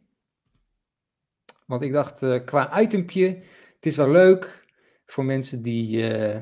[1.66, 3.28] Want ik dacht, uh, qua itempje,
[3.76, 4.66] het is wel leuk
[5.06, 6.38] voor mensen die uh,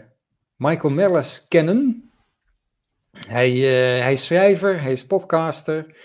[0.55, 2.11] Michael Mellis kennen.
[3.11, 3.51] Hij,
[4.01, 5.97] hij is schrijver, hij is podcaster.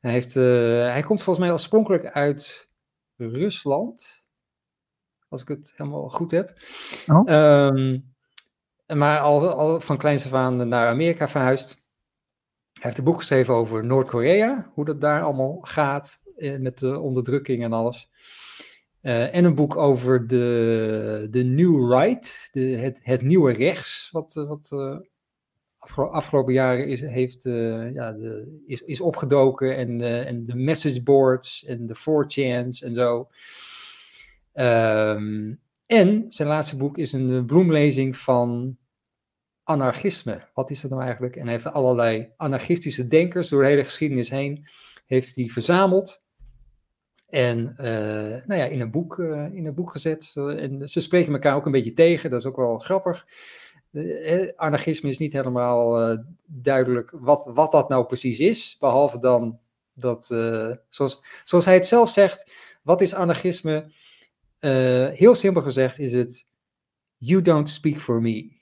[0.00, 2.68] Hij, heeft, hij komt volgens mij oorspronkelijk uit
[3.16, 4.22] Rusland.
[5.28, 6.58] Als ik het helemaal goed heb.
[7.06, 7.30] Oh.
[7.30, 8.09] Um,
[8.94, 11.68] maar al, al van kleins af naar Amerika verhuisd.
[12.72, 16.98] Hij heeft een boek geschreven over Noord-Korea, hoe dat daar allemaal gaat eh, met de
[16.98, 18.08] onderdrukking en alles.
[19.02, 24.34] Uh, en een boek over de, de New Right, de, het, het nieuwe rechts, wat,
[24.34, 24.96] wat uh,
[25.78, 27.42] afgelo afgelopen jaren is, heeft,
[27.92, 29.76] ja, de, is, is opgedoken.
[29.76, 33.28] En, en de message boards en de 4chans en zo.
[34.54, 35.60] Um,
[35.90, 38.76] En zijn laatste boek is een eh, bloemlezing van
[39.62, 40.48] anarchisme.
[40.54, 41.36] Wat is dat nou eigenlijk?
[41.36, 44.66] En hij heeft allerlei anarchistische denkers door de hele geschiedenis heen
[45.06, 46.22] heeft hij verzameld.
[47.28, 47.84] En uh,
[48.46, 50.32] nou ja, in, een boek, uh, in een boek gezet.
[50.36, 53.26] En ze spreken elkaar ook een beetje tegen, dat is ook wel grappig.
[54.56, 58.76] Anarchisme is niet helemaal duidelijk wat, wat dat nou precies is.
[58.80, 59.58] Behalve dan
[59.92, 60.26] dat,
[60.88, 62.52] zoals, zoals hij het zelf zegt,
[62.82, 63.92] wat is anarchisme?
[65.14, 66.46] Heel simpel gezegd is het,
[67.16, 68.58] you don't speak for me.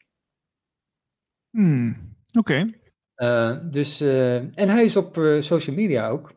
[1.51, 2.73] Hmm, Oké.
[3.15, 3.71] Okay.
[3.71, 6.37] dus, en hij is op social media ook.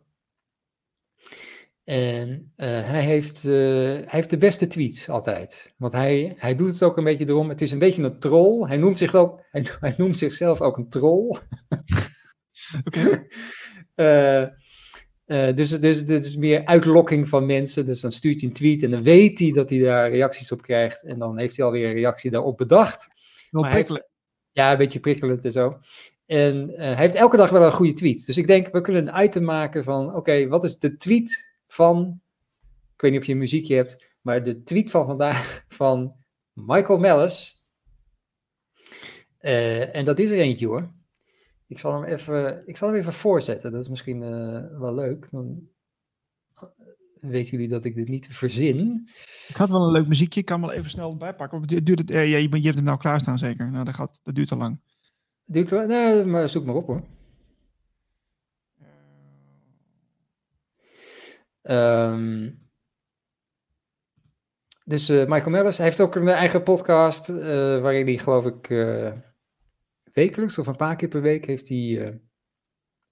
[1.83, 5.73] En hij, heeft, hij heeft de beste tweets altijd.
[5.77, 7.49] Want hij, hij doet het ook een beetje erom.
[7.49, 8.67] Het is een beetje een troll.
[8.67, 11.37] Hij noemt, zich ook, hij, hij noemt zichzelf ook een troll.
[12.85, 13.27] Oké.
[15.31, 17.85] uh, dus, dus dit is meer uitlokking van mensen.
[17.85, 20.61] Dus dan stuurt hij een tweet en dan weet hij dat hij daar reacties op
[20.61, 21.03] krijgt.
[21.03, 23.07] En dan heeft hij alweer een reactie daarop bedacht.
[23.51, 24.09] Wel prikkelend.
[24.51, 25.79] Ja, een beetje prikkelend en zo.
[26.25, 28.25] En hij heeft elke dag wel een goede tweet.
[28.25, 31.49] Dus ik denk, we kunnen een item maken van: oké, okay, wat is de tweet
[31.67, 32.21] van,
[32.95, 36.15] ik weet niet of je een muziekje hebt, maar de tweet van vandaag van
[36.53, 37.65] Michael Mellis.
[39.41, 40.91] Uh, en dat is er eentje hoor.
[41.71, 43.71] Ik zal hem even, ik zal hem even voorzetten.
[43.71, 45.27] Dat is misschien uh, wel leuk.
[45.31, 45.69] Dan
[47.19, 49.09] weten jullie dat ik dit niet verzin.
[49.47, 50.39] Ik had wel een leuk muziekje.
[50.39, 51.61] Ik kan hem wel even snel bijpakken.
[51.61, 53.71] Duurt het, ja, je, je hebt hem nou klaarstaan zeker.
[53.71, 54.81] Nou, dat, gaat, dat duurt te lang.
[55.45, 55.87] Duurt wel?
[55.87, 57.03] Nee, maar zoek maar op hoor.
[61.63, 62.57] Um,
[64.85, 67.37] dus uh, Michael Mellis heeft ook een eigen podcast, uh,
[67.81, 68.69] waarin hij geloof ik
[70.13, 72.19] wekelijks of een paar keer per week heeft hij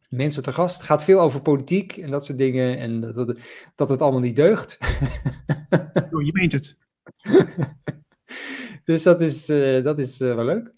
[0.10, 0.76] mensen te gast.
[0.76, 3.40] Het gaat veel over politiek en dat soort dingen en dat, dat,
[3.76, 4.78] dat het allemaal niet deugt.
[6.12, 6.78] oh, je meent het.
[8.90, 9.46] dus dat is,
[9.84, 10.74] dat is wel leuk.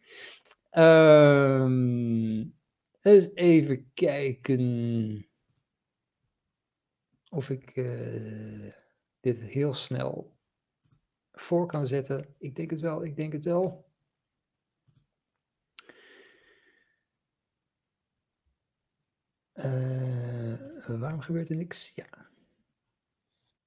[0.78, 2.54] Um,
[3.02, 5.26] eens even kijken
[7.30, 8.72] of ik uh,
[9.20, 10.38] dit heel snel
[11.32, 12.36] voor kan zetten.
[12.38, 13.91] Ik denk het wel, ik denk het wel.
[19.54, 21.92] Uh, waarom gebeurt er niks?
[21.96, 22.06] Ja.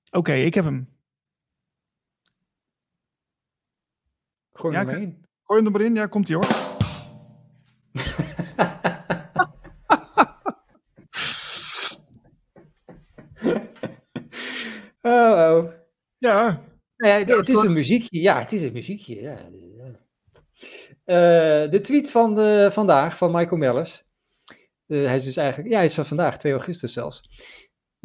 [0.06, 0.88] Oké, okay, ik heb hem.
[4.52, 5.24] Gooi hem ja, maar in.
[5.42, 6.46] Gooi hem er maar in, ja, komt hij hoor.
[15.06, 15.72] Oh, oh.
[16.18, 16.62] Ja.
[16.96, 18.20] Nou ja, het is een muziekje.
[18.20, 19.20] Ja, het is een muziekje.
[19.20, 19.38] Ja.
[21.06, 24.04] Uh, de tweet van de, vandaag van Michael Mellers.
[24.86, 27.22] Uh, hij is dus eigenlijk, ja, hij is van vandaag, 2 augustus zelfs.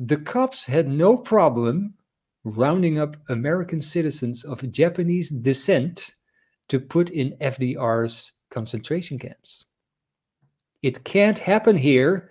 [0.06, 1.98] The cops had no problem
[2.42, 6.18] rounding up American citizens of Japanese descent
[6.66, 9.68] to put in FDR's concentration camps.
[10.80, 12.30] It can't happen here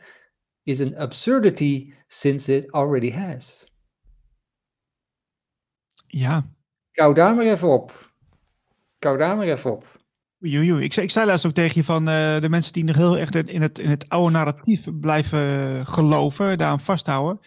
[0.64, 3.66] is an absurdity since it already has.
[6.06, 6.42] Ja.
[6.92, 8.12] Kou daar maar even op.
[8.98, 9.97] Kou daar maar even op.
[10.44, 13.19] Oei, Ik, ik zei laatst ook tegen je van uh, de mensen die nog heel
[13.19, 17.40] erg in het, in het oude narratief blijven geloven, daaraan vasthouden.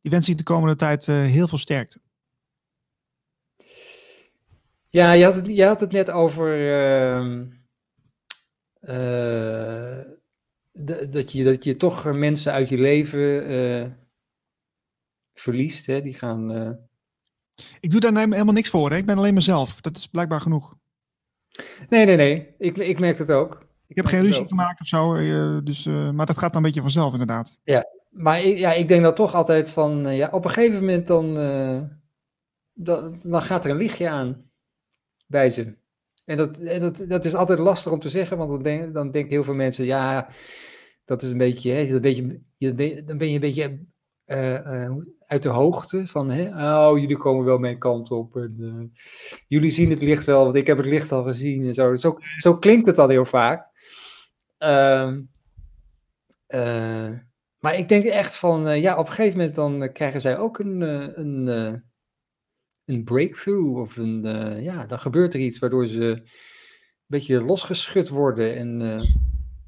[0.00, 2.00] Die wens ik de komende tijd uh, heel veel sterkte.
[4.88, 6.58] Ja, je had het, je had het net over
[7.20, 7.44] uh,
[11.10, 13.96] dat, je, dat je toch mensen uit je leven
[15.34, 15.86] verliest.
[15.86, 16.02] Hè?
[16.02, 16.50] Die gaan
[17.80, 18.90] ik doe daar helemaal niks voor.
[18.90, 18.96] Hè?
[18.96, 19.80] Ik ben alleen mezelf.
[19.80, 20.80] Dat is blijkbaar genoeg.
[21.88, 22.54] Nee, nee, nee.
[22.58, 23.66] Ik, ik merk het ook.
[23.86, 25.14] Ik heb geen ruzie gemaakt of zo.
[25.14, 27.58] Uh, dus, uh, maar dat gaat dan een beetje vanzelf, inderdaad.
[27.64, 30.06] Ja, maar ik, ja, ik denk dat toch altijd van.
[30.06, 31.34] Uh, ja, op een gegeven moment dan,
[32.72, 34.50] dan, dan gaat er een lichtje aan
[35.26, 35.74] bij ze.
[36.24, 39.10] En, dat, en dat, dat is altijd lastig om te zeggen, want dan, denk, dan
[39.10, 40.28] denken heel veel mensen: ja,
[41.04, 41.70] dat is een beetje.
[41.72, 42.40] Hè, dat beetje
[43.04, 43.86] dan ben je een beetje
[45.32, 48.36] uit de hoogte van, hè, oh, jullie komen wel mijn kant op.
[48.36, 48.84] En, uh,
[49.48, 51.94] jullie zien het licht wel, want ik heb het licht al gezien en zo.
[51.96, 53.70] Zo, zo klinkt het dan heel vaak.
[54.58, 55.16] Uh,
[57.58, 60.58] maar ik denk echt van, eh, ja, op een gegeven moment dan krijgen zij ook
[60.58, 60.80] een,
[61.20, 61.46] een,
[62.84, 63.78] een breakthrough.
[63.78, 64.22] Of een,
[64.62, 66.24] ja, dan gebeurt er iets waardoor ze een
[67.06, 68.56] beetje losgeschud worden.
[68.56, 69.00] En,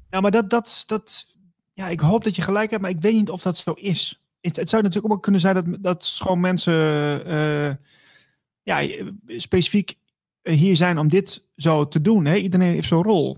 [0.09, 1.35] ja, maar dat, dat, dat,
[1.73, 4.24] ja, ik hoop dat je gelijk hebt, maar ik weet niet of dat zo is
[4.45, 6.73] het, het, zou natuurlijk ook kunnen zijn dat, dat gewoon mensen
[7.27, 7.73] uh,
[8.63, 9.97] ja, specifiek
[10.41, 12.25] hier zijn om dit zo te doen.
[12.25, 12.35] Hè?
[12.35, 13.37] Iedereen heeft zo'n rol.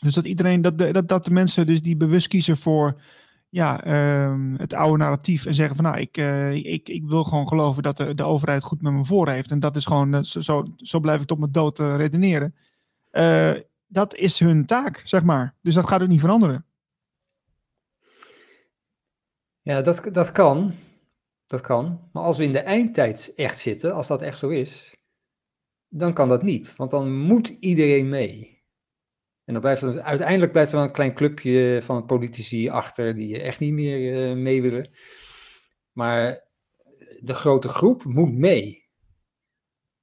[0.00, 3.00] Dus dat iedereen, dat de, dat, dat de mensen dus die bewust kiezen voor
[3.48, 7.48] ja, ehm, het oude narratief en zeggen van nou, ik, eh, ik, ik wil gewoon
[7.48, 9.50] geloven dat de, de overheid goed met me voor heeft.
[9.50, 12.54] En dat is gewoon, eh, zo, zo, blijf ik tot mijn dood redeneren.
[13.86, 15.54] dat is hun taak, zeg maar.
[15.62, 16.64] Dus dat gaat ook niet veranderen.
[19.68, 20.74] Ja, dat, dat kan.
[21.46, 22.08] Dat kan.
[22.12, 24.94] Maar als we in de eindtijd echt zitten, als dat echt zo is,
[25.88, 26.76] dan kan dat niet.
[26.76, 28.62] Want dan moet iedereen mee.
[29.44, 33.40] En dan blijft er, uiteindelijk blijft er wel een klein clubje van politici achter die
[33.40, 34.90] echt niet meer uh, mee willen.
[35.92, 36.48] Maar
[37.18, 38.88] de grote groep moet mee.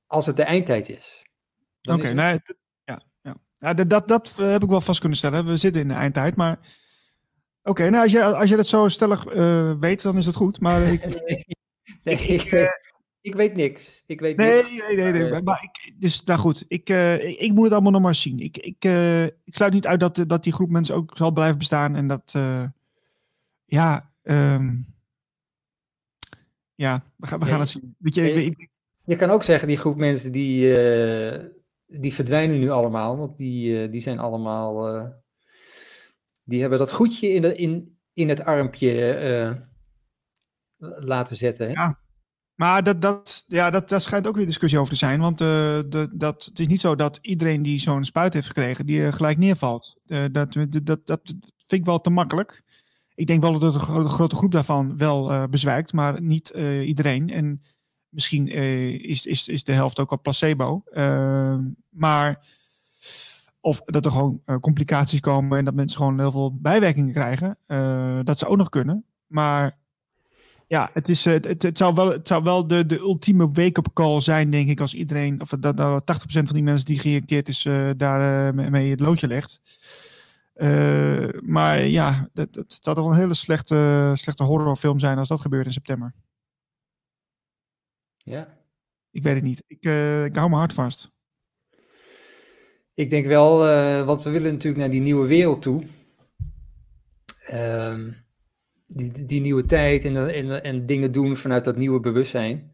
[0.05, 1.25] Als het de eindtijd is.
[1.89, 2.39] Oké, nee,
[2.83, 3.37] ja, ja.
[3.57, 5.45] ja dat, dat, dat heb ik wel vast kunnen stellen.
[5.45, 6.59] We zitten in de eindtijd, maar...
[7.67, 10.59] Oké, nou als je, als je dat zo stellig uh, weet, dan is dat goed.
[10.59, 11.05] Maar ik,
[12.03, 12.67] nee, ik, ik, uh,
[13.21, 14.03] ik weet niks.
[14.05, 14.69] Ik weet nee, niks.
[14.87, 15.31] nee, nee, nee.
[15.31, 18.39] Uh, maar ik, dus nou goed, ik, uh, ik, moet het allemaal nog maar zien.
[18.39, 18.83] Ik, ik,
[19.43, 22.31] ik sluit niet uit dat, dat die groep mensen ook zal blijven bestaan en dat,
[23.65, 24.93] ja, um,
[26.75, 27.95] ja, we gaan, we gaan nee, het zien.
[27.97, 28.69] Weet je,
[29.03, 30.61] je kan ook zeggen, die groep mensen die,
[31.85, 35.13] die verdwijnen nu allemaal, want die, die zijn allemaal,
[36.45, 39.65] die hebben dat goedje in, de, in, in het armpje
[40.95, 41.67] laten zetten.
[41.67, 41.73] Hè?
[41.73, 41.99] Ja.
[42.55, 45.19] Maar dat, dat, ja, dat, daar schijnt ook weer discussie over te zijn.
[45.19, 48.85] Want uh, de, dat, het is niet zo dat iedereen die zo'n spuit heeft gekregen,
[48.85, 49.99] die uh, gelijk neervalt.
[50.31, 50.53] Dat,
[50.83, 51.21] dat, dat
[51.57, 52.63] vind ik wel te makkelijk.
[53.15, 56.49] Ik denk wel dat de grote groep daarvan wel bezwijkt, maar niet
[56.83, 57.29] iedereen.
[57.29, 57.61] En
[58.09, 60.83] misschien is, is, is de helft ook al placebo.
[61.89, 62.45] maar
[63.65, 67.57] of dat er gewoon complicaties komen en dat mensen gewoon heel veel bijwerkingen krijgen.
[68.25, 69.05] dat zou ook nog kunnen.
[69.27, 69.77] Maar
[70.67, 73.87] ja, het, is, het, het, het, zou wel, het zou wel de, de ultieme wake-up
[73.93, 77.47] call zijn, denk ik, als iedereen, of dat, dat 80% van die mensen die geïnjecteerd
[77.47, 79.59] is, uh, daar uh, mee het loodje legt.
[81.41, 85.65] Maar ja, het, het zou toch een hele slechte, slechte horrorfilm zijn als dat gebeurt
[85.65, 86.13] in september.
[88.17, 88.57] Ja.
[89.11, 89.63] Ik weet het niet.
[89.67, 89.85] Ik,
[90.25, 91.13] ik hou mijn hart vast.
[92.95, 93.57] Ik denk wel,
[94.05, 95.83] want we willen natuurlijk naar die nieuwe wereld toe.
[97.45, 98.09] Ehm
[98.87, 102.73] die, die nieuwe tijd en, en, en dingen doen vanuit dat nieuwe bewustzijn.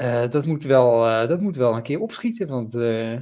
[0.00, 3.18] Uh, dat, moet wel, uh, dat moet wel een keer opschieten, want uh,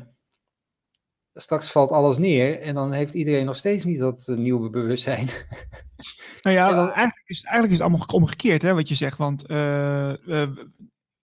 [1.35, 5.29] straks valt alles neer en dan heeft iedereen nog steeds niet dat nieuwe bewustzijn.
[6.43, 9.19] Nou ja, eigenlijk, is, eigenlijk is het allemaal omgekeerd, hè, wat je zegt.
[9.19, 9.47] Want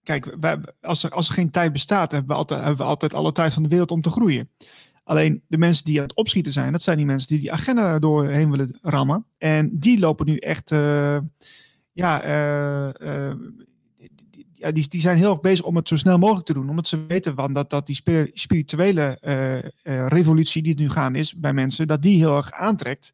[0.02, 0.36] kijk,
[0.80, 3.52] als, er, als er geen tijd bestaat, hebben we, altijd, hebben we altijd alle tijd
[3.52, 4.50] van de wereld om te groeien.
[5.04, 7.98] Alleen de mensen die aan het opschieten zijn, dat zijn die mensen die die agenda
[7.98, 9.26] doorheen willen rammen.
[9.38, 10.70] En die lopen nu echt,
[11.92, 13.32] ja, uh, uh,
[14.54, 16.68] ja die, die zijn heel erg bezig om het zo snel mogelijk te doen.
[16.68, 18.02] Omdat ze weten van dat, dat die
[18.32, 19.18] spirituele
[20.08, 23.12] revolutie die nu gaan is bij mensen, dat die heel erg aantrekt.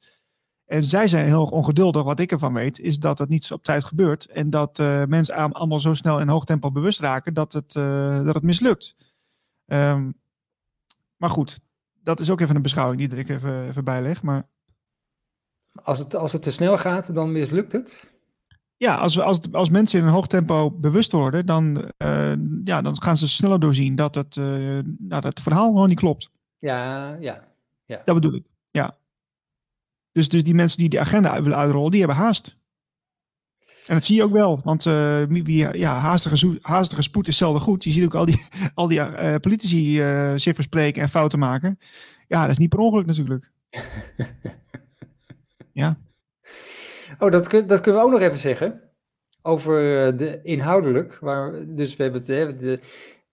[0.69, 2.03] En zij zijn heel erg ongeduldig.
[2.03, 4.27] Wat ik ervan weet, is dat het niet op tijd gebeurt.
[4.27, 4.78] En dat
[5.09, 7.73] mensen allemaal zo snel in hoog tempo bewust raken dat het,
[8.24, 8.95] dat het mislukt.
[9.66, 10.15] Um,
[11.16, 11.59] maar goed,
[12.03, 14.23] dat is ook even een beschouwing die ik even, even bijleg.
[14.23, 14.47] Maar...
[15.82, 18.05] Als, het, als het te snel gaat, dan mislukt het?
[18.77, 22.32] Ja, als, we, als, als mensen in een hoog tempo bewust worden, dan, uh,
[22.65, 26.31] ja, dan gaan ze sneller doorzien dat het, nou, dat het verhaal gewoon niet klopt.
[26.59, 27.45] Ja, ja,
[27.85, 28.03] ja.
[28.05, 28.97] Dat bedoel ik, ja.
[30.19, 32.57] Dus, dus die mensen die die agenda willen uitrollen, die hebben haast.
[33.86, 37.61] En dat zie je ook wel, want uh, wie, ja, haastige, haastige spoed is zelden
[37.61, 37.85] goed.
[37.85, 41.78] Je ziet ook al die, al die uh, politici uh, zich verspreken en fouten maken.
[42.28, 43.51] Ja, dat is niet per ongeluk natuurlijk.
[45.82, 45.99] ja.
[47.19, 48.81] Oh, dat, dat kunnen we ook nog even zeggen.
[49.43, 49.77] Over
[50.16, 51.19] de inhoudelijk.
[51.20, 52.78] Waar, dus we, hebben het, hè, de,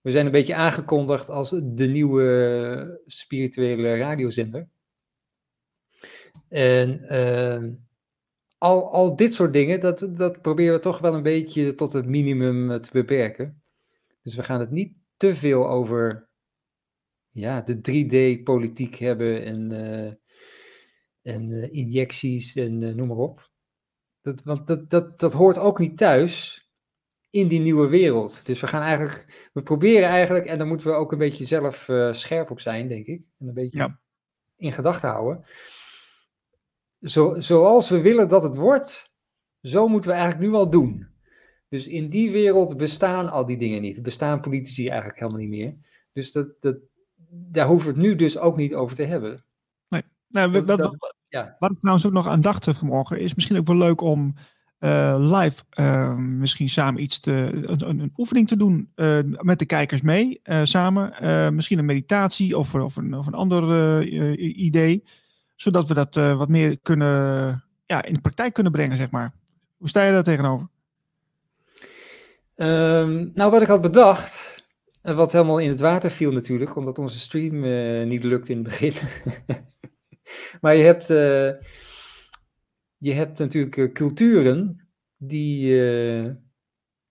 [0.00, 4.68] we zijn een beetje aangekondigd als de nieuwe spirituele radiozender.
[6.48, 7.00] En
[8.58, 12.06] al, al dit soort dingen, dat, dat proberen we toch wel een beetje tot het
[12.06, 13.62] minimum eh, te beperken.
[14.22, 16.28] Dus we gaan het niet te veel over
[17.30, 20.12] ja, de 3D-politiek hebben en, uh,
[21.34, 23.50] en uh, injecties en noem maar op.
[24.20, 26.64] Dat, want dat, dat, dat hoort ook niet thuis
[27.30, 28.46] in die nieuwe wereld.
[28.46, 31.88] Dus we gaan eigenlijk, we proberen eigenlijk, en daar moeten we ook een beetje zelf
[32.10, 33.22] scherp op zijn, denk ik.
[33.38, 34.00] En een beetje ja.
[34.56, 35.44] in gedachten houden
[37.02, 39.10] zo, zoals we willen dat het wordt,
[39.62, 41.06] zo moeten we eigenlijk nu al doen.
[41.68, 44.02] Dus in die wereld bestaan al die dingen niet.
[44.02, 45.74] Bestaan politici eigenlijk helemaal niet meer.
[46.12, 46.76] Dus dat, dat,
[47.28, 49.44] daar hoeven we het nu dus ook niet over te hebben.
[49.88, 50.02] Nee.
[50.28, 51.56] Nou, we, dat, dat, ja.
[51.58, 54.34] Wat ik trouwens ook nog aan dacht vanmorgen, is misschien ook wel leuk om
[54.80, 57.32] uh, live uh, misschien samen iets te,
[57.66, 61.14] een, een oefening te doen uh, met de kijkers mee, samen.
[61.54, 64.02] misschien een meditatie of, of, een, of een ander
[64.38, 65.02] idee
[65.56, 69.32] zodat we dat uh, wat meer kunnen ja, in de praktijk kunnen brengen, zeg maar.
[69.76, 70.68] Hoe sta je daar tegenover?
[72.54, 74.64] Ehm, nou, wat ik had bedacht,
[75.02, 77.60] wat helemaal in het water viel natuurlijk, omdat onze stream
[78.08, 78.92] niet lukt in het begin.
[80.60, 81.06] maar je hebt,
[82.96, 85.74] je hebt natuurlijk culturen die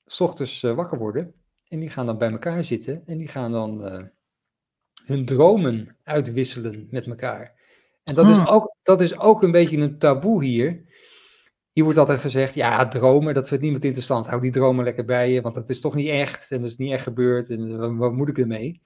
[0.05, 1.33] s ochtends wakker worden
[1.67, 3.81] en die gaan dan bij elkaar zitten en die gaan dan
[5.05, 7.54] hun dromen uitwisselen met elkaar.
[8.05, 8.53] En dat, is Ah.
[8.53, 10.83] ook, dat is ook een beetje een taboe hier.
[11.71, 14.27] Hier wordt altijd gezegd, ja, dromen, dat vindt niemand interessant.
[14.27, 16.77] Hou die dromen lekker bij je, want dat is toch niet echt en dat is
[16.77, 18.81] niet echt gebeurd en wat, wat moet ik ermee?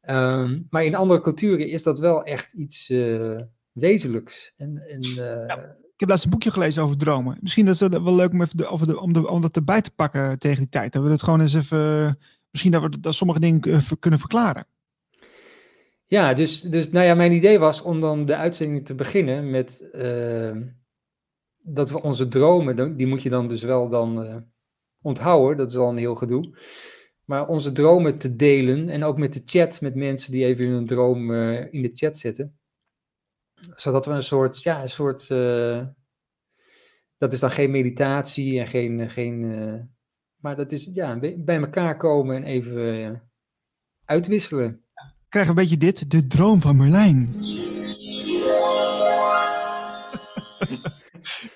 [0.00, 3.40] Ehm, maar in andere culturen is dat wel echt iets eh,
[3.72, 4.52] wezenlijks.
[4.56, 5.56] En, en, eh,
[5.92, 7.38] Ik heb laatst een boekje gelezen over dromen.
[7.40, 9.82] Misschien is het wel leuk om, even de, over de, om, de, om dat erbij
[9.82, 10.92] te pakken tegen die tijd.
[10.92, 12.18] Dat we het gewoon eens even.
[12.50, 14.66] Misschien dat we dat sommige dingen eh, kunnen verklaren.
[16.08, 19.90] Ja, dus, dus nou ja, mijn idee was om dan de uitzending te beginnen met
[19.90, 20.56] eh,
[21.68, 24.36] dat we onze dromen, die moet je dan dus wel dan eh,
[25.02, 26.58] onthouden, dat is al een heel gedoe.
[27.24, 30.86] Maar onze dromen te delen en ook met de chat, met mensen die even hun
[30.86, 32.58] droom eh, in de chat zetten.
[33.76, 35.86] Zodat we een soort, ja, een soort, eh,
[37.18, 39.94] dat is dan geen meditatie en geen, geen
[40.36, 43.22] maar dat is ja, bij elkaar komen en even
[44.04, 44.85] uitwisselen.
[45.26, 46.10] Ik krijg een beetje dit.
[46.10, 47.16] De droom van Merlijn.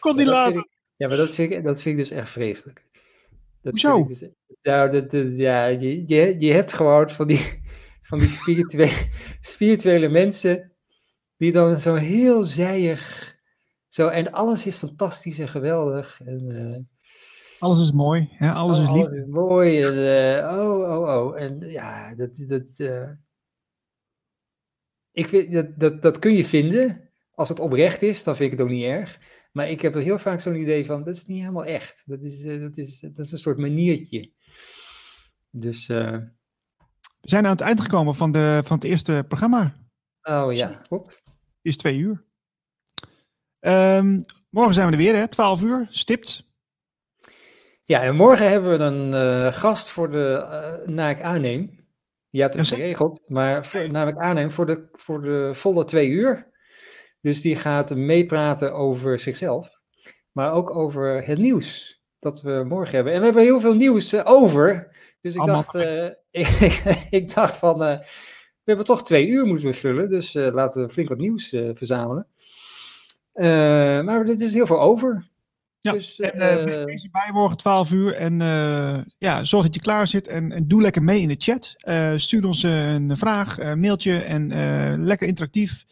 [0.00, 0.60] Kon die later.
[0.60, 2.84] ik- ja, maar dat vind, ik, dat vind ik dus echt vreselijk.
[3.62, 4.06] Dat Hoezo?
[4.06, 4.24] Dus,
[4.62, 7.62] nou, dat, dat- ja, je, je, je hebt gewoon van die,
[8.02, 9.08] van die spirituele,
[9.40, 10.72] spirituele mensen
[11.36, 13.34] die dan zo heel zijig,
[13.88, 16.20] zo, en alles is fantastisch en geweldig.
[16.24, 16.78] En, eh,
[17.58, 18.28] Alles is mooi.
[18.30, 18.52] Hè?
[18.52, 19.06] Alles is oh, lief.
[19.06, 19.82] alles mooi.
[19.82, 19.94] En,
[20.38, 21.40] eh, oh, oh, oh.
[21.40, 23.08] En ja, dat, dat, eh,
[25.12, 27.08] ik vind, dat, dat, dat kun je vinden.
[27.34, 29.18] Als het oprecht is, dan vind ik het ook niet erg.
[29.52, 32.02] Maar ik heb heel vaak zo'n idee van, dat is niet helemaal echt.
[32.06, 34.32] Dat is, eh, dat is, dat is een soort maniertje.
[35.50, 36.16] Dus, eh,
[37.20, 39.74] We zijn aan het eind gekomen van, de, van het eerste programma.
[40.22, 41.22] oh ja, klopt.
[41.62, 42.24] Is twee uur.
[43.60, 44.20] Ehm,
[44.50, 45.28] morgen zijn we er weer, hè?
[45.28, 46.48] 12 uur, stipt.
[47.84, 51.79] Ja, en morgen hebben we een eh, gast voor de, naar ik aanneem.
[52.30, 56.08] Je hebt het geregeld, maar voor, naar ik aanneem voor de, voor de volle twee
[56.08, 56.48] uur.
[57.20, 59.70] Dus die gaat meepraten over zichzelf,
[60.32, 63.12] maar ook over het nieuws dat we morgen hebben.
[63.12, 64.96] En we hebben heel veel nieuws eh, over.
[65.20, 66.06] Dus ik Allemaal dacht, eh,
[66.60, 70.82] ik, ik dacht van, eh, we hebben toch twee uur moeten we vullen, dus laten
[70.82, 72.26] we flink wat nieuws verzamelen.
[74.04, 75.29] Maar er is heel veel over.
[75.82, 78.14] Ja, Dus, En, eh, eh, wees erbij morgen 12 uur.
[78.14, 80.28] En eh, ja, zorg dat je klaar zit.
[80.28, 81.74] En, en doe lekker mee in de chat.
[81.78, 84.18] Eh, stuur ons eh, een vraag, een mailtje.
[84.18, 85.84] En eh, lekker interactief.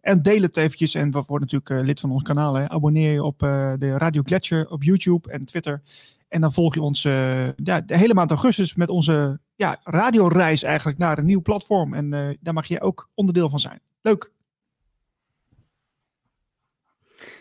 [0.00, 0.94] En deel het eventjes.
[0.94, 2.54] En wat wordt natuurlijk eh, lid van ons kanaal.
[2.54, 2.68] Hè.
[2.68, 5.82] Abonneer je op eh, de Radio Gletscher op YouTube en Twitter.
[6.28, 10.62] En dan volg je ons eh, ja, de hele maand augustus met onze ja, radioreis
[10.62, 11.94] eigenlijk naar een nieuw platform.
[11.94, 13.80] En eh, daar mag je ook onderdeel van zijn.
[14.02, 14.32] Leuk.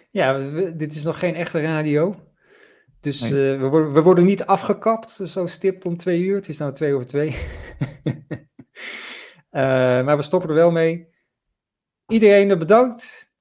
[0.10, 2.16] Ja, we- dit is nog geen echte radio.
[3.02, 3.54] Dus Nee.
[3.54, 6.36] eh, we, worden, we worden niet afgekapt, zo stipt om twee uur.
[6.36, 7.36] Het is nou twee over twee.
[9.50, 9.62] Eh,
[10.06, 11.08] maar we stoppen er wel mee.
[12.08, 13.32] Iedereen eh, bedankt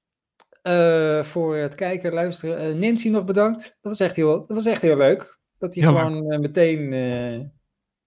[0.61, 2.57] eh, voor het kijken, luisteren.
[2.57, 3.63] Eh, Nancy nog bedankt.
[3.63, 5.39] Dat was echt heel, dat was echt heel leuk.
[5.57, 7.39] Dat hij gewoon eh, meteen, eh,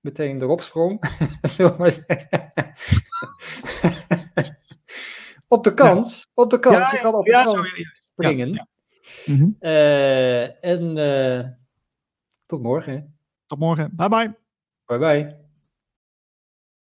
[0.00, 1.00] meteen erop sprong.
[1.78, 2.28] Maar zeggen.
[5.48, 6.30] op de kans.
[6.34, 7.04] Op de kans.
[7.04, 7.90] Op de ja, kans ja, ja.
[8.22, 8.50] Springen.
[8.52, 8.66] Ja,
[9.26, 9.50] Mhm.
[9.58, 11.48] Eh, en eh,
[12.46, 13.16] tot morgen.
[13.46, 13.92] Tot morgen.
[13.96, 14.34] Bye bye.
[14.86, 15.41] Bye bye.